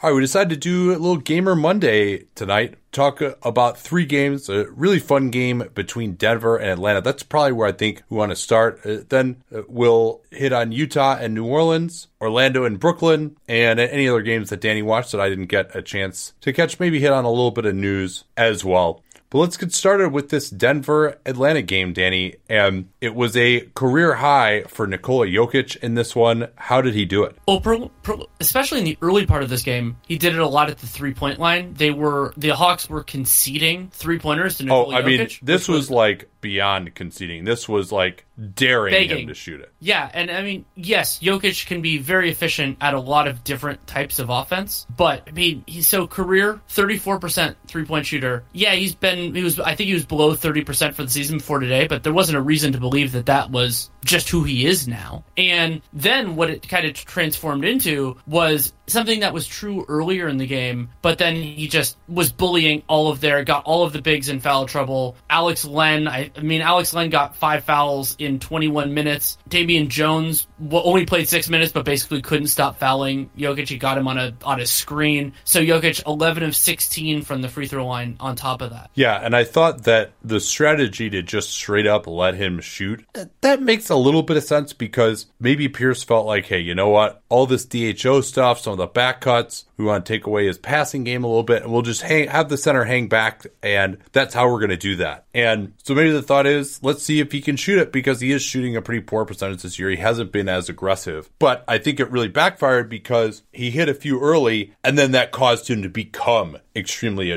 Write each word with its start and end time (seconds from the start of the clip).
All 0.00 0.10
right, 0.10 0.14
we 0.14 0.20
decided 0.20 0.50
to 0.50 0.56
do 0.56 0.92
a 0.92 0.92
little 0.92 1.16
Gamer 1.16 1.56
Monday 1.56 2.26
tonight. 2.36 2.76
Talk 2.92 3.20
about 3.42 3.80
three 3.80 4.06
games, 4.06 4.48
a 4.48 4.70
really 4.70 5.00
fun 5.00 5.30
game 5.30 5.64
between 5.74 6.12
Denver 6.12 6.56
and 6.56 6.70
Atlanta. 6.70 7.00
That's 7.00 7.24
probably 7.24 7.50
where 7.50 7.66
I 7.66 7.72
think 7.72 8.04
we 8.08 8.16
want 8.16 8.30
to 8.30 8.36
start. 8.36 8.78
Uh, 8.86 8.98
then 9.08 9.42
uh, 9.52 9.62
we'll 9.66 10.20
hit 10.30 10.52
on 10.52 10.70
Utah 10.70 11.16
and 11.18 11.34
New 11.34 11.46
Orleans, 11.46 12.06
Orlando 12.20 12.62
and 12.62 12.78
Brooklyn, 12.78 13.36
and 13.48 13.80
any 13.80 14.08
other 14.08 14.22
games 14.22 14.50
that 14.50 14.60
Danny 14.60 14.82
watched 14.82 15.10
that 15.10 15.20
I 15.20 15.28
didn't 15.28 15.46
get 15.46 15.74
a 15.74 15.82
chance 15.82 16.32
to 16.42 16.52
catch. 16.52 16.78
Maybe 16.78 17.00
hit 17.00 17.10
on 17.10 17.24
a 17.24 17.30
little 17.30 17.50
bit 17.50 17.66
of 17.66 17.74
news 17.74 18.22
as 18.36 18.64
well. 18.64 19.02
But 19.30 19.38
let's 19.38 19.56
get 19.58 19.72
started 19.74 20.10
with 20.10 20.30
this 20.30 20.48
Denver 20.48 21.18
Atlanta 21.26 21.60
game, 21.60 21.92
Danny. 21.92 22.36
And 22.48 22.88
it 23.00 23.14
was 23.14 23.36
a 23.36 23.60
career 23.74 24.14
high 24.14 24.62
for 24.68 24.86
Nikola 24.86 25.26
Jokic 25.26 25.76
in 25.76 25.94
this 25.94 26.16
one. 26.16 26.48
How 26.56 26.80
did 26.80 26.94
he 26.94 27.04
do 27.04 27.24
it? 27.24 27.36
Well, 27.46 27.60
pro, 27.60 27.88
pro, 28.02 28.26
especially 28.40 28.78
in 28.78 28.84
the 28.84 28.96
early 29.02 29.26
part 29.26 29.42
of 29.42 29.50
this 29.50 29.62
game, 29.62 29.96
he 30.06 30.16
did 30.16 30.34
it 30.34 30.40
a 30.40 30.48
lot 30.48 30.70
at 30.70 30.78
the 30.78 30.86
three 30.86 31.12
point 31.12 31.38
line. 31.38 31.74
They 31.74 31.90
were 31.90 32.32
the 32.38 32.50
Hawks 32.50 32.88
were 32.88 33.02
conceding 33.02 33.90
three 33.90 34.18
pointers 34.18 34.56
to 34.58 34.62
oh, 34.64 34.66
Nikola 34.66 34.94
Oh, 34.94 34.98
I 34.98 35.02
Jokic, 35.02 35.04
mean, 35.06 35.38
this 35.42 35.68
which 35.68 35.74
was 35.76 35.90
like 35.90 36.30
beyond 36.40 36.94
conceding. 36.94 37.44
This 37.44 37.68
was 37.68 37.90
like 37.92 38.24
daring 38.54 38.92
Begging. 38.92 39.20
him 39.20 39.28
to 39.28 39.34
shoot 39.34 39.60
it. 39.60 39.72
Yeah, 39.80 40.08
and 40.12 40.30
I 40.30 40.42
mean, 40.42 40.64
yes, 40.74 41.18
Jokic 41.20 41.66
can 41.66 41.82
be 41.82 41.98
very 41.98 42.30
efficient 42.30 42.78
at 42.80 42.94
a 42.94 43.00
lot 43.00 43.28
of 43.28 43.44
different 43.44 43.86
types 43.86 44.18
of 44.18 44.30
offense, 44.30 44.86
but 44.96 45.24
I 45.26 45.32
mean, 45.32 45.64
he's 45.66 45.88
so 45.88 46.06
career 46.06 46.60
34% 46.70 47.56
three 47.66 47.84
point 47.84 48.06
shooter. 48.06 48.44
Yeah, 48.52 48.74
he's 48.74 48.94
been, 48.94 49.34
he 49.34 49.42
was, 49.42 49.58
I 49.58 49.74
think 49.74 49.88
he 49.88 49.94
was 49.94 50.06
below 50.06 50.34
30% 50.34 50.94
for 50.94 51.02
the 51.02 51.10
season 51.10 51.38
before 51.38 51.60
today, 51.60 51.86
but 51.86 52.02
there 52.02 52.12
wasn't 52.12 52.38
a 52.38 52.42
reason 52.42 52.72
to 52.72 52.80
believe 52.80 53.12
that 53.12 53.26
that 53.26 53.50
was 53.50 53.90
just 54.04 54.28
who 54.28 54.44
he 54.44 54.66
is 54.66 54.86
now. 54.86 55.24
And 55.36 55.82
then 55.92 56.36
what 56.36 56.50
it 56.50 56.68
kind 56.68 56.86
of 56.86 56.94
transformed 56.94 57.64
into 57.64 58.16
was 58.26 58.72
something 58.88 59.20
that 59.20 59.32
was 59.32 59.46
true 59.46 59.84
earlier 59.88 60.28
in 60.28 60.38
the 60.38 60.46
game, 60.46 60.90
but 61.02 61.18
then 61.18 61.36
he 61.36 61.68
just 61.68 61.96
was 62.08 62.32
bullying 62.32 62.82
all 62.88 63.08
of 63.08 63.20
their, 63.20 63.44
got 63.44 63.64
all 63.64 63.84
of 63.84 63.92
the 63.92 64.02
bigs 64.02 64.28
in 64.28 64.40
foul 64.40 64.66
trouble. 64.66 65.16
Alex 65.28 65.64
Len, 65.64 66.08
I, 66.08 66.30
I 66.36 66.40
mean, 66.40 66.60
Alex 66.60 66.92
Len 66.94 67.10
got 67.10 67.36
five 67.36 67.64
fouls 67.64 68.16
in 68.18 68.38
21 68.38 68.94
minutes. 68.94 69.38
Damian 69.48 69.88
Jones 69.88 70.46
only 70.70 71.06
played 71.06 71.28
six 71.28 71.48
minutes, 71.48 71.72
but 71.72 71.84
basically 71.84 72.22
couldn't 72.22 72.48
stop 72.48 72.78
fouling 72.78 73.30
Jokic. 73.36 73.68
He 73.68 73.78
got 73.78 73.98
him 73.98 74.08
on 74.08 74.18
a 74.18 74.34
on 74.42 74.60
a 74.60 74.66
screen. 74.66 75.32
So 75.44 75.60
Jokic 75.60 76.04
11 76.06 76.42
of 76.42 76.56
16 76.56 77.22
from 77.22 77.42
the 77.42 77.48
free 77.48 77.66
throw 77.66 77.86
line. 77.86 78.16
On 78.20 78.36
top 78.36 78.62
of 78.62 78.70
that, 78.70 78.90
Yeah, 78.94 79.20
and 79.22 79.34
I 79.34 79.44
thought 79.44 79.84
that 79.84 80.12
the 80.22 80.40
strategy 80.40 81.10
to 81.10 81.22
just 81.22 81.50
straight 81.50 81.86
up 81.86 82.06
let 82.06 82.34
him 82.34 82.60
shoot, 82.60 83.04
that 83.40 83.62
makes 83.62 83.90
a 83.90 83.96
little 83.96 84.22
bit 84.22 84.36
of 84.36 84.44
sense 84.44 84.72
because 84.72 85.26
maybe 85.38 85.68
Pierce 85.68 86.02
felt 86.02 86.26
like, 86.26 86.46
hey, 86.46 86.60
you 86.60 86.74
know 86.74 86.88
what? 86.88 87.22
All 87.28 87.46
this 87.46 87.64
DHO 87.64 88.20
stuff, 88.22 88.60
some 88.60 88.72
of 88.72 88.78
the 88.78 88.86
back 88.86 89.20
cuts, 89.20 89.64
we 89.76 89.84
want 89.84 90.04
to 90.04 90.12
take 90.12 90.26
away 90.26 90.46
his 90.46 90.58
passing 90.58 91.04
game 91.04 91.24
a 91.24 91.26
little 91.28 91.42
bit, 91.42 91.62
and 91.62 91.72
we'll 91.72 91.82
just 91.82 92.02
hang, 92.02 92.28
have 92.28 92.48
the 92.48 92.56
center 92.56 92.84
hang 92.84 93.08
back, 93.08 93.46
and 93.62 93.98
that's 94.12 94.34
how 94.34 94.50
we're 94.50 94.58
going 94.58 94.70
to 94.70 94.76
do 94.76 94.96
that. 94.96 95.24
And 95.32 95.72
so 95.82 95.94
maybe 95.94 96.10
the 96.10 96.22
thought 96.22 96.46
is, 96.46 96.82
let's 96.82 97.02
see 97.02 97.20
if 97.20 97.32
he 97.32 97.40
can 97.40 97.56
shoot 97.56 97.78
it 97.78 97.92
because 97.92 98.20
he 98.20 98.32
is 98.32 98.42
shooting 98.42 98.76
a 98.76 98.82
pretty 98.82 99.02
poor 99.02 99.24
percentage 99.24 99.62
this 99.62 99.78
year. 99.78 99.90
He 99.90 99.96
hasn't 99.96 100.32
been 100.32 100.48
as 100.48 100.68
aggressive, 100.68 101.30
but 101.38 101.64
I 101.66 101.78
think 101.78 102.00
it 102.00 102.10
really 102.10 102.28
backfired 102.28 102.88
because 102.88 103.42
he 103.52 103.70
hit 103.70 103.88
a 103.88 103.94
few 103.94 104.20
early, 104.20 104.74
and 104.84 104.98
then 104.98 105.12
that 105.12 105.32
caused 105.32 105.68
him 105.68 105.82
to 105.82 105.88
become 105.88 106.58
extremely 106.76 107.32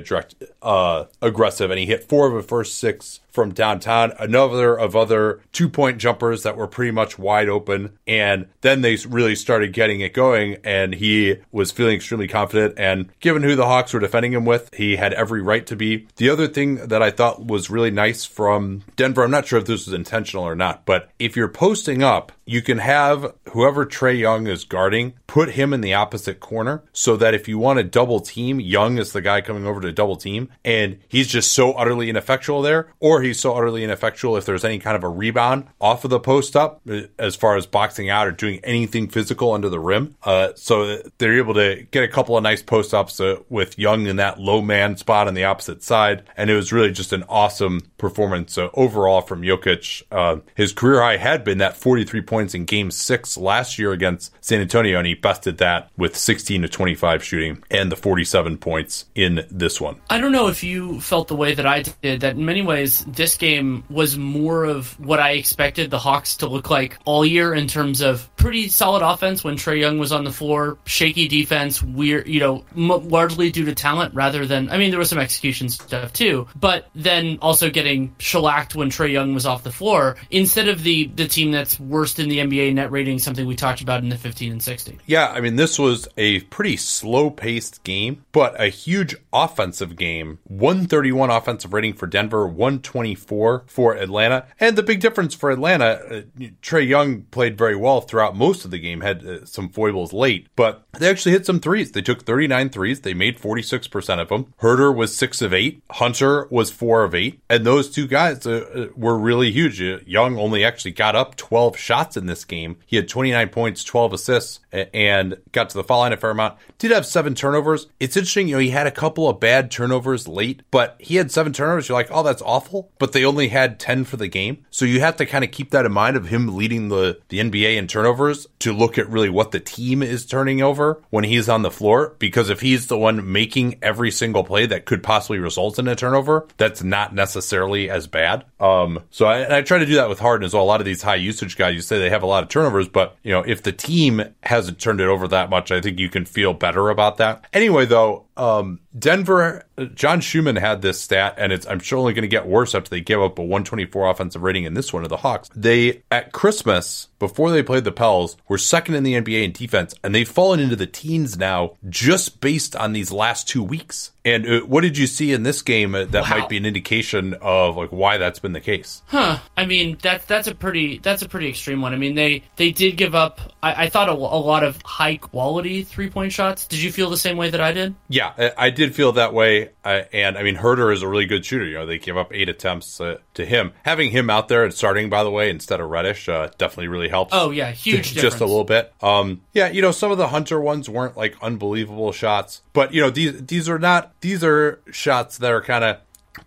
uh, 0.62 1.06
aggressive, 1.22 1.72
and 1.72 1.80
he 1.80 1.86
hit 1.86 2.10
four 2.10 2.28
of 2.28 2.34
the 2.34 2.44
first 2.44 2.78
six 2.78 3.21
from 3.32 3.54
downtown, 3.54 4.14
another 4.20 4.78
of 4.78 4.96
other 4.96 5.42
two 5.52 5.70
point 5.70 5.98
jumpers 5.98 6.44
that 6.44 6.58
were 6.58 6.68
pretty 6.68 6.92
much 6.92 7.18
wide 7.18 7.50
open. 7.50 7.98
And 8.06 8.48
then 8.62 8.82
they 8.82 8.98
really 9.08 9.36
started 9.36 9.74
getting 9.74 10.02
it 10.02 10.14
going, 10.14 10.58
and 10.64 10.94
he 10.94 11.38
was 11.52 11.72
feeling 11.72 11.96
extremely 11.96 12.28
confident. 12.28 12.76
And 12.78 13.10
given 13.20 13.44
who 13.44 13.56
the 13.56 13.66
Hawks 13.66 13.94
were 13.94 14.00
defending 14.00 14.34
him 14.34 14.46
with, 14.46 14.70
he 14.74 14.98
had 14.98 15.14
every 15.14 15.42
right 15.42 15.66
to 15.68 15.76
be. 15.76 16.08
The 16.18 16.30
other 16.30 16.48
thing 16.48 16.88
that 16.88 17.02
I 17.02 17.12
thought 17.12 17.46
was 17.46 17.70
really 17.70 17.92
nice 17.92 18.26
from 18.26 18.84
Denver, 18.96 19.24
I'm 19.24 19.32
not 19.32 19.48
sure 19.48 19.60
if 19.60 19.66
this 19.66 19.86
was 19.86 19.94
intentional 19.94 20.44
or 20.44 20.56
not, 20.56 20.86
but 20.86 21.10
if 21.20 21.36
you're 21.36 21.48
posting 21.48 22.04
up, 22.04 22.32
you 22.46 22.62
can 22.62 22.80
have 22.80 23.34
whoever 23.52 23.86
Trae 23.86 24.18
Young 24.18 24.48
is 24.48 24.64
guarding 24.64 25.14
put 25.28 25.52
him 25.52 25.74
in 25.74 25.82
the 25.82 25.94
opposite 25.94 26.40
corner 26.40 26.84
so 26.92 27.16
that 27.16 27.34
if 27.34 27.48
you 27.48 27.58
want 27.58 27.78
to 27.78 27.84
double 27.84 28.20
team, 28.20 28.60
Young 28.60 28.98
is 28.98 29.14
the 29.14 29.22
guy 29.22 29.42
coming 29.42 29.66
over 29.66 29.80
to 29.80 29.92
double 29.92 30.18
team, 30.18 30.50
and 30.66 31.00
he's 31.08 31.28
just 31.28 31.54
so 31.54 31.72
utterly 31.74 32.10
ineffectual 32.10 32.62
there, 32.62 32.92
or 33.00 33.22
he's 33.22 33.40
so 33.40 33.56
utterly 33.56 33.84
ineffectual 33.84 34.36
if 34.36 34.46
there's 34.46 34.66
any 34.66 34.80
kind 34.80 34.96
of 34.96 35.04
a 35.04 35.10
rebound 35.10 35.68
off 35.80 36.04
of 36.04 36.10
the 36.10 36.20
post 36.20 36.56
up 36.56 36.82
uh, 36.90 37.02
as 37.18 37.36
far 37.36 37.56
as 37.56 37.66
boxing 37.66 38.10
out 38.10 38.28
or 38.28 38.32
doing 38.32 38.60
anything 38.64 39.08
physical 39.08 39.54
under 39.54 39.70
the 39.70 39.80
rim. 39.80 40.16
Uh, 40.24 40.50
so 40.56 40.98
they're 41.18 41.38
able 41.38 41.54
to 41.54 41.88
get 41.92 42.04
a 42.04 42.08
couple 42.08 42.36
of 42.36 42.44
nice 42.44 42.62
post 42.62 42.94
ups 42.94 43.20
uh, 43.20 43.38
with 43.50 43.80
Young 43.80 44.08
in 44.08 44.18
that 44.18 44.40
low 44.40 44.62
man 44.62 44.98
spot 44.98 45.28
on 45.28 45.34
the 45.34 45.46
opposite 45.46 45.84
side, 45.84 46.24
and 46.36 46.50
it 46.50 46.56
was 46.56 46.74
really 46.74 46.92
just 46.92 47.14
an 47.14 47.24
awesome 47.30 47.82
performance 47.98 48.58
uh, 48.58 48.70
overall 48.74 49.22
from 49.22 49.42
Jokic. 49.42 50.04
Uh, 50.12 50.38
his 50.56 50.74
career 50.74 51.02
high 51.02 51.18
had 51.18 51.44
been 51.44 51.60
that 51.60 51.78
43 51.78 52.22
points 52.32 52.56
in 52.56 52.64
Game 52.64 52.92
Six 52.92 53.38
last 53.38 53.78
year 53.78 53.92
against 53.92 54.34
San 54.40 54.62
Antonio, 54.62 54.98
and 54.98 55.06
he 55.06 55.16
busted 55.16 55.58
that 55.58 55.90
with 55.98 56.16
16 56.16 56.62
to 56.62 56.70
25 56.70 57.22
shooting 57.22 57.62
and 57.70 57.92
the 57.92 57.98
47 57.98 58.58
points 58.58 59.04
in 59.16 59.46
this 59.52 59.82
one. 59.82 60.00
I 60.10 60.18
don't 60.18 60.32
know 60.32 60.48
if 60.48 60.64
you 60.64 61.02
felt 61.02 61.28
the 61.28 61.36
way 61.36 61.54
that 61.54 61.66
I 61.66 61.84
did. 62.02 62.22
That 62.22 62.38
in 62.38 62.46
many 62.46 62.62
ways, 62.62 63.04
this 63.06 63.36
game 63.36 63.84
was 63.90 64.18
more 64.18 64.64
of 64.64 64.98
what 64.98 65.20
I 65.20 65.32
expected 65.32 65.92
the 65.92 66.00
Hawks 66.00 66.38
to 66.38 66.48
look 66.48 66.70
like 66.70 66.98
all 67.04 67.26
year 67.26 67.54
in 67.54 67.68
terms 67.68 68.00
of 68.00 68.34
pretty 68.38 68.70
solid 68.70 69.02
offense 69.02 69.44
when 69.44 69.58
Trae 69.58 69.82
Young 69.82 70.00
was 70.00 70.14
on 70.14 70.24
the 70.24 70.32
floor, 70.32 70.78
shaky 70.86 71.28
defense, 71.28 71.84
weird, 71.84 72.30
you 72.30 72.40
know, 72.40 72.64
m- 72.78 73.10
largely 73.10 73.52
due 73.52 73.66
to 73.66 73.76
talent 73.76 74.16
rather 74.16 74.46
than. 74.46 74.70
I 74.70 74.78
mean, 74.78 74.92
there 74.92 75.00
was 75.00 75.10
some 75.10 75.20
execution 75.20 75.68
stuff 75.68 76.14
too, 76.14 76.48
but 76.56 76.88
then 76.96 77.40
also 77.42 77.70
getting 77.70 78.16
shellacked 78.20 78.74
when 78.74 78.90
Trae 78.90 79.12
Young 79.12 79.34
was 79.34 79.46
off 79.46 79.64
the 79.64 79.72
floor 79.72 80.16
instead 80.30 80.70
of 80.70 80.84
the 80.84 81.08
the 81.16 81.28
team 81.28 81.52
that's 81.52 81.78
worst 81.78 82.21
in 82.22 82.30
the 82.30 82.40
NBA 82.40 82.74
net 82.74 82.92
rating, 82.92 83.20
something 83.20 83.46
we 83.46 83.56
talked 83.56 83.82
about 83.82 84.04
in 84.04 84.10
the 84.10 84.18
15 84.18 84.52
and 84.52 84.64
16. 84.64 85.00
Yeah, 85.06 85.28
I 85.28 85.42
mean, 85.42 85.56
this 85.56 85.78
was 85.78 86.08
a 86.18 86.42
pretty 86.42 86.78
slow 86.78 87.30
paced 87.30 87.84
game, 87.84 88.24
but 88.32 88.60
a 88.60 88.68
huge 88.68 89.16
offensive 89.34 89.96
game. 89.96 90.40
131 90.48 91.30
offensive 91.30 91.74
rating 91.74 91.94
for 91.94 92.08
Denver, 92.08 92.48
124 92.48 93.64
for 93.68 93.96
Atlanta. 93.96 94.46
And 94.60 94.76
the 94.76 94.84
big 94.84 95.00
difference 95.00 95.34
for 95.34 95.52
Atlanta, 95.52 95.86
uh, 95.86 96.22
Trae 96.62 96.88
Young 96.88 97.24
played 97.24 97.58
very 97.58 97.76
well 97.76 98.02
throughout 98.02 98.36
most 98.36 98.66
of 98.66 98.72
the 98.72 98.80
game, 98.80 99.02
had 99.02 99.26
uh, 99.26 99.46
some 99.46 99.70
foibles 99.70 100.14
late, 100.14 100.48
but 100.56 100.84
they 101.00 101.10
actually 101.10 101.32
hit 101.32 101.46
some 101.46 101.60
threes. 101.60 101.92
They 101.92 102.02
took 102.02 102.24
39 102.26 102.70
threes, 102.70 103.02
they 103.02 103.14
made 103.14 103.40
46% 103.40 104.22
of 104.22 104.30
them. 104.30 104.54
Huerter 104.62 104.96
was 104.96 105.16
6 105.18 105.42
of 105.42 105.54
8, 105.54 105.84
Hunter 105.92 106.48
was 106.50 106.72
4 106.72 107.04
of 107.04 107.16
8, 107.16 107.42
and 107.50 107.66
those 107.66 107.90
two 107.90 108.08
guys 108.08 108.46
uh, 108.46 108.66
uh, 108.74 108.86
were 108.96 109.18
really 109.18 109.52
huge. 109.52 109.82
Uh, 109.82 110.00
Young 110.06 110.38
only 110.38 110.64
actually 110.64 110.92
got 110.92 111.16
up 111.16 111.36
12 111.36 111.78
shots 111.78 112.11
shots 112.12 112.18
in 112.18 112.26
this 112.26 112.46
game. 112.46 112.78
He 112.86 112.96
had 112.96 113.08
29 113.08 113.50
points, 113.50 113.84
12 113.84 114.14
assists, 114.14 114.60
and 114.72 115.38
got 115.52 115.70
to 115.70 115.78
the 115.78 115.84
foul 115.84 116.00
line 116.00 116.14
a 116.14 116.18
fair 116.18 116.32
amount. 116.32 116.58
Did 116.78 116.92
have 116.92 117.06
seven 117.06 117.36
turnovers. 117.36 117.88
It's 118.00 118.18
interesting, 118.18 118.48
you 118.48 118.56
know, 118.56 118.62
he 118.62 118.70
had 118.70 118.88
a 118.88 118.92
couple 118.92 119.30
of 119.30 119.40
bad 119.40 119.72
turnovers 119.72 120.28
late, 120.28 120.62
but 120.72 120.96
he 121.00 121.16
had 121.16 121.32
seven 121.32 121.54
turnovers. 121.54 121.88
You're 121.88 121.98
like, 121.98 122.10
oh, 122.12 122.24
that's 122.24 122.42
awful. 122.42 122.92
But 123.00 123.14
they 123.14 123.26
only 123.26 123.50
had 123.50 123.80
10 123.80 124.06
for 124.06 124.18
the 124.18 124.28
game. 124.28 124.66
So 124.72 124.86
you 124.86 125.00
have 125.00 125.18
to 125.18 125.26
kind 125.26 125.44
of 125.44 125.52
keep 125.52 125.72
that 125.72 125.86
in 125.86 125.92
mind 125.92 126.18
of 126.18 126.28
him 126.28 126.56
leading 126.56 126.90
the, 126.90 127.20
the 127.30 127.40
NBA 127.40 127.78
in 127.78 127.88
turnovers 127.88 128.48
to 128.60 128.74
look 128.74 128.98
at 128.98 129.10
really 129.10 129.30
what 129.30 129.52
the 129.52 129.60
team 129.60 130.04
is 130.04 130.26
turning 130.26 130.62
over 130.62 131.02
when 131.10 131.24
he's 131.24 131.50
on 131.50 131.62
the 131.62 131.72
floor. 131.72 132.16
Because 132.20 132.50
if 132.50 132.62
he's 132.62 132.88
the 132.88 132.98
one 132.98 133.32
making 133.32 133.78
every 133.82 134.12
single 134.12 134.44
play 134.44 134.66
that 134.66 134.86
could 134.86 135.04
possibly 135.04 135.40
result 135.40 135.80
in 135.80 135.88
a 135.88 135.96
turnover, 135.96 136.48
that's 136.58 136.84
not 136.84 137.14
necessarily 137.14 137.90
as 137.90 138.08
bad. 138.08 138.46
Um, 138.60 139.00
so 139.12 139.26
I, 139.26 139.58
I 139.58 139.62
try 139.62 139.80
to 139.80 139.86
do 139.86 139.96
that 139.96 140.10
with 140.10 140.20
Harden 140.20 140.46
as 140.46 140.54
well. 140.54 140.64
A 140.64 140.66
lot 140.66 140.82
of 140.82 140.86
these 140.86 141.02
high 141.02 141.16
usage 141.16 141.58
guys, 141.58 141.76
you 141.76 141.82
say 141.82 142.00
they 142.02 142.10
have 142.10 142.24
a 142.24 142.28
lot 142.28 142.44
of 142.44 142.50
turnovers, 142.50 142.88
but 142.88 143.18
you 143.24 143.32
know, 143.32 143.42
if 143.42 143.64
the 143.64 143.72
team 143.72 144.22
hasn't 144.44 144.80
turned 144.80 145.02
it 145.02 145.08
over 145.08 145.28
that 145.30 145.50
much, 145.50 145.72
I 145.72 145.82
think 145.82 146.00
you 146.00 146.10
can 146.10 146.26
feel 146.26 146.54
better 146.54 146.90
about 146.90 147.18
that. 147.18 147.46
Anyway, 147.54 147.86
though, 147.86 148.26
um, 148.38 148.80
Denver, 148.98 149.64
John 149.94 150.20
Schuhmann 150.20 150.56
had 150.56 150.82
this 150.82 151.00
stat, 151.00 151.36
and 151.38 151.54
it's 151.54 151.68
I'm 151.68 151.80
sure 151.80 152.00
only 152.00 152.14
going 152.14 152.24
to 152.24 152.28
get 152.28 152.48
worse 152.48 152.74
after 152.74 152.90
they 152.90 153.02
gave 153.02 153.20
up 153.20 153.38
a 153.40 153.42
124 153.42 154.10
offensive 154.10 154.42
rating 154.42 154.64
in 154.64 154.74
this 154.74 154.92
one 154.92 155.04
of 155.04 155.10
the 155.10 155.18
Hawks. 155.18 155.50
They 155.56 156.04
at 156.12 156.32
Christmas 156.32 157.08
before 157.20 157.52
they 157.52 157.64
played 157.64 157.84
the 157.84 157.92
Pels 157.92 158.38
were 158.48 158.58
second 158.58 158.96
in 158.96 159.04
the 159.04 159.14
NBA 159.14 159.44
in 159.44 159.52
defense, 159.52 159.94
and 160.04 160.14
they've 160.14 160.28
fallen 160.28 160.60
into 160.60 160.76
the 160.76 160.88
teens 160.88 161.38
now 161.38 161.78
just 161.90 162.42
based 162.42 162.76
on 162.76 162.94
these 162.94 163.12
last 163.12 163.48
two 163.48 163.64
weeks. 163.64 164.12
And 164.24 164.48
uh, 164.48 164.60
what 164.62 164.82
did 164.82 164.98
you 164.98 165.08
see 165.08 165.34
in 165.34 165.44
this 165.44 165.62
game 165.62 165.94
that 165.94 166.14
wow. 166.14 166.30
might 166.30 166.50
be 166.50 166.58
an 166.58 166.66
indication 166.66 167.34
of 167.42 167.76
like 167.76 167.90
why 167.90 168.18
that's 168.18 168.40
been 168.40 168.54
the 168.54 168.62
case? 168.62 169.02
Huh. 169.08 169.40
I 169.58 169.66
mean, 169.66 169.98
that's 170.02 170.26
that's 170.26 170.48
a 170.48 170.54
pretty 170.54 171.00
that's 171.00 171.24
a 171.24 171.30
pretty 171.30 171.50
extreme 171.50 171.82
one. 171.82 171.94
I 171.94 171.98
mean, 171.98 172.16
they 172.16 172.44
they 172.56 172.72
did 172.72 172.98
give 172.98 173.16
up. 173.16 173.42
I, 173.64 173.86
I 173.86 173.90
thought 173.90 174.10
a, 174.10 174.14
a, 174.14 174.16
lot 174.16 174.64
of 174.64 174.80
high 174.84 175.18
quality 175.18 175.84
three 175.84 176.10
point 176.10 176.34
shots. 176.34 176.68
Did 176.68 176.82
you 176.82 176.92
feel 176.92 177.10
the 177.10 177.18
same 177.18 177.38
way 177.38 177.50
that 177.50 177.62
I 177.62 177.72
did? 177.72 177.96
Yeah, 178.10 178.52
I 178.58 178.70
did 178.70 178.94
feel 178.96 179.14
that 179.14 179.34
way. 179.34 179.70
Uh, 179.84 180.04
and 180.14 180.38
I 180.38 180.44
mean, 180.44 180.56
Huerter 180.56 180.94
is 180.94 181.02
a 181.02 181.08
really 181.08 181.26
good 181.26 181.44
shooter. 181.44 181.66
You 181.66 181.76
know, 181.76 181.86
they 181.88 181.98
give 181.98 182.18
up 182.18 182.32
eight 182.34 182.50
attempts 182.50 183.02
uh, 183.02 183.18
to 183.34 183.46
him. 183.46 183.74
Having 183.84 184.12
him 184.12 184.30
out 184.30 184.48
there 184.48 184.64
and 184.64 184.74
starting, 184.74 185.10
by 185.10 185.24
the 185.24 185.32
way, 185.32 185.50
instead 185.50 185.80
of 185.80 185.90
Reddish, 185.90 186.30
uh, 186.30 186.50
definitely 186.60 186.90
really 186.90 187.10
helps. 187.10 187.34
Oh 187.34 187.50
yeah, 187.50 187.72
huge. 187.72 188.14
just 188.14 188.40
a 188.40 188.46
little 188.46 188.64
bit. 188.64 188.94
Um, 189.02 189.42
yeah, 189.54 189.70
you 189.70 189.82
know, 189.82 189.92
some 189.92 190.12
of 190.12 190.20
the 190.20 190.28
Hunter 190.28 190.60
ones 190.60 190.88
weren't 190.88 191.18
like 191.18 191.36
unbelievable 191.42 192.12
shots, 192.12 192.62
but 192.74 192.94
you 192.94 193.02
know, 193.02 193.10
these 193.10 193.46
these 193.46 193.68
are 193.68 193.80
not 193.80 194.12
these 194.22 194.44
are 194.44 194.82
shots 194.92 195.38
that 195.40 195.52
are 195.52 195.62
kind 195.62 195.84
of 195.84 195.98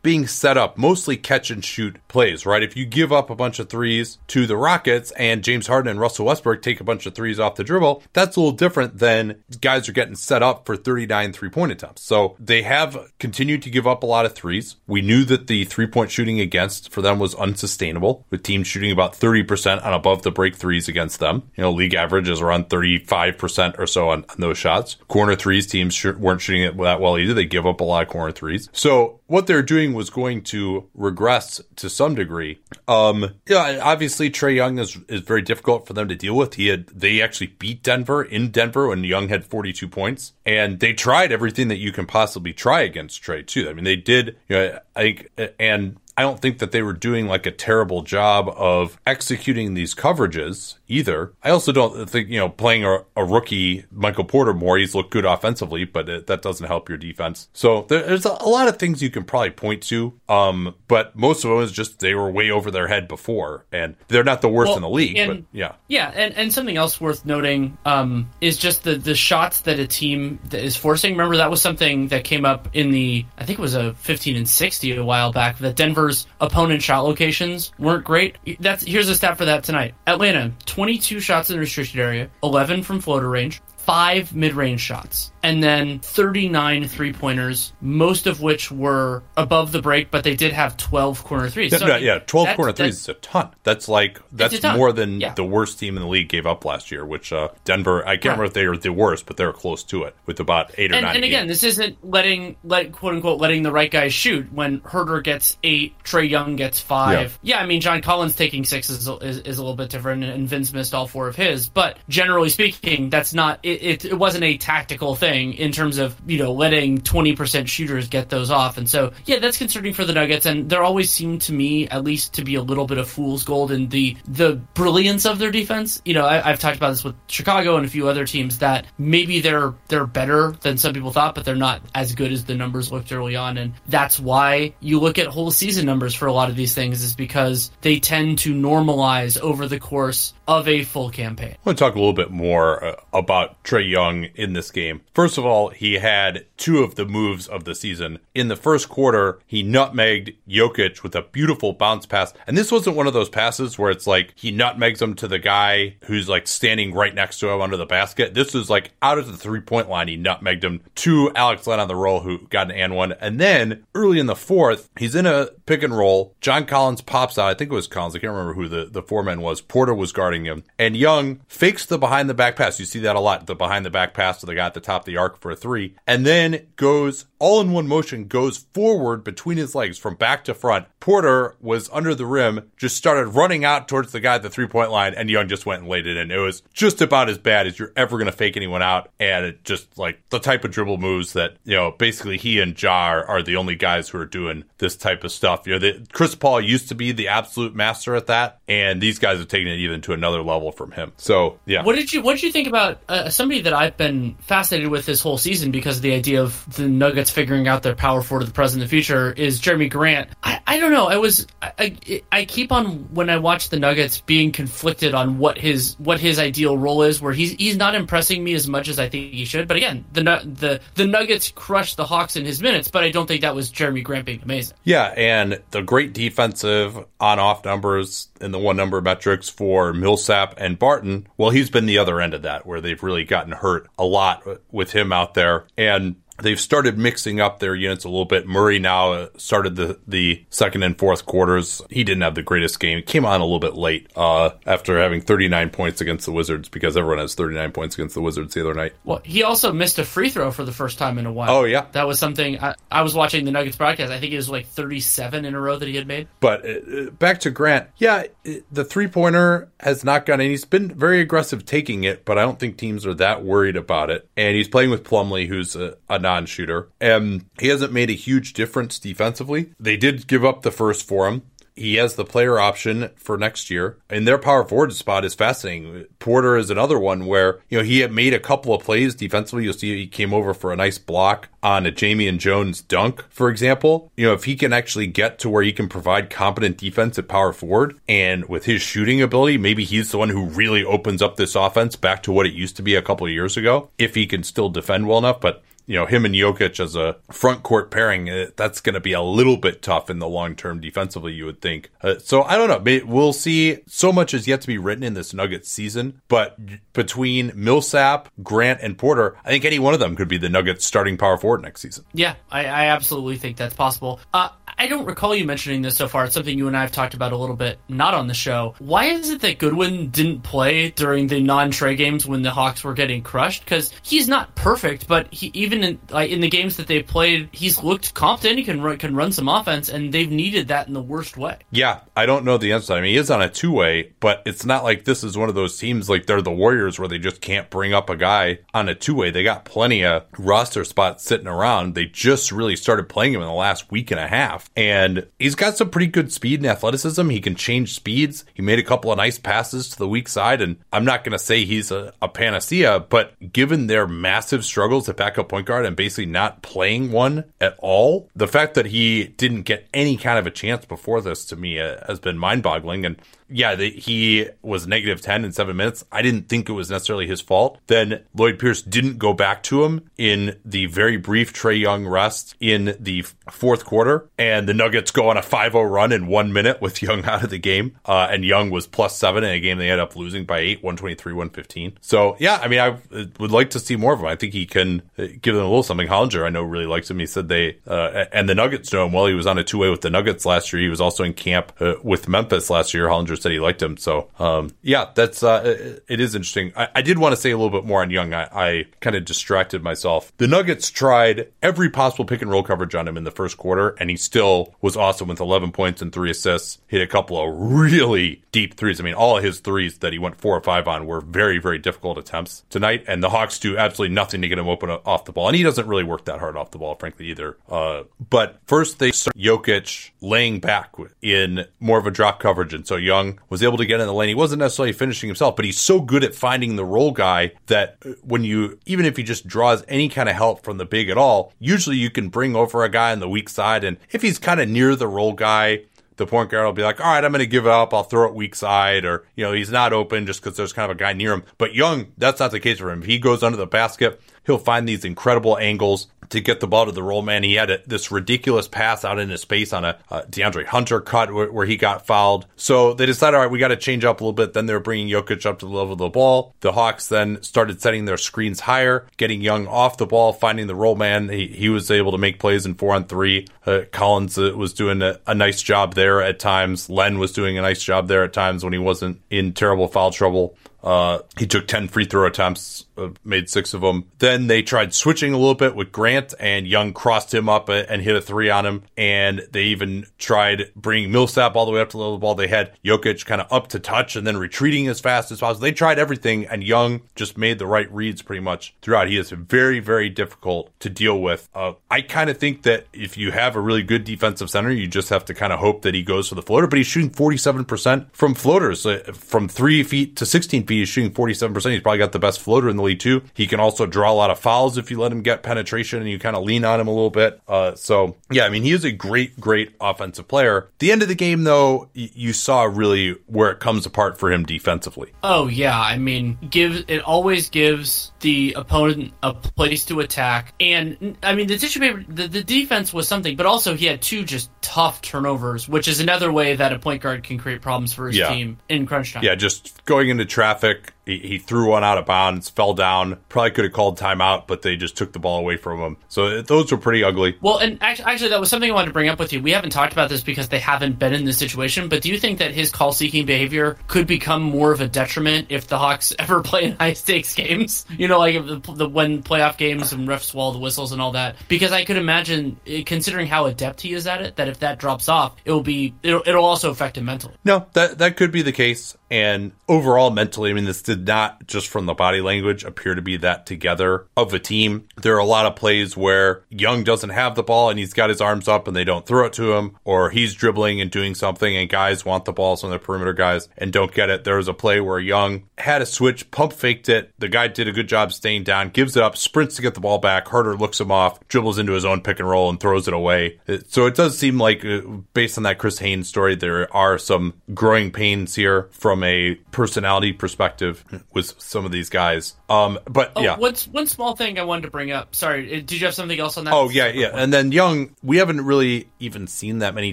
being 0.03 0.27
set 0.27 0.57
up 0.57 0.77
mostly 0.79 1.17
catch 1.17 1.51
and 1.51 1.65
shoot 1.65 1.97
plays, 2.09 2.47
right? 2.47 2.63
If 2.63 2.77
you 2.77 2.87
give 2.87 3.13
up 3.13 3.31
a 3.31 3.35
bunch 3.35 3.59
of 3.59 3.69
threes 3.69 4.19
to 4.29 4.47
the 4.47 4.57
Rockets 4.57 5.11
and 5.13 5.43
James 5.43 5.67
Harden 5.67 5.91
and 5.91 6.01
Russell 6.01 6.27
Westbrook 6.27 6.63
take 6.63 6.81
a 6.81 6.85
bunch 6.85 7.07
of 7.07 7.15
threes 7.15 7.41
off 7.41 7.57
the 7.57 7.65
dribble, 7.65 8.03
that's 8.13 8.37
a 8.37 8.41
little 8.41 8.53
different 8.53 8.99
than 8.99 9.43
guys 9.61 9.89
are 9.89 9.93
getting 9.93 10.15
set 10.15 10.43
up 10.43 10.67
for 10.67 10.77
39 10.77 11.33
three 11.33 11.49
point 11.49 11.73
attempts. 11.73 12.03
So 12.03 12.37
they 12.39 12.63
have 12.63 13.13
continued 13.19 13.63
to 13.63 13.71
give 13.71 13.87
up 13.87 14.03
a 14.03 14.07
lot 14.07 14.27
of 14.27 14.35
threes. 14.35 14.77
We 14.87 15.03
knew 15.03 15.25
that 15.25 15.47
the 15.47 15.65
three 15.65 15.87
point 15.87 16.11
shooting 16.11 16.41
against 16.41 16.93
for 16.93 17.03
them 17.03 17.19
was 17.19 17.35
unsustainable, 17.35 18.27
with 18.31 18.43
teams 18.43 18.67
shooting 18.67 18.93
about 18.93 19.15
30% 19.15 19.85
on 19.85 19.93
above 19.93 20.23
the 20.23 20.31
break 20.31 20.57
threes 20.57 20.89
against 20.89 21.21
them. 21.21 21.51
You 21.57 21.63
know, 21.63 21.73
league 21.73 21.95
average 21.95 22.29
is 22.29 22.41
around 22.41 22.69
35% 22.69 23.79
or 23.79 23.87
so 23.87 24.11
on, 24.11 24.25
on 24.29 24.37
those 24.39 24.59
shots. 24.59 24.97
Corner 25.09 25.35
threes, 25.35 25.67
teams 25.67 25.95
sh- 25.95 26.07
weren't 26.07 26.41
shooting 26.41 26.63
it 26.63 26.77
that 26.79 27.01
well 27.01 27.19
either. 27.19 27.35
They 27.35 27.47
give 27.47 27.67
up 27.67 27.81
a 27.81 27.85
lot 27.85 28.03
of 28.03 28.09
corner 28.09 28.33
threes. 28.33 28.69
So 28.73 29.21
what 29.27 29.47
they're 29.47 29.63
doing 29.63 29.95
was 29.95 30.11
going 30.11 30.43
to 30.43 30.89
regress 30.95 31.61
to 31.77 31.89
some 31.89 32.15
degree. 32.15 32.61
Um, 32.87 33.35
yeah, 33.49 33.81
obviously 33.83 34.31
Trae 34.31 34.55
Young 34.55 34.79
is 34.79 34.99
is 35.09 35.23
very 35.23 35.43
difficult 35.43 35.87
for 35.87 35.93
them 35.93 36.09
to 36.09 36.15
deal 36.15 36.37
with. 36.37 36.55
He 36.55 36.69
had 36.69 36.87
they 36.89 37.23
actually 37.23 37.49
beat 37.49 37.83
Denver 37.83 38.23
in 38.23 38.51
Denver 38.51 38.89
when 38.89 39.05
Young 39.05 39.29
had 39.29 39.45
42 39.45 39.89
points, 39.89 40.33
and 40.45 40.81
they 40.81 40.93
tried 40.93 41.33
everything 41.33 41.69
that 41.69 41.79
you 41.79 41.93
can 41.93 42.07
possibly 42.07 42.53
try 42.53 42.83
against 42.83 43.23
Trae 43.23 43.47
too. 43.47 43.69
I 43.69 43.73
mean, 43.73 43.85
they 43.85 43.97
did. 43.97 44.37
You 44.49 44.57
know, 44.57 44.79
I 44.95 45.03
think, 45.03 45.31
and 45.59 45.97
I 46.17 46.23
don't 46.23 46.41
think 46.41 46.59
that 46.59 46.71
they 46.71 46.83
were 46.83 46.93
doing 46.93 47.27
like 47.27 47.47
a 47.47 47.51
terrible 47.51 48.03
job 48.03 48.49
of 48.57 49.01
executing 49.07 49.75
these 49.75 49.95
coverages 49.95 50.77
either. 50.89 51.33
I 51.43 51.51
also 51.51 51.73
don't 51.73 52.09
think, 52.09 52.29
you 52.29 52.39
know, 52.39 52.49
playing 52.49 52.85
a, 52.85 53.05
a 53.17 53.25
rookie 53.25 53.85
Michael 53.91 54.25
Porter 54.25 54.53
more, 54.53 54.77
he's 54.79 54.95
looked 54.95 55.11
good 55.11 55.25
offensively, 55.25 55.85
but 55.85 56.09
it, 56.09 56.27
that 56.27 56.43
doesn't 56.43 56.67
help 56.67 56.89
your 56.89 56.99
defense. 56.99 57.49
So 57.53 57.83
there, 57.89 58.03
there's 58.03 58.27
a, 58.27 58.37
a, 58.41 58.49
lot 58.49 58.69
of 58.69 58.79
things 58.79 59.03
you 59.03 59.11
can 59.11 59.25
probably 59.25 59.51
point 59.51 59.83
to. 59.85 60.19
Um, 60.29 60.75
but 60.89 61.17
most 61.17 61.45
of 61.45 61.51
them 61.51 61.61
is 61.61 61.73
just 61.73 62.01
they 62.01 62.15
were 62.15 62.31
way 62.31 62.51
over 62.51 62.71
their 62.71 62.89
head 62.89 63.09
before 63.09 63.65
and 63.73 63.97
they're 64.09 64.25
not 64.25 64.43
the 64.43 64.49
worst 64.49 64.71
well, 64.71 64.77
in 64.77 64.83
the 64.83 64.89
league, 64.89 65.17
and, 65.17 65.31
but 65.31 65.45
yeah. 65.53 65.75
Yeah. 65.89 66.11
And, 66.15 66.35
and 66.35 66.53
something 66.53 66.77
else 66.77 67.01
worth 67.01 67.25
noting, 67.25 67.79
um, 67.85 68.31
is 68.41 68.57
just 68.57 68.85
the, 68.85 68.97
the 68.97 69.15
shots 69.15 69.63
that 69.63 69.79
a 69.79 69.87
team 69.87 70.39
that 70.51 70.63
is 70.63 70.77
forcing. 70.77 71.13
Remember 71.13 71.39
that 71.39 71.51
was 71.51 71.63
something 71.63 72.09
that 72.09 72.25
came 72.25 72.45
up 72.45 72.69
in 72.73 72.91
the, 72.91 73.25
I 73.39 73.45
think 73.45 73.59
it 73.59 73.63
was 73.63 73.75
a 73.75 73.95
15 73.95 74.37
and 74.37 74.49
60 74.49 74.97
a 74.97 75.05
while 75.05 75.33
back 75.33 75.59
that 75.59 75.77
Denver's 75.77 76.27
opponent 76.41 76.83
shot 76.83 77.01
locations 77.01 77.73
weren't 77.79 78.05
great. 78.05 78.37
That's, 78.61 78.85
here's 78.85 79.09
a 79.09 79.15
stat 79.15 79.39
for 79.39 79.47
that 79.47 79.65
tonight. 79.65 79.95
Atlanta, 80.07 80.53
22 80.75 81.21
shots 81.21 81.51
in 81.51 81.55
the 81.55 81.61
restricted 81.61 82.01
area, 82.01 82.29
11 82.43 82.83
from 82.83 82.99
floater 82.99 83.31
range, 83.31 83.63
five 83.85 84.35
mid 84.35 84.55
range 84.55 84.81
shots 84.81 85.33
and 85.45 85.63
then 85.63 85.99
39 85.99 86.89
three 86.89 87.13
pointers, 87.13 87.75
most 87.83 88.27
of 88.27 88.41
which 88.41 88.73
were 88.73 89.23
above 89.37 89.73
the 89.73 89.83
break, 89.83 90.11
but 90.11 90.25
they 90.25 90.35
did 90.35 90.55
have 90.55 90.79
12 90.79 91.23
corner 91.23 91.51
threes. 91.51 91.79
So, 91.79 91.87
no, 91.87 91.97
yeah, 91.97 92.19
12 92.19 92.57
corner 92.57 92.73
threes 92.73 93.01
is 93.01 93.09
a 93.11 93.15
ton. 93.15 93.51
That's 93.63 93.87
like, 93.87 94.23
that's 94.33 94.63
more 94.63 94.91
than 94.91 95.21
yeah. 95.21 95.35
the 95.35 95.45
worst 95.45 95.79
team 95.79 95.99
in 95.99 96.03
the 96.03 96.09
league 96.09 96.31
gave 96.31 96.47
up 96.47 96.65
last 96.65 96.91
year, 96.91 97.05
which 97.05 97.31
uh, 97.31 97.51
Denver, 97.67 98.03
I 98.09 98.17
can't 98.17 98.25
right. 98.25 98.25
remember 98.25 98.45
if 98.45 98.55
they 98.55 98.67
were 98.67 98.79
the 98.79 98.91
worst, 98.91 99.27
but 99.27 99.37
they 99.37 99.45
were 99.45 99.53
close 99.53 99.85
to 99.85 100.05
it 100.05 100.17
with 100.25 100.41
about 100.41 100.71
eight 100.79 100.93
or 100.93 100.95
and, 100.95 101.05
nine. 101.05 101.17
And 101.17 101.25
again, 101.27 101.47
this 101.47 101.63
isn't 101.63 102.03
letting, 102.03 102.57
let 102.65 102.93
quote 102.93 103.15
unquote, 103.15 103.39
letting 103.39 103.63
the 103.63 103.73
right 103.73 103.91
guys 103.91 104.15
shoot 104.15 104.51
when 104.51 104.81
Huerter 104.81 105.23
gets 105.23 105.59
eight, 105.63 105.95
Trae 106.05 106.29
Young 106.29 106.57
gets 106.57 106.81
five. 106.81 107.39
Yeah, 107.43 107.57
yeah 107.57 107.63
I 107.63 107.67
mean, 107.67 107.83
John 107.83 108.01
Collins 108.01 108.35
taking 108.35 108.65
six 108.65 108.89
is, 108.89 109.07
is, 109.07 109.39
is, 109.41 109.59
a 109.59 109.63
little 109.63 109.77
bit 109.77 109.91
different, 109.91 110.25
and 110.25 110.49
Vince 110.49 110.73
missed 110.73 110.95
all 110.95 111.07
four 111.07 111.29
of 111.29 111.37
his, 111.37 111.69
but 111.69 111.99
generally 112.09 112.49
speaking, 112.49 113.11
that's 113.11 113.35
not, 113.35 113.61
it, 113.63 113.74
it, 113.83 114.05
it 114.05 114.19
wasn't 114.19 114.45
a 114.45 114.57
tactical 114.57 115.15
thing 115.15 115.55
in 115.55 115.73
terms 115.73 115.99
of 115.99 116.17
you 116.27 116.39
know 116.39 116.53
letting 116.53 116.99
20% 116.99 117.69
shooters 117.69 118.09
get 118.09 118.29
those 118.29 118.51
off. 118.51 118.79
And 118.79 118.89
so 118.89 119.13
yeah 119.27 119.39
that's 119.39 119.59
concerning 119.59 119.95
for 119.95 120.05
the 120.05 120.13
nuggets. 120.13 120.47
And 120.47 120.69
there 120.69 120.83
always 120.83 121.11
seemed 121.11 121.43
to 121.43 121.53
me 121.53 121.89
at 121.89 122.05
least 122.05 122.35
to 122.35 122.45
be 122.45 122.55
a 122.55 122.63
little 122.63 122.87
bit 122.87 122.99
of 122.99 123.09
fool's 123.09 123.45
gold 123.45 123.71
in 123.71 123.89
the 123.89 124.17
the 124.27 124.55
brilliance 124.75 125.27
of 125.27 125.39
their 125.39 125.51
defense. 125.51 126.01
You 126.05 126.15
know 126.15 126.27
I, 126.27 126.41
have 126.41 126.61
talked 126.61 126.77
about 126.77 126.91
this 126.91 127.05
with 127.05 127.15
chicago 127.29 127.77
and 127.77 127.87
a 127.87 127.89
few 127.89 128.09
other 128.09 128.27
teams 128.27 128.59
that 128.59 128.87
maybe 128.99 129.41
they're 129.41 129.75
they're 129.89 130.07
better 130.07 130.53
than 130.61 130.79
some 130.79 130.93
people 130.93 131.11
thought 131.13 131.35
but 131.35 131.45
they're 131.45 131.57
not 131.57 131.81
as 131.95 132.15
good 132.15 132.33
as 132.33 132.45
the 132.45 132.55
numbers 132.55 132.93
looked 132.93 133.13
early 133.13 133.37
on. 133.37 133.59
And 133.59 133.75
that's 133.87 134.19
why 134.19 134.75
you 134.81 135.01
look 135.01 135.19
at 135.19 135.27
whole 135.27 135.51
season 135.51 135.87
numbers 135.87 136.15
for 136.15 136.27
a 136.27 136.33
lot 136.33 136.51
of 136.51 136.57
these 136.57 136.75
things 136.75 137.03
is 137.03 137.15
because 137.15 137.71
they 137.81 138.01
tend 138.01 138.39
to 138.41 138.55
normalize 138.55 139.39
over 139.41 139.67
the 139.67 139.79
course 139.79 140.33
of 140.47 140.69
a 140.69 140.85
full 140.85 141.11
campaign. 141.11 141.53
I 141.53 141.59
want 141.65 141.79
to 141.79 141.85
talk 141.85 141.95
a 141.95 141.99
little 141.99 142.13
bit 142.13 142.31
more 142.31 142.85
uh, 142.85 142.97
about 143.13 143.63
trae 143.65 143.89
young 143.89 144.25
in 144.35 144.53
this 144.53 144.71
game 144.71 145.01
first 145.13 145.35
First 145.35 145.39
of 145.41 145.47
all, 145.47 145.71
he 145.71 145.95
had 145.95 146.47
two 146.57 146.85
of 146.85 146.95
the 146.95 147.05
moves 147.05 147.49
of 147.49 147.65
the 147.65 147.75
season. 147.75 148.21
In 148.37 148.47
the 148.47 148.55
first 148.55 148.89
quarter, 148.89 149.41
he 149.49 149.65
nutmegged 149.65 150.37
Jokic 150.49 151.03
with 151.03 151.17
a 151.17 151.23
beautiful 151.23 151.73
bounce 151.73 152.07
pass. 152.07 152.33
And 152.47 152.57
this 152.57 152.71
wasn't 152.71 152.95
one 152.95 153.09
of 153.09 153.15
those 153.15 153.29
passes 153.29 153.77
where 153.77 153.91
it's 153.91 154.07
like 154.07 154.33
he 154.37 154.53
nutmegs 154.53 155.03
him 155.03 155.15
to 155.15 155.27
the 155.27 155.41
guy 155.41 155.97
who's 156.05 156.29
like 156.29 156.47
standing 156.47 156.95
right 156.95 157.13
next 157.13 157.41
to 157.41 157.49
him 157.49 157.61
under 157.61 157.77
the 157.77 157.85
basket. 157.85 158.35
This 158.35 158.55
was 158.55 158.71
like 158.71 158.93
out 159.03 159.19
of 159.19 159.27
the 159.27 159.37
three 159.37 159.59
point 159.59 159.89
line, 159.89 160.07
he 160.07 160.17
nutmegged 160.17 160.63
him 160.63 160.83
to 160.95 161.33
Alex 161.35 161.67
Len 161.67 161.81
on 161.81 161.89
the 161.89 161.97
roll, 161.97 162.21
who 162.21 162.47
got 162.47 162.71
an 162.71 162.77
and 162.77 162.95
one. 162.95 163.11
And 163.15 163.41
then 163.41 163.85
early 163.97 164.21
in 164.21 164.27
the 164.27 164.37
fourth, 164.37 164.89
he's 164.97 165.17
in 165.17 165.27
a 165.27 165.49
pick 165.67 165.83
and 165.83 165.99
roll. 165.99 166.37
John 166.41 166.65
Collins 166.65 167.01
pops 167.01 167.39
out. 167.39 167.49
I 167.49 167.55
think 167.55 167.73
it 167.73 167.75
was 167.75 167.89
Collins. 167.89 168.15
I 168.15 168.21
can't 168.21 168.33
remember 168.33 168.55
who 168.55 168.69
the, 168.69 168.85
the 168.85 169.03
foreman 169.03 169.41
was. 169.41 169.61
Porter 169.61 169.95
was 169.95 170.13
guarding 170.13 170.45
him. 170.45 170.63
And 170.79 170.97
Young 170.97 171.41
fakes 171.49 171.87
the 171.87 171.99
behind 171.99 172.31
the 172.31 172.35
back 172.35 172.55
pass. 172.55 172.79
You 172.79 172.87
see 172.87 173.01
that 173.01 173.17
a 173.17 173.21
lot. 173.21 173.49
The 173.49 173.54
behind 173.59 173.85
the 173.85 173.91
back 173.91 174.15
pass 174.15 174.41
to 174.41 174.47
the 174.47 174.55
guy 174.55 174.67
at 174.67 174.75
the 174.75 174.81
top 174.81 175.03
of 175.03 175.07
the 175.07 175.17
arc 175.17 175.41
for 175.41 175.51
a 175.51 175.57
three, 175.57 175.95
and 176.07 176.25
then 176.27 176.67
goes 176.77 177.27
all 177.39 177.61
in 177.61 177.73
one 177.73 177.87
motion, 177.87 178.27
goes 178.27 178.57
forward 178.73 179.23
between 179.23 179.59
his 179.59 179.75
legs 179.75 179.99
from 179.99 180.15
back 180.15 180.45
to 180.45 180.55
front. 180.55 180.87
Porter 180.99 181.57
was 181.61 181.91
under 181.93 182.15
the 182.15 182.25
rim, 182.25 182.71
just 182.79 182.97
started 182.97 183.27
running 183.27 183.65
out 183.67 183.87
towards 183.87 184.13
the 184.13 184.21
guy 184.21 184.37
at 184.37 184.43
the 184.43 184.49
three 184.49 184.67
point 184.67 184.91
line, 184.91 185.13
and 185.15 185.29
Young 185.29 185.49
just 185.49 185.67
went 185.67 185.83
and 185.83 185.91
laid 185.91 186.07
it 186.07 186.17
in. 186.17 186.31
It 186.31 186.39
was 186.39 186.63
just 186.73 187.03
about 187.03 187.29
as 187.29 187.37
bad 187.37 187.67
as 187.67 187.79
you're 187.79 187.93
ever 187.97 188.17
going 188.17 188.31
to 188.31 188.33
fake 188.33 188.57
anyone 188.57 188.81
out. 188.81 189.11
And 189.21 189.45
it 189.45 189.65
just 189.65 189.99
like 189.99 190.23
the 190.31 190.39
type 190.39 190.65
of 190.65 190.71
dribble 190.71 190.97
moves 190.97 191.35
that, 191.35 191.57
you 191.65 191.77
know, 191.77 191.91
basically 191.91 192.39
he 192.39 192.61
and 192.61 192.81
Ja 192.81 193.23
are 193.27 193.43
the 193.43 193.57
only 193.57 193.75
guys 193.75 194.09
who 194.09 194.19
are 194.19 194.25
doing 194.25 194.65
this 194.79 194.97
type 194.97 195.25
of 195.25 195.31
stuff. 195.31 195.67
You 195.67 195.75
know, 195.75 195.79
the, 195.79 196.07
Chris 196.13 196.35
Paul 196.35 196.63
used 196.63 196.89
to 196.89 196.95
be 196.95 197.13
the 197.13 197.29
absolute 197.29 197.75
master 197.75 198.15
at 198.15 198.29
that, 198.29 198.61
and 198.67 199.03
these 199.03 199.19
guys 199.19 199.39
have 199.39 199.49
taken 199.49 199.69
it 199.69 199.77
even 199.77 200.01
to 200.03 200.15
another 200.15 200.43
level 200.43 200.73
from 200.73 200.93
him. 200.93 201.13
So, 201.19 201.59
yeah. 201.67 201.83
What 201.83 201.97
did 201.97 202.13
you, 202.13 202.23
what 202.23 202.33
did 202.35 202.45
you 202.45 202.53
think 202.53 202.69
about 202.69 203.03
uh, 203.09 203.29
some 203.29 203.44
somebody 203.45 203.61
that 203.61 203.75
I've 203.75 203.99
been 203.99 204.37
fascinated 204.37 204.89
with 204.89 205.05
this 205.05 205.21
whole 205.21 205.37
season 205.37 205.71
because 205.71 205.97
of 205.97 206.03
the 206.03 206.15
idea 206.15 206.43
of 206.43 206.65
the 206.77 206.89
Nuggets 206.89 207.31
figuring 207.31 207.69
out 207.69 207.83
their 207.83 207.95
power 207.95 208.23
forward 208.23 208.41
of 208.41 208.49
the 208.49 208.55
present 208.55 208.81
and 208.81 208.89
the 208.89 208.91
future 208.91 209.33
is 209.33 209.61
Jerami 209.61 209.91
Grant. 209.91 210.31
I, 210.43 210.63
I 210.67 210.81
don't 210.81 210.93
know. 210.93 211.09
I 211.09 211.19
was 211.19 211.47
I, 211.61 211.73
I, 211.79 212.23
I 212.33 212.45
keep 212.47 212.73
on 212.73 213.13
when 213.13 213.29
I 213.29 213.37
watch 213.37 213.69
the 213.69 213.79
Nuggets 213.79 214.23
being 214.23 214.51
conflicted 214.51 215.13
on 215.13 215.37
what 215.37 215.59
his 215.59 215.95
what 215.99 216.21
his 216.21 216.39
ideal 216.39 216.79
role 216.79 217.03
is. 217.03 217.21
Where 217.21 217.35
he's 217.35 217.53
he's 217.53 217.77
not 217.77 217.95
impressing 217.95 218.43
me 218.43 218.55
as 218.55 218.67
much 218.67 218.89
as 218.89 218.99
I 218.99 219.11
think 219.11 219.35
he 219.35 219.45
should. 219.45 219.69
But 219.69 219.77
again, 219.77 220.07
the 220.15 220.23
the 220.23 220.81
the 220.95 221.07
Nuggets 221.07 221.51
crushed 221.51 221.99
the 221.99 222.07
Hawks 222.07 222.37
in 222.37 222.47
his 222.47 222.63
minutes, 222.63 222.89
but 222.89 223.05
I 223.05 223.11
don't 223.11 223.27
think 223.27 223.43
that 223.43 223.55
was 223.55 223.71
Jerami 223.71 224.03
Grant 224.03 224.25
being 224.25 224.41
amazing. 224.43 224.75
Yeah, 224.85 225.13
and 225.19 225.61
the 225.71 225.83
great 225.83 226.15
defensive 226.15 226.97
on 227.21 227.39
off 227.39 227.63
numbers 227.67 228.29
in 228.41 228.53
the 228.53 228.59
one 228.59 228.77
number 228.77 229.03
metrics 229.03 229.51
for 229.51 229.93
Millsap 229.93 230.55
and 230.57 230.79
Barton. 230.79 231.27
Well, 231.37 231.51
he's 231.51 231.69
been 231.69 231.85
the 231.85 231.99
other 231.99 232.23
end 232.23 232.33
of 232.33 232.43
that 232.43 232.65
where 232.67 232.81
they've 232.81 233.03
really 233.03 233.25
gotten 233.35 233.53
hurt 233.53 233.89
a 233.99 234.05
lot 234.05 234.47
with 234.71 234.93
him 234.93 235.13
out 235.13 235.35
there. 235.35 235.65
And 235.77 236.15
they've 236.43 236.61
started 236.61 236.99
mixing 236.99 237.41
up 237.41 237.59
their 237.59 237.75
units 237.75 238.05
a 238.05 238.09
little 238.09 238.25
bit. 238.25 238.47
Murray 238.47 238.79
now 238.79 239.29
started 239.37 239.77
the, 239.77 239.99
the 240.07 240.45
second 240.51 240.83
and 240.83 240.99
fourth 240.99 241.27
quarters. 241.27 241.81
He 241.91 242.05
didn't 242.05 242.23
have 242.23 242.35
the 242.35 242.43
greatest 242.43 242.81
game. 242.81 242.99
He 242.99 243.03
came 243.03 243.25
on 243.25 243.41
a 243.41 243.45
little 243.45 243.61
bit 243.61 243.75
late 243.75 244.11
uh, 244.17 244.51
after 244.67 244.99
having 244.99 245.21
39 245.21 245.71
points 245.71 246.01
against 246.01 246.27
the 246.27 246.33
Wizards 246.33 246.69
because 246.69 246.97
everyone 246.97 247.19
has 247.19 247.35
39 247.35 247.73
points 247.73 247.95
against 247.95 248.15
the 248.15 248.21
Wizards 248.21 248.55
the 248.55 248.61
other 248.61 248.75
night. 248.75 248.93
Well, 249.05 249.21
he 249.25 249.43
also 249.43 249.73
missed 249.73 249.99
a 249.99 250.05
free 250.05 250.31
throw 250.31 250.51
for 250.51 250.65
the 250.65 250.73
first 250.73 250.99
time 250.99 251.19
in 251.19 251.27
a 251.27 251.33
while. 251.33 251.51
Oh, 251.51 251.65
yeah. 251.65 251.87
That 251.93 252.07
was 252.07 252.19
something 252.19 252.59
I, 252.61 252.75
I 252.91 253.03
was 253.03 253.15
watching 253.15 253.45
the 253.45 253.53
Nuggets 253.53 253.77
broadcast. 253.77 254.13
I 254.13 254.21
think 254.21 254.33
it 254.33 254.37
was 254.37 254.51
like 254.51 254.67
37 254.67 255.45
in 255.45 255.55
a 255.55 255.61
row 255.61 255.77
that 255.77 255.89
he 255.89 255.97
had 255.97 256.07
made. 256.07 256.29
But 256.41 256.69
uh, 256.69 257.11
back 257.11 257.41
to 257.41 257.51
Grant. 257.51 257.89
Yeah, 257.97 258.25
the 258.73 258.85
three 258.85 259.09
pointer 259.09 259.71
has 259.81 260.05
not 260.05 260.27
gone 260.27 260.41
in. 260.41 260.51
He's 260.51 260.65
been 260.65 260.95
very 260.95 261.21
aggressive 261.21 261.65
taking 261.65 262.05
it, 262.05 262.25
but 262.25 262.39
I 262.39 262.43
don't 262.43 262.59
think 262.59 262.77
teams 262.77 263.07
are 263.07 263.15
that 263.15 263.45
worried 263.45 263.77
about 263.77 264.11
it. 264.11 264.29
And 264.37 264.57
he's 264.57 264.69
playing 264.69 264.91
with 264.91 265.05
Plumlee, 265.05 265.47
who's 265.47 265.77
a, 265.77 265.97
a 266.09 266.19
non 266.25 266.47
shooter. 266.47 266.89
And 267.01 267.45
he 267.61 267.69
hasn't 267.69 267.93
made 267.93 268.11
a 268.11 268.15
huge 268.15 268.53
difference 268.53 268.99
defensively. 268.99 269.73
They 269.79 269.97
did 269.97 270.27
give 270.27 270.45
up 270.45 270.63
the 270.63 270.73
first 270.73 271.07
for 271.07 271.29
him. 271.29 271.43
He 271.77 271.97
has 271.97 272.15
the 272.15 272.25
player 272.25 272.59
option 272.59 273.11
for 273.17 273.37
next 273.37 273.69
year. 273.69 273.99
And 274.09 274.27
their 274.29 274.39
power 274.39 274.65
forward 274.65 274.93
spot 274.93 275.25
is 275.25 275.35
fascinating. 275.35 276.07
Porter 276.19 276.57
is 276.57 276.71
another 276.71 276.99
one 276.99 277.27
where, 277.27 277.61
you 277.69 277.79
know, 277.79 277.85
he 277.85 278.01
had 278.01 278.13
made 278.13 278.33
a 278.33 278.39
couple 278.39 278.73
of 278.73 278.85
plays 278.85 279.15
defensively. 279.15 279.65
You'll 279.65 279.73
see 279.73 279.97
he 279.97 280.07
came 280.07 280.33
over 280.33 280.55
for 280.55 280.73
a 280.73 280.77
nice 280.77 280.99
block 280.99 281.49
on 281.63 281.85
a 281.85 281.91
Damian 281.91 282.39
Jones 282.39 282.81
dunk, 282.81 283.25
for 283.29 283.51
example. 283.51 284.13
You 284.17 284.27
know, 284.27 284.35
if 284.35 284.45
he 284.45 284.55
can 284.55 284.73
actually 284.73 285.09
get 285.09 285.39
to 285.41 285.51
where 285.51 285.63
he 285.63 285.73
can 285.73 285.89
provide 285.89 286.31
competent 286.31 286.79
defense 286.79 287.19
at 287.19 287.27
power 287.27 287.53
forward 287.53 287.99
and 288.09 288.49
with 288.49 288.67
his 288.67 288.81
shooting 288.81 289.21
ability, 289.21 289.59
maybe 289.59 289.85
he's 289.85 290.13
the 290.13 290.19
one 290.19 290.29
who 290.29 290.45
really 290.45 290.85
opens 290.85 291.23
up 291.23 291.37
this 291.37 291.57
offense 291.57 291.97
back 291.97 292.23
to 292.23 292.33
what 292.33 292.47
it 292.47 292.55
used 292.55 292.77
to 292.77 292.83
be 292.83 292.95
a 292.95 293.03
couple 293.03 293.27
of 293.27 293.33
years 293.33 293.57
ago, 293.57 293.91
if 293.99 294.15
he 294.15 294.27
can 294.27 294.45
still 294.45 294.69
defend 294.69 295.09
well 295.09 295.19
enough. 295.19 295.41
But 295.41 295.63
you 295.87 295.97
know, 295.97 296.07
him 296.07 296.25
and 296.25 296.35
Jokic 296.35 296.81
as 296.81 296.97
a 296.97 297.17
front 297.31 297.63
court 297.63 297.91
pairing, 297.91 298.31
uh, 298.31 298.47
that's 298.57 298.81
going 298.81 298.95
to 298.95 299.01
be 299.01 299.13
a 299.13 299.23
little 299.23 299.57
bit 299.57 299.83
tough 299.83 300.11
in 300.11 300.19
the 300.19 300.29
long 300.29 300.57
term 300.57 300.81
defensively, 300.81 301.33
you 301.33 301.45
would 301.45 301.61
think. 301.61 301.91
Uh, 302.03 302.19
so 302.19 302.43
I 302.43 302.57
don't 302.57 302.69
know. 302.69 303.03
We'll 303.07 303.33
see. 303.33 303.79
So 303.87 304.13
much 304.13 304.35
is 304.35 304.47
yet 304.49 304.61
to 304.63 304.67
be 304.67 304.79
written 304.79 305.05
in 305.05 305.15
this 305.15 305.35
Nuggets 305.35 305.69
season, 305.69 306.21
but 306.29 306.59
between 306.93 307.53
Millsap, 307.55 308.29
Grant, 308.43 308.81
and 308.83 308.97
Porter, 308.97 309.37
I 309.45 309.51
think 309.51 309.65
any 309.65 309.79
one 309.79 309.95
of 309.95 310.01
them 310.01 310.17
could 310.17 310.29
be 310.29 310.39
the 310.39 310.49
Nuggets 310.49 310.85
starting 310.85 311.17
power 311.17 311.37
forward 311.37 311.63
next 311.63 311.83
season. 311.83 312.05
Yeah, 312.13 312.35
I, 312.51 312.65
I 312.67 312.87
absolutely 312.87 313.37
think 313.37 313.57
that's 313.57 313.75
possible. 313.75 314.21
Uh, 314.33 314.49
I 314.77 314.87
don't 314.87 315.05
recall 315.05 315.35
you 315.35 315.45
mentioning 315.45 315.83
this 315.83 315.97
so 315.97 316.09
far. 316.09 316.25
It's 316.25 316.35
something 316.35 316.57
you 316.57 316.67
and 316.67 316.77
I 316.77 316.81
have 316.81 316.93
talked 316.93 317.15
about 317.15 317.33
a 317.33 317.37
little 317.37 317.57
bit, 317.57 317.79
not 317.89 318.15
on 318.15 318.27
the 318.27 318.35
show. 318.35 318.75
Why 318.79 319.07
is 319.07 319.31
it 319.31 319.41
that 319.43 319.59
Goodwin 319.59 320.11
didn't 320.11 320.43
play 320.43 320.91
during 320.91 321.29
the 321.29 321.41
non-Trae 321.41 321.97
games 321.97 322.27
when 322.27 322.43
the 322.43 322.51
Hawks 322.51 322.83
were 322.83 322.95
getting 322.95 323.23
crushed? 323.23 323.65
Because 323.65 323.93
he's 324.03 324.29
not 324.29 324.55
perfect, 324.57 325.07
but 325.07 325.33
he 325.33 325.51
even 325.55 325.74
in 325.83 325.99
like 326.11 326.31
in 326.31 326.41
the 326.41 326.49
games 326.49 326.77
that 326.77 326.87
they've 326.87 327.07
played, 327.07 327.49
he's 327.53 327.83
looked 327.83 328.15
competent. 328.15 328.59
He 328.59 328.65
can 328.65 328.81
run, 328.81 328.99
can 328.99 329.17
run 329.17 329.33
some 329.33 329.49
offense, 329.49 329.89
and 329.89 330.13
they've 330.13 330.31
needed 330.31 330.69
that 330.69 330.87
in 330.87 330.95
the 330.95 331.03
worst 331.03 331.37
way. 331.37 331.59
Yeah, 331.71 332.01
I 332.17 332.27
don't 332.27 332.45
know 332.45 332.59
the 332.59 332.73
answer. 332.73 332.95
I 332.95 333.01
mean, 333.01 333.11
he 333.11 333.17
is 333.17 333.31
on 333.31 333.43
a 333.43 333.49
two-way, 333.49 334.13
but 334.21 334.43
it's 334.47 334.65
not 334.65 334.85
like 334.85 335.05
this 335.05 335.25
is 335.25 335.37
one 335.37 335.49
of 335.49 335.55
those 335.55 335.79
teams 335.79 336.09
like 336.09 336.27
they're 336.27 336.43
the 336.43 336.51
Warriors 336.51 336.99
where 336.99 337.09
they 337.09 337.19
just 337.19 337.41
can't 337.41 337.71
bring 337.71 337.93
up 337.93 338.11
a 338.11 338.17
guy 338.17 338.59
on 338.73 338.89
a 338.89 338.95
two-way. 338.95 339.31
They 339.31 339.43
got 339.43 339.65
plenty 339.65 340.05
of 340.05 340.25
roster 340.39 340.85
spots 340.85 341.25
sitting 341.25 341.47
around. 341.47 341.95
They 341.95 342.05
just 342.05 342.53
really 342.53 342.77
started 342.77 343.09
playing 343.09 343.33
him 343.33 343.41
in 343.41 343.47
the 343.47 343.53
last 343.53 343.91
week 343.91 344.11
and 344.11 344.21
a 344.21 344.27
half 344.27 344.71
and 344.77 345.27
he's 345.39 345.55
got 345.55 345.77
some 345.77 345.91
pretty 345.91 346.07
good 346.07 346.33
speed 346.33 346.61
and 346.61 346.69
athleticism. 346.69 347.29
He 347.29 347.41
can 347.41 347.55
change 347.55 347.95
speeds. 347.95 348.45
He 348.55 348.63
made 348.63 348.79
a 348.79 348.83
couple 348.83 349.11
of 349.13 349.17
nice 349.17 349.39
passes 349.39 349.89
to 349.91 349.99
the 349.99 350.09
weak 350.09 350.29
side, 350.29 350.61
and 350.61 350.77
I'm 350.93 351.05
not 351.05 351.25
going 351.25 351.33
to 351.33 351.39
say 351.39 351.65
he's 351.65 351.91
a, 351.91 352.13
a, 352.21 352.29
panacea, 352.29 353.01
but 353.09 353.53
given 353.53 353.87
their 353.87 354.07
massive 354.07 354.65
struggles 354.65 355.09
at 355.09 355.17
backup 355.17 355.49
point 355.49 355.64
guard 355.65 355.87
and 355.87 355.97
basically 355.97 356.27
not 356.27 356.63
playing 356.63 357.11
one 357.11 357.45
at 357.61 357.75
all, 357.79 358.29
the 358.35 358.49
fact 358.49 358.75
that 358.75 358.87
he 358.87 359.25
didn't 359.25 359.63
get 359.63 359.89
any 359.93 360.17
kind 360.17 360.39
of 360.39 360.47
a 360.47 360.51
chance 360.51 360.85
before 360.85 361.21
this 361.21 361.45
to 361.47 361.57
me 361.57 361.79
uh, 361.79 362.05
has 362.07 362.19
been 362.19 362.39
mind 362.39 362.63
boggling. 362.63 363.05
And 363.05 363.17
yeah, 363.55 363.77
the, 363.77 363.89
he 363.89 364.49
was 364.63 364.89
negative 364.89 365.21
10 365.21 365.45
in 365.45 365.53
seven 365.53 365.77
minutes. 365.77 366.05
I 366.11 366.23
didn't 366.23 366.49
think 366.49 366.69
it 366.69 366.73
was 366.73 366.91
necessarily 366.91 367.29
his 367.29 367.41
fault. 367.41 367.79
Then 367.87 368.25
Lloyd 368.35 368.59
Pierce 368.59 368.83
didn't 368.83 369.19
go 369.19 369.33
back 369.33 369.63
to 369.65 369.85
him 369.85 370.11
in 370.19 370.59
the 370.65 370.87
very 370.87 371.19
brief 371.19 371.53
Trae 371.53 371.79
Young 371.79 372.05
rest 372.05 372.57
in 372.59 372.97
the 372.99 373.25
fourth 373.49 373.85
quarter. 373.85 374.29
And 374.37 374.69
the 374.69 374.75
Nuggets 374.75 375.13
go 375.13 375.29
on 375.29 375.37
a 375.37 375.43
5 375.43 375.73
0 375.73 375.85
run 375.85 376.11
in 376.11 376.27
one 376.27 376.53
minute 376.53 376.81
with 376.81 377.01
Young 377.05 377.25
out 377.25 377.45
of 377.45 377.51
the 377.51 377.59
game. 377.59 377.97
Uh, 378.05 378.27
and 378.29 378.45
Young 378.45 378.71
was 378.71 378.89
plus 378.89 379.17
seven 379.17 379.45
in 379.45 379.51
a 379.51 379.61
game 379.61 379.79
they 379.79 379.89
ended 379.89 380.01
up 380.01 380.17
losing 380.17 380.45
by 380.45 380.59
eight, 380.59 380.83
123, 380.83 381.33
115. 381.33 381.99
So, 382.01 382.37
yeah, 382.41 382.59
I 382.61 382.67
mean, 382.67 382.81
I 382.81 382.99
would 383.39 383.53
like 383.53 383.71
to 383.71 383.79
see 383.79 383.95
more 383.95 384.15
of 384.15 384.19
him. 384.19 384.27
I 384.27 384.35
think 384.35 384.53
he 384.53 384.67
can 384.67 385.03
uh, 385.17 385.27
give 385.41 385.55
them 385.55 385.63
a 385.63 385.69
little 385.69 385.85
something. 385.85 386.09
Hollinger, 386.09 386.45
I 386.45 386.49
know, 386.49 386.65
really 386.65 386.87
likes 386.87 387.09
him. 387.09 387.21
He 387.21 387.27
said 387.27 387.49
they, 387.49 387.79
uh, 387.87 388.25
and 388.33 388.49
the 388.49 388.57
Nuggets 388.57 388.93
know 388.93 389.07
him 389.07 389.13
well. 389.13 389.27
He 389.27 389.35
was 389.35 389.47
on 389.47 389.59
a 389.59 389.65
two 389.65 389.79
way 389.79 389.91
with 389.91 390.01
the 390.01 390.11
Nuggets 390.11 390.45
last 390.45 390.73
year. 390.73 390.83
He 390.83 390.89
was 390.89 391.01
also 391.01 391.23
in 391.23 391.35
camp 391.35 391.73
uh, 391.79 391.95
with 392.03 392.27
Memphis 392.27 392.69
last 392.69 392.93
year. 392.93 393.07
Hollinger 393.07 393.44
said 393.45 393.53
he 393.53 393.61
liked 393.61 393.83
him. 393.83 393.99
So, 393.99 394.31
um, 394.39 394.71
yeah, 394.81 395.11
that's 395.15 395.43
uh, 395.43 395.99
it 396.09 396.19
is 396.19 396.35
interesting. 396.35 396.73
I, 396.75 396.89
I, 396.97 397.03
did 397.03 397.19
want 397.19 397.35
to 397.35 397.41
say 397.41 397.51
a 397.51 397.59
little 397.59 397.71
bit 397.71 397.87
more 397.87 398.01
on 398.01 398.11
Young. 398.11 398.33
I, 398.33 398.49
I 398.51 398.87
kind 399.01 399.15
of 399.15 399.27
distracted 399.27 399.83
myself. 399.83 400.33
The 400.39 400.49
Nuggets 400.49 400.91
tried 400.91 401.49
every 401.63 401.91
possible 401.91 402.25
pick 402.25 402.41
and 402.41 402.51
roll 402.51 402.63
coverage 402.63 402.95
on 402.95 403.07
him 403.07 403.19
in 403.19 403.25
the 403.25 403.31
first 403.31 403.59
quarter, 403.59 403.91
and 404.01 404.09
he 404.09 404.17
still 404.17 404.75
was 404.81 404.97
awesome 404.97 405.29
with 405.29 405.41
11 405.41 405.73
points 405.73 406.01
and 406.01 406.11
three 406.11 406.31
assists. 406.31 406.79
Hit 406.87 407.03
a 407.03 407.07
couple 407.07 407.39
of 407.39 407.55
really 407.55 408.43
deep 408.51 408.75
threes. 408.75 408.99
I 408.99 409.05
mean, 409.05 409.15
all 409.15 409.37
of 409.37 409.45
his 409.45 409.61
threes 409.61 409.99
that 409.99 410.13
he 410.13 410.19
went 410.19 410.41
four 410.41 410.57
or 410.57 410.63
five 410.63 410.89
on 410.89 411.07
were 411.07 411.21
very, 411.21 411.59
very 411.59 411.79
difficult 411.79 412.17
attempts 412.17 412.65
tonight, 412.71 413.05
and 413.07 413.23
the 413.23 413.29
Hawks 413.29 413.59
do 413.59 413.77
absolutely 413.77 414.15
nothing 414.15 414.41
to 414.41 414.49
get 414.49 414.59
him 414.59 414.69
open 414.69 414.89
off 414.89 415.27
the 415.27 415.33
ball. 415.33 415.49
And 415.49 415.57
he 415.57 415.63
doesn't 415.63 415.87
really 415.87 416.05
work 416.05 416.25
that 416.25 416.39
hard 416.39 416.57
off 416.57 416.71
the 416.71 416.79
ball, 416.79 416.95
frankly, 416.95 417.27
either. 417.27 417.59
Uh, 417.69 418.05
but 418.31 418.61
first, 418.67 419.01
they 419.01 419.13
start 419.13 419.37
Jokic 419.37 420.13
laying 420.23 420.61
back 420.61 420.95
in 421.21 421.67
more 421.81 421.99
of 421.99 422.07
a 422.07 422.11
drop 422.11 422.41
coverage, 422.41 422.73
and 422.73 422.87
so 422.87 422.97
Young 422.97 423.24
was 423.49 423.63
able 423.63 423.79
to 423.79 423.87
get 423.87 424.01
in 424.01 424.07
the 424.07 424.13
lane. 424.13 424.29
He 424.29 424.35
wasn't 424.35 424.61
necessarily 424.61 424.93
finishing 424.93 425.29
himself, 425.29 425.57
but 425.57 425.65
he's 425.65 425.81
so 425.81 426.01
good 426.01 426.25
at 426.25 426.35
finding 426.35 426.77
the 426.77 426.85
roll 426.85 427.13
guy 427.13 427.53
that 427.67 427.97
when 428.23 428.45
you, 428.45 428.79
even 428.87 429.07
if 429.07 429.17
he 429.17 429.23
just 429.23 429.47
draws 429.47 429.85
any 429.89 430.09
kind 430.09 430.29
of 430.29 430.35
help 430.35 430.65
from 430.65 430.79
the 430.79 430.85
big 430.85 431.09
at 431.09 431.19
all, 431.19 431.53
usually 431.59 431.97
you 431.97 432.11
can 432.11 432.29
bring 432.29 432.55
over 432.57 432.85
a 432.85 432.89
guy 432.89 433.13
on 433.13 433.21
the 433.21 433.29
weak 433.29 433.49
side. 433.49 433.85
And 433.85 433.97
if 434.11 434.23
he's 434.23 434.39
kind 434.39 434.61
of 434.61 434.69
near 434.69 434.97
the 434.97 435.09
roll 435.09 435.33
guy, 435.33 435.85
the 436.17 436.27
point 436.27 436.51
guard 436.51 436.65
will 436.65 436.73
be 436.73 436.83
like, 436.83 437.01
all 437.01 437.13
right, 437.13 437.25
I'm 437.25 437.33
going 437.33 437.41
to 437.41 437.47
give 437.47 437.67
it 437.67 437.73
up. 437.73 437.93
I'll 437.93 438.05
throw 438.05 438.29
it 438.29 438.35
weak 438.35 438.55
side. 438.55 439.05
Or, 439.05 439.27
you 439.35 439.45
know, 439.45 439.53
he's 439.53 439.71
not 439.71 439.93
open 439.93 440.27
just 440.27 440.41
because 440.43 440.57
there's 440.57 440.73
kind 440.73 440.91
of 440.91 440.97
a 440.97 441.01
guy 441.01 441.13
near 441.13 441.33
him. 441.33 441.43
But 441.59 441.75
Young, 441.75 442.13
that's 442.17 442.41
not 442.41 442.53
the 442.53 442.61
case 442.61 442.79
for 442.79 442.91
him. 442.91 443.03
If 443.03 443.09
he 443.09 443.19
goes 443.19 443.43
under 443.43 443.57
the 443.57 443.67
basket, 443.67 444.21
he'll 444.47 444.59
find 444.59 444.89
these 444.89 445.05
incredible 445.05 445.59
angles 445.59 446.07
to 446.31 446.41
get 446.41 446.61
the 446.61 446.67
ball 446.67 446.87
to 446.87 446.93
the 446.93 447.03
roll 447.03 447.23
man. 447.23 447.43
He 447.43 447.55
had 447.55 447.71
a, 447.71 447.81
this 447.87 448.11
ridiculous 448.11 448.69
pass 448.69 449.05
out 449.05 449.19
into 449.19 449.39
space 449.39 449.73
on 449.73 449.85
a, 449.85 449.99
DeAndre 450.11 450.67
Hunter 450.67 451.01
cut 451.01 451.33
where, 451.33 451.51
where, 451.51 451.67
he 451.67 451.77
got 451.77 452.07
fouled. 452.07 452.47
So 452.57 452.95
they 452.95 453.07
decided, 453.07 453.37
all 453.37 453.43
right, 453.43 453.51
we 453.51 453.59
got 453.59 453.69
to 453.69 453.77
change 453.77 454.05
up 454.05 454.21
a 454.21 454.25
little 454.25 454.33
bit. 454.33 454.53
Then 454.53 454.67
they're 454.67 454.81
bringing 454.81 455.09
Jokic 455.09 455.47
up 455.47 455.59
to 455.61 455.67
the 455.67 455.73
level 455.73 455.93
of 455.93 455.99
the 455.99 456.09
ball. 456.09 456.55
The 456.61 456.73
Hawks 456.73 457.09
then 457.09 457.43
started 457.43 457.81
setting 457.81 458.05
their 458.05 458.17
screens 458.17 458.61
higher, 458.61 459.07
getting 459.17 459.41
Young 459.41 459.67
off 459.67 459.97
the 459.97 460.07
ball, 460.07 460.33
finding 460.33 460.67
the 460.67 460.75
roll 460.75 460.95
man. 460.95 461.29
He, 461.29 461.49
he 461.49 461.69
was 461.69 461.91
able 461.91 462.13
to 462.13 462.19
make 462.19 462.39
plays 462.39 462.67
in 462.67 462.75
four 462.75 462.95
on 462.95 463.05
three. 463.05 463.47
Uh, 463.67 463.83
Collins 463.93 464.39
uh, 464.39 464.53
was 464.55 464.75
doing 464.75 465.03
a, 465.03 465.19
a 465.27 465.35
nice 465.35 465.63
job 465.63 465.95
there 465.95 466.23
at 466.23 466.39
times. 466.39 466.91
Len 466.91 467.19
was 467.19 467.33
doing 467.33 467.59
a 467.59 467.63
nice 467.63 467.83
job 467.83 468.09
there 468.09 468.25
at 468.25 468.33
times 468.33 468.63
when 468.63 468.73
he 468.73 468.79
wasn't 468.79 469.21
in 469.31 469.53
terrible 469.53 469.89
foul 469.89 470.11
trouble. 470.11 470.57
Uh, 470.85 471.21
he 471.39 471.47
took 471.47 471.67
10 471.67 471.89
free 471.89 472.05
throw 472.05 472.27
attempts, 472.27 472.85
uh, 472.97 473.11
made 473.25 473.49
six 473.49 473.75
of 473.75 473.81
them. 473.81 474.11
Then 474.19 474.47
they 474.47 474.63
tried 474.63 474.95
switching 474.95 475.33
a 475.33 475.39
little 475.39 475.55
bit 475.55 475.75
with 475.75 475.93
Grant, 475.93 476.35
and 476.39 476.67
Young 476.67 476.93
crossed 476.93 477.33
him 477.33 477.49
up 477.49 477.69
and 477.69 478.03
hit 478.03 478.17
a 478.17 478.21
three 478.21 478.51
on 478.51 478.67
him. 478.67 478.83
And 478.97 479.47
they 479.51 479.65
even 479.65 480.07
tried 480.19 480.71
bringing 480.77 481.13
Millsap 481.13 481.57
all 481.57 481.67
the 481.67 481.73
way 481.73 481.81
up 481.81 481.91
to 481.91 481.97
the 481.97 482.03
level 482.03 482.19
ball. 482.19 482.35
They 482.35 482.49
had 482.49 482.73
Jokic 482.85 483.25
kind 483.27 483.41
of 483.41 483.53
up 483.53 483.69
to 483.69 483.79
touch 483.79 484.17
and 484.17 484.27
then 484.27 484.37
retreating 484.37 484.89
as 484.89 485.01
fast 485.01 485.31
as 485.31 485.41
possible. 485.41 485.63
They 485.63 485.73
tried 485.73 485.99
everything, 485.99 486.47
and 486.47 486.63
Young 486.63 487.03
just 487.15 487.37
made 487.37 487.59
the 487.59 487.67
right 487.67 487.91
reads 487.93 488.23
pretty 488.23 488.41
much 488.41 488.75
throughout. 488.83 489.09
He 489.09 489.17
is 489.17 489.31
very, 489.31 489.81
very 489.81 490.09
difficult 490.09 490.71
to 490.81 490.91
deal 490.91 491.21
with. 491.21 491.49
Uh, 491.55 491.75
I 491.91 492.01
kind 492.03 492.31
of 492.31 492.39
think 492.39 492.63
that 492.63 492.87
if 492.93 493.17
you 493.17 493.33
have 493.33 493.57
a 493.57 493.61
really 493.61 493.83
good 493.83 494.05
defensive 494.05 494.51
center, 494.51 494.71
you 494.71 494.87
just 494.87 495.09
have 495.09 495.25
to 495.27 495.35
kind 495.35 495.53
of 495.53 495.61
hope 495.61 495.83
that 495.83 495.95
he 495.95 496.03
goes 496.03 496.29
for 496.29 496.35
the 496.35 496.43
floater, 496.43 496.67
but 496.67 496.77
he's 496.77 496.87
shooting 496.87 497.11
47% 497.11 498.07
from 498.13 498.35
floaters, 498.35 498.87
uh, 498.87 499.13
from 499.13 499.49
three 499.49 499.83
feet 499.83 500.17
to 500.17 500.27
16 500.27 500.67
feet. 500.67 500.79
He's 500.79 500.89
shooting 500.89 501.13
47%. 501.13 501.73
He's 501.73 501.81
probably 501.81 501.99
got 501.99 502.13
the 502.13 502.19
best 502.19 502.41
floater 502.41 502.69
in 502.69 502.77
the 502.77 502.84
too. 502.95 503.23
He 503.35 503.47
can 503.47 503.61
also 503.61 503.87
draw 503.87 504.11
a 504.11 504.15
lot 504.15 504.31
of 504.31 504.39
fouls 504.39 504.77
if 504.79 504.91
you 504.91 504.99
let 505.01 505.11
him 505.13 505.23
get 505.23 505.43
penetration 505.43 506.01
and 506.01 506.11
you 506.11 506.19
kind 506.19 506.37
of 506.37 506.45
lean 506.45 506.65
on 506.65 506.81
him 506.81 506.89
a 506.89 506.91
little 506.91 507.11
bit. 507.11 507.41
Uh, 507.49 507.75
so 507.75 508.17
yeah, 508.31 508.45
I 508.45 508.49
mean, 508.51 508.63
he 508.63 508.73
is 508.73 508.85
a 508.85 508.93
great, 508.93 509.39
great 509.41 509.75
offensive 509.81 510.29
player. 510.29 510.69
The 510.79 510.93
end 510.93 511.03
of 511.03 511.09
the 511.09 511.15
game 511.15 511.45
though, 511.45 511.89
y- 511.97 512.11
you 512.15 512.33
saw 512.33 512.65
really 512.65 513.13
where 513.27 513.51
it 513.51 513.61
comes 513.61 513.87
apart 513.87 514.19
for 514.19 514.31
him 514.33 514.45
defensively. 514.45 515.13
Oh 515.23 515.47
yeah, 515.49 515.79
I 515.79 515.97
mean, 515.99 516.39
give 516.51 516.85
it 516.89 517.01
always 517.03 517.49
gives 517.51 518.13
the 518.21 518.55
opponent 518.59 519.13
a 519.23 519.35
place 519.35 519.85
to 519.87 520.01
attack, 520.01 520.55
and 520.59 521.17
I 521.23 521.35
mean 521.35 521.47
the 521.47 521.59
tissue 521.59 521.79
paper, 521.81 522.05
the, 522.09 522.27
the 522.27 522.43
defense 522.43 522.93
was 522.93 523.07
something, 523.07 523.37
but 523.37 523.47
also 523.47 523.77
he 523.77 523.87
had 523.87 524.03
two 524.03 524.25
just 524.25 524.51
tough 524.63 525.03
turnovers, 525.03 525.69
which 525.69 525.87
is 525.89 526.01
another 526.01 526.33
way 526.33 526.57
that 526.57 526.73
a 526.73 526.79
point 526.79 527.03
guard 527.03 527.23
can 527.23 527.37
create 527.39 527.61
problems 527.61 527.93
for 527.93 528.07
his 528.09 528.17
Yeah. 528.17 528.31
team 528.33 528.57
in 528.69 528.87
crunch 528.87 529.13
time. 529.13 529.23
Yeah, 529.23 529.35
just 529.35 529.85
going 529.85 530.09
into 530.09 530.25
traffic. 530.25 530.94
He, 531.07 531.19
he 531.19 531.39
threw 531.39 531.71
one 531.71 531.85
out 531.85 531.99
of 531.99 532.07
bounds, 532.07 532.49
fell 532.49 532.75
down. 532.75 533.19
Probably 533.29 533.51
could 533.51 533.65
have 533.65 533.73
called 533.73 533.99
timeout, 533.99 534.47
but 534.47 534.63
they 534.63 534.77
just 534.77 534.97
took 534.97 535.13
the 535.13 535.19
ball 535.19 535.39
away 535.39 535.57
from 535.57 535.81
him. 535.81 535.97
So 536.09 536.43
those 536.43 536.73
were 536.73 536.79
pretty 536.79 537.05
ugly. 537.05 537.37
Well, 537.41 537.59
and 537.59 537.79
actually, 537.83 538.07
actually, 538.07 538.31
that 538.31 538.41
was 538.41 538.51
something 538.51 538.71
I 538.71 538.75
wanted 538.75 538.87
to 538.87 538.93
bring 538.93 539.09
up 539.09 539.19
with 539.19 539.33
you. 539.33 539.43
We 539.43 539.53
haven't 539.53 539.71
talked 539.71 539.93
about 539.93 540.09
this 540.09 540.23
because 540.23 540.49
they 540.49 540.59
haven't 540.59 540.99
been 540.99 541.13
in 541.13 541.25
this 541.25 541.39
situation, 541.39 541.89
but 541.89 542.03
do 542.03 542.11
you 542.11 542.19
think 542.19 542.39
that 542.39 542.53
his 542.53 542.71
call 542.71 542.93
seeking 542.93 543.27
behavior 543.27 543.77
could 543.87 544.07
become 544.07 544.43
more 544.43 544.73
of 544.73 544.81
a 544.81 544.89
detriment 544.89 545.49
if 545.51 545.67
the 545.67 545.79
Hawks 545.79 546.15
ever 546.19 546.43
play 546.43 546.65
in 546.65 546.73
high 546.73 546.95
stakes 546.95 547.35
games? 547.35 547.85
You 547.91 548.09
know, 548.09 548.19
like 548.19 548.35
if 548.35 548.47
the, 548.47 548.73
the 548.73 548.89
when 548.89 549.23
playoff 549.23 549.57
games 549.57 549.93
and 549.93 550.09
refs 550.09 550.25
swallow 550.25 550.53
the 550.53 550.59
whistles 550.59 550.93
and 550.93 551.01
all 551.01 551.13
that. 551.13 551.37
Because 551.49 551.73
I 551.73 551.85
could 551.85 551.97
imagine, 551.97 552.59
eh, 552.67 552.83
considering 552.85 553.27
how 553.27 553.47
adept 553.47 553.81
he 553.81 553.93
is 553.93 554.07
at 554.07 554.23
it, 554.23 554.37
that 554.37 554.49
if 554.49 554.61
that 554.61 554.79
drops 554.79 555.09
off, 555.09 555.37
it 555.45 555.53
will 555.53 555.63
be 555.63 555.95
it'll, 556.03 556.23
it'll 556.27 556.45
also 556.45 556.71
affect 556.71 556.99
him 556.99 557.05
mentally. 557.05 557.35
No, 557.45 557.67
that 557.75 557.99
that 557.99 558.17
could 558.17 558.33
be 558.33 558.43
the 558.43 558.53
case. 558.53 558.97
And 559.11 559.53
overall, 559.69 560.11
mentally, 560.11 560.51
I 560.51 560.55
mean, 560.55 560.65
this 560.65 560.83
did 560.95 561.07
not 561.07 561.47
just 561.47 561.69
from 561.69 561.87
the 561.87 561.95
body 561.95 562.21
language 562.21 562.65
appear 562.65 562.95
to 562.95 563.03
be 563.03 563.17
that 563.19 563.47
together 563.47 564.07
of 564.17 564.33
a 564.33 564.39
team. 564.39 564.89
There 565.01 565.15
are 565.15 565.19
a 565.19 565.25
lot 565.25 565.47
of 565.47 565.57
plays 565.57 565.97
where 565.97 566.45
Young 566.51 566.85
doesn't 566.85 567.11
have 567.11 567.35
the 567.35 567.43
ball 567.43 567.71
and 567.71 567.79
he's 567.79 567.93
got 567.93 568.11
his 568.11 568.21
arms 568.21 568.49
up 568.49 568.67
and 568.67 568.77
they 568.77 568.85
don't 568.85 569.07
throw 569.07 569.27
it 569.27 569.33
to 569.35 569.55
him, 569.55 569.77
or 569.85 570.11
he's 570.11 570.35
dribbling 570.35 570.81
and 570.81 570.91
doing 570.91 571.15
something 571.15 571.57
and 571.57 571.69
guys 571.69 572.05
want 572.05 572.25
the 572.25 572.33
ball, 572.33 572.57
some 572.57 572.73
of 572.73 572.81
the 572.81 572.85
perimeter 572.85 573.13
guys, 573.13 573.49
and 573.59 573.73
don't 573.73 573.93
get 573.93 574.11
it. 574.11 574.25
There 574.25 574.37
was 574.37 574.49
a 574.49 574.55
play 574.55 574.81
where 574.81 574.99
Young 574.99 575.45
had 575.59 575.83
a 575.83 575.87
switch, 575.87 576.31
pump 576.31 576.53
faked 576.53 576.89
it. 576.89 577.13
The 577.19 577.29
guy 577.29 577.49
did 577.49 577.69
a 577.69 577.73
good 577.73 577.89
job 577.89 578.13
staying 578.13 578.45
down, 578.45 578.71
gives 578.71 578.97
it 578.97 579.03
up, 579.03 579.17
sprints 579.17 579.57
to 579.57 579.63
get 579.63 579.75
the 579.75 579.81
ball 579.81 579.99
back. 579.99 580.27
Huerter 580.27 580.59
looks 580.59 580.81
him 580.81 580.93
off, 580.93 581.27
dribbles 581.29 581.59
into 581.59 581.73
his 581.73 581.85
own 581.85 582.01
pick 582.01 582.21
and 582.21 582.29
roll 582.29 582.51
and 582.51 582.61
throws 582.61 582.89
it 582.89 582.95
away. 582.95 583.41
So 583.69 583.87
it 583.87 583.95
does 583.95 584.17
seem 584.19 584.39
like, 584.39 584.65
uh, 584.65 584.81
based 585.13 585.39
on 585.39 585.45
that 585.45 585.59
Chris 585.59 585.79
Haynes 585.79 586.09
story, 586.09 586.35
there 586.35 586.75
are 586.75 586.99
some 586.99 587.35
growing 587.53 587.91
pains 587.91 588.35
here 588.35 588.69
from 588.71 589.03
a 589.03 589.35
personality 589.53 590.13
perspective 590.13 590.84
with 591.13 591.35
some 591.41 591.65
of 591.65 591.73
these 591.73 591.89
guys. 591.89 592.35
Um, 592.49 592.79
but 592.87 593.13
Oh, 593.17 593.23
yeah. 593.23 593.37
what's 593.37 593.67
one 593.69 593.87
small 593.87 594.15
thing 594.17 594.39
I 594.39 594.45
wanted 594.45 594.63
to 594.63 594.71
bring 594.71 594.91
up? 594.93 595.15
Sorry, 595.15 595.51
eh, 595.53 595.55
did 595.57 595.73
you 595.73 595.87
have 595.87 595.95
something 595.95 596.19
else 596.19 596.37
on 596.39 596.45
that? 596.45 596.55
Oh 596.55 596.69
yeah, 596.71 596.89
yeah. 596.89 597.11
And 597.15 597.33
then 597.33 597.53
Young, 597.53 597.95
we 598.03 598.17
haven't 598.19 598.41
really 598.45 598.89
even 599.01 599.27
seen 599.27 599.59
that 599.61 599.75
many 599.75 599.93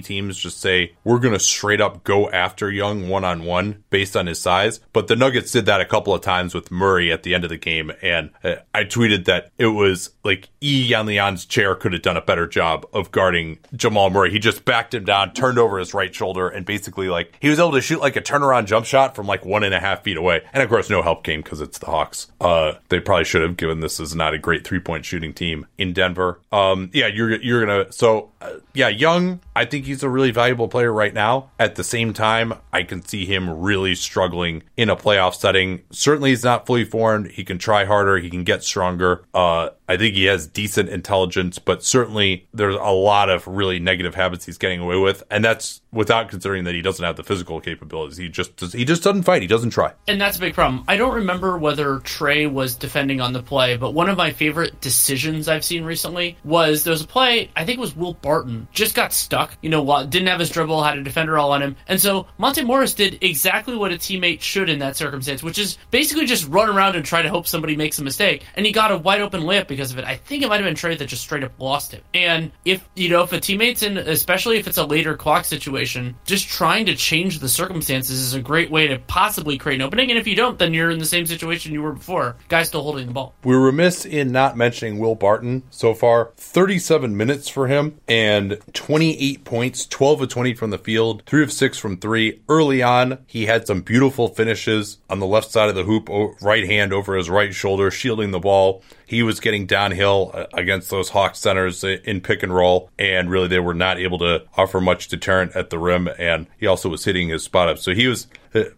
teams 0.00 0.36
just 0.38 0.60
say 0.60 0.94
we're 1.04 1.18
going 1.18 1.34
to 1.34 1.40
straight 1.40 1.80
up 1.80 2.04
go 2.04 2.30
after 2.30 2.70
Young 2.70 3.08
one 3.08 3.24
on 3.24 3.44
one 3.44 3.84
based 3.90 4.16
on 4.16 4.26
his 4.26 4.40
size. 4.40 4.80
But 4.92 5.06
the 5.08 5.16
Nuggets 5.16 5.52
did 5.52 5.66
that 5.66 5.80
a 5.80 5.84
couple 5.84 6.14
of 6.14 6.20
times 6.20 6.54
with 6.54 6.70
Murray 6.70 7.10
at 7.12 7.22
the 7.22 7.34
end 7.34 7.44
of 7.44 7.50
the 7.50 7.56
game, 7.58 7.92
and 8.02 8.30
uh, 8.44 8.56
I 8.74 8.84
tweeted 8.84 9.24
that 9.26 9.50
it 9.58 9.66
was 9.68 10.10
like 10.24 10.48
E 10.60 10.88
Yanlian's 10.90 11.44
chair 11.46 11.74
could 11.74 11.92
have 11.92 12.02
done 12.02 12.16
a 12.16 12.22
better 12.22 12.46
job 12.46 12.86
of 12.92 13.10
guarding 13.10 13.58
Jamal 13.74 14.10
Murray. 14.10 14.30
He 14.30 14.38
just 14.38 14.64
backed 14.64 14.94
him 14.94 15.04
down, 15.04 15.32
turned 15.34 15.58
over 15.58 15.78
his 15.78 15.94
right 15.94 16.14
shoulder, 16.14 16.48
and 16.48 16.64
basically 16.66 17.08
like 17.08 17.36
he 17.40 17.48
was 17.48 17.58
able 17.58 17.72
to 17.72 17.80
shoot 17.80 18.00
like 18.00 18.16
a 18.16 18.20
turnaround 18.20 18.66
jump 18.66 18.86
shot 18.86 19.14
from 19.16 19.26
like 19.26 19.44
one 19.44 19.64
and 19.64 19.74
a 19.74 19.80
half 19.80 20.02
feet 20.04 20.16
away. 20.16 20.42
And 20.52 20.62
of 20.62 20.68
course, 20.68 20.81
no 20.90 21.02
help 21.02 21.24
came 21.24 21.42
because 21.42 21.60
it's 21.60 21.78
the 21.78 21.86
Hawks. 21.86 22.28
Uh, 22.40 22.74
they 22.88 23.00
probably 23.00 23.24
should 23.24 23.42
have 23.42 23.56
given 23.56 23.80
this 23.80 24.00
is 24.00 24.14
not 24.14 24.34
a 24.34 24.38
great 24.38 24.66
three 24.66 24.80
point 24.80 25.04
shooting 25.04 25.32
team 25.32 25.66
in 25.78 25.92
Denver. 25.92 26.40
Um, 26.50 26.90
yeah, 26.92 27.06
you're 27.06 27.40
you're 27.40 27.64
gonna 27.64 27.92
so 27.92 28.30
uh, 28.40 28.54
yeah, 28.74 28.88
Young. 28.88 29.40
I 29.54 29.64
think 29.64 29.84
he's 29.84 30.02
a 30.02 30.08
really 30.08 30.30
valuable 30.30 30.68
player 30.68 30.92
right 30.92 31.12
now. 31.12 31.50
At 31.58 31.74
the 31.74 31.84
same 31.84 32.12
time, 32.12 32.54
I 32.72 32.82
can 32.82 33.02
see 33.02 33.26
him 33.26 33.60
really 33.60 33.94
struggling 33.94 34.62
in 34.76 34.88
a 34.88 34.96
playoff 34.96 35.34
setting. 35.34 35.82
Certainly, 35.90 36.30
he's 36.30 36.44
not 36.44 36.66
fully 36.66 36.84
formed. 36.84 37.30
He 37.30 37.44
can 37.44 37.58
try 37.58 37.84
harder. 37.84 38.18
He 38.18 38.30
can 38.30 38.44
get 38.44 38.62
stronger. 38.64 39.24
Uh, 39.34 39.70
I 39.88 39.96
think 39.96 40.14
he 40.14 40.24
has 40.24 40.46
decent 40.46 40.88
intelligence, 40.88 41.58
but 41.58 41.82
certainly 41.82 42.48
there's 42.54 42.76
a 42.76 42.92
lot 42.92 43.28
of 43.28 43.46
really 43.46 43.78
negative 43.78 44.14
habits 44.14 44.46
he's 44.46 44.56
getting 44.56 44.80
away 44.80 44.96
with, 44.96 45.22
and 45.30 45.44
that's 45.44 45.82
without 45.92 46.30
considering 46.30 46.64
that 46.64 46.74
he 46.74 46.80
doesn't 46.80 47.04
have 47.04 47.16
the 47.16 47.22
physical 47.22 47.60
capabilities. 47.60 48.16
He 48.16 48.28
just 48.28 48.58
he 48.72 48.84
just 48.86 49.02
doesn't 49.02 49.24
fight. 49.24 49.42
He 49.42 49.48
doesn't 49.48 49.70
try. 49.70 49.92
And 50.08 50.18
that's 50.18 50.38
a 50.38 50.40
big 50.40 50.54
problem. 50.54 50.84
I 50.88 50.96
don't 50.96 51.14
remember 51.14 51.58
whether 51.58 51.98
Trae 51.98 52.50
was 52.50 52.74
defending 52.74 53.20
on 53.20 53.34
the 53.34 53.42
play, 53.42 53.76
but 53.76 53.92
one 53.92 54.08
of 54.08 54.16
my 54.16 54.32
favorite 54.32 54.80
decisions 54.80 55.48
I've 55.48 55.64
seen 55.64 55.84
recently 55.84 56.38
was 56.44 56.84
there 56.84 56.92
was 56.92 57.02
a 57.02 57.06
play, 57.06 57.50
I 57.54 57.66
think 57.66 57.78
it 57.78 57.82
was 57.82 57.94
Will 57.94 58.14
Barton, 58.14 58.68
just 58.72 58.94
got 58.94 59.12
stuck, 59.12 59.41
you 59.60 59.70
know, 59.70 60.06
didn't 60.06 60.28
have 60.28 60.40
his 60.40 60.50
dribble, 60.50 60.82
had 60.82 60.98
a 60.98 61.02
defender 61.02 61.38
all 61.38 61.52
on 61.52 61.62
him. 61.62 61.76
And 61.86 62.00
so 62.00 62.26
Monte 62.38 62.64
Morris 62.64 62.94
did 62.94 63.18
exactly 63.22 63.76
what 63.76 63.92
a 63.92 63.96
teammate 63.96 64.40
should 64.40 64.68
in 64.68 64.78
that 64.80 64.96
circumstance, 64.96 65.42
which 65.42 65.58
is 65.58 65.78
basically 65.90 66.26
just 66.26 66.48
run 66.48 66.68
around 66.68 66.96
and 66.96 67.04
try 67.04 67.22
to 67.22 67.28
hope 67.28 67.46
somebody 67.46 67.76
makes 67.76 67.98
a 67.98 68.04
mistake. 68.04 68.44
And 68.54 68.66
he 68.66 68.72
got 68.72 68.90
a 68.90 68.98
wide 68.98 69.20
open 69.20 69.42
layup 69.42 69.68
because 69.68 69.92
of 69.92 69.98
it. 69.98 70.04
I 70.04 70.16
think 70.16 70.42
it 70.42 70.48
might 70.48 70.60
have 70.60 70.64
been 70.64 70.74
Trae 70.74 70.98
that 70.98 71.06
just 71.06 71.22
straight 71.22 71.44
up 71.44 71.52
lost 71.58 71.92
him. 71.92 72.02
And 72.14 72.52
if, 72.64 72.88
you 72.94 73.08
know, 73.08 73.22
if 73.22 73.32
a 73.32 73.38
teammate's 73.38 73.82
in, 73.82 73.96
especially 73.98 74.58
if 74.58 74.66
it's 74.66 74.78
a 74.78 74.84
later 74.84 75.16
clock 75.16 75.44
situation, 75.44 76.14
just 76.24 76.48
trying 76.48 76.86
to 76.86 76.94
change 76.94 77.38
the 77.38 77.48
circumstances 77.48 78.18
is 78.18 78.34
a 78.34 78.42
great 78.42 78.70
way 78.70 78.86
to 78.88 78.98
possibly 78.98 79.58
create 79.58 79.76
an 79.76 79.82
opening. 79.82 80.10
And 80.10 80.18
if 80.18 80.26
you 80.26 80.34
don't, 80.34 80.58
then 80.58 80.74
you're 80.74 80.90
in 80.90 80.98
the 80.98 81.04
same 81.04 81.26
situation 81.26 81.72
you 81.72 81.82
were 81.82 81.92
before. 81.92 82.36
Guy 82.48 82.62
still 82.62 82.82
holding 82.82 83.06
the 83.06 83.12
ball. 83.12 83.34
We're 83.44 83.60
remiss 83.60 84.04
in 84.04 84.32
not 84.32 84.56
mentioning 84.56 84.98
Will 84.98 85.14
Barton 85.14 85.62
so 85.70 85.94
far. 85.94 86.32
37 86.36 87.16
minutes 87.16 87.48
for 87.48 87.66
him 87.68 88.00
and 88.08 88.58
28 88.72 89.31
points, 89.38 89.86
12 89.86 90.22
of 90.22 90.28
20 90.28 90.54
from 90.54 90.70
the 90.70 90.78
field, 90.78 91.22
3 91.26 91.42
of 91.42 91.52
6 91.52 91.78
from 91.78 91.96
3. 91.96 92.40
Early 92.48 92.82
on, 92.82 93.18
he 93.26 93.46
had 93.46 93.66
some 93.66 93.80
beautiful 93.80 94.28
finishes 94.28 94.98
on 95.08 95.18
the 95.18 95.26
left 95.26 95.50
side 95.50 95.68
of 95.68 95.74
the 95.74 95.84
hoop, 95.84 96.08
right 96.40 96.66
hand 96.66 96.92
over 96.92 97.16
his 97.16 97.30
right 97.30 97.54
shoulder, 97.54 97.90
shielding 97.90 98.30
the 98.30 98.40
ball. 98.40 98.82
He 99.06 99.22
was 99.22 99.40
getting 99.40 99.66
downhill 99.66 100.30
uh, 100.32 100.46
against 100.54 100.90
those 100.90 101.10
Hawks 101.10 101.38
centers 101.38 101.84
in 101.84 102.20
pick 102.20 102.42
and 102.42 102.54
roll, 102.54 102.90
and 102.98 103.30
really 103.30 103.48
they 103.48 103.60
were 103.60 103.74
not 103.74 103.98
able 103.98 104.18
to 104.18 104.44
offer 104.56 104.80
much 104.80 105.08
deterrent 105.08 105.54
at 105.54 105.70
the 105.70 105.78
rim. 105.78 106.08
And 106.18 106.46
he 106.58 106.66
also 106.66 106.88
was 106.88 107.04
hitting 107.04 107.28
his 107.28 107.42
spot 107.42 107.68
up. 107.68 107.78
So 107.78 107.94
he 107.94 108.06
was 108.06 108.26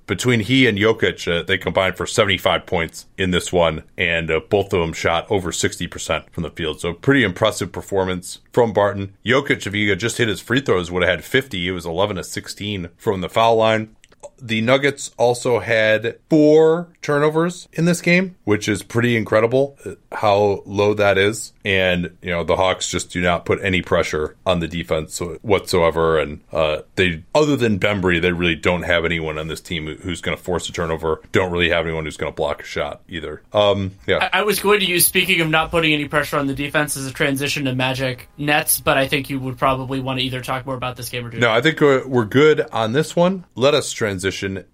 between 0.06 0.40
he 0.40 0.66
and 0.66 0.78
Jokic, 0.78 1.30
uh, 1.30 1.42
they 1.42 1.58
combined 1.58 1.96
for 1.96 2.06
75 2.06 2.66
points 2.66 3.06
in 3.18 3.30
this 3.30 3.52
one, 3.52 3.82
and 3.96 4.30
uh, 4.30 4.40
both 4.48 4.72
of 4.72 4.80
them 4.80 4.92
shot 4.92 5.26
over 5.30 5.50
60% 5.50 6.30
from 6.30 6.42
the 6.42 6.50
field. 6.50 6.80
So 6.80 6.92
pretty 6.92 7.24
impressive 7.24 7.72
performance 7.72 8.40
from 8.52 8.72
Barton. 8.72 9.14
Jokic, 9.24 9.66
if 9.66 9.72
he 9.72 9.88
had 9.88 9.98
just 9.98 10.18
hit 10.18 10.28
his 10.28 10.40
free 10.40 10.60
throws, 10.60 10.90
would 10.90 11.02
have 11.02 11.10
had 11.10 11.24
50. 11.24 11.68
It 11.68 11.72
was 11.72 11.86
11 11.86 12.16
to 12.16 12.24
16 12.24 12.88
from 12.96 13.20
the 13.20 13.28
foul 13.28 13.56
line. 13.56 13.96
The 14.40 14.60
Nuggets 14.60 15.10
also 15.16 15.60
had 15.60 16.18
four 16.28 16.88
turnovers 17.00 17.68
in 17.72 17.84
this 17.84 18.00
game, 18.00 18.36
which 18.44 18.68
is 18.68 18.82
pretty 18.82 19.16
incredible 19.16 19.76
uh, 19.84 19.94
how 20.12 20.62
low 20.66 20.94
that 20.94 21.18
is. 21.18 21.52
And, 21.64 22.16
you 22.20 22.30
know, 22.30 22.44
the 22.44 22.56
Hawks 22.56 22.90
just 22.90 23.10
do 23.10 23.22
not 23.22 23.46
put 23.46 23.62
any 23.62 23.80
pressure 23.80 24.36
on 24.44 24.60
the 24.60 24.68
defense 24.68 25.18
whatsoever. 25.42 26.18
And 26.18 26.40
uh, 26.52 26.82
they, 26.96 27.22
other 27.34 27.56
than 27.56 27.78
Bembry, 27.78 28.20
they 28.20 28.32
really 28.32 28.54
don't 28.54 28.82
have 28.82 29.04
anyone 29.04 29.38
on 29.38 29.48
this 29.48 29.60
team 29.60 29.86
who's 29.86 30.20
going 30.20 30.36
to 30.36 30.42
force 30.42 30.68
a 30.68 30.72
turnover. 30.72 31.22
Don't 31.32 31.50
really 31.50 31.70
have 31.70 31.86
anyone 31.86 32.04
who's 32.04 32.16
going 32.16 32.32
to 32.32 32.36
block 32.36 32.62
a 32.62 32.66
shot 32.66 33.02
either. 33.08 33.42
Um, 33.52 33.92
yeah. 34.06 34.28
I, 34.32 34.40
I 34.40 34.42
was 34.42 34.60
going 34.60 34.80
to 34.80 34.86
use, 34.86 35.06
speaking 35.06 35.40
of 35.40 35.48
not 35.48 35.70
putting 35.70 35.94
any 35.94 36.06
pressure 36.06 36.38
on 36.38 36.46
the 36.46 36.54
defense, 36.54 36.96
as 36.96 37.06
a 37.06 37.12
transition 37.12 37.64
to 37.64 37.74
Magic 37.74 38.28
Nets, 38.36 38.80
but 38.80 38.98
I 38.98 39.08
think 39.08 39.30
you 39.30 39.40
would 39.40 39.56
probably 39.56 40.00
want 40.00 40.18
to 40.18 40.24
either 40.24 40.42
talk 40.42 40.66
more 40.66 40.74
about 40.74 40.96
this 40.96 41.08
game 41.08 41.24
or 41.24 41.30
do 41.30 41.38
No, 41.38 41.50
I 41.50 41.62
think 41.62 41.80
we're, 41.80 42.06
we're 42.06 42.24
good 42.26 42.60
on 42.72 42.92
this 42.92 43.16
one. 43.16 43.44
Let 43.54 43.74
us 43.74 43.90
transition 43.92 44.23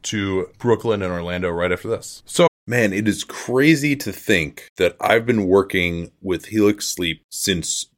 to 0.02 0.48
Brooklyn 0.58 1.02
and 1.02 1.12
Orlando 1.12 1.50
right 1.50 1.72
after 1.72 1.88
this. 1.88 2.22
So, 2.26 2.46
man, 2.66 2.92
it 2.92 3.08
is 3.08 3.24
crazy 3.24 3.96
to 3.96 4.12
think 4.12 4.68
that 4.76 4.96
I've 5.00 5.26
been 5.26 5.46
working 5.46 6.12
with 6.20 6.46
Helix 6.46 6.86
Sleep 6.86 7.22
since 7.30 7.86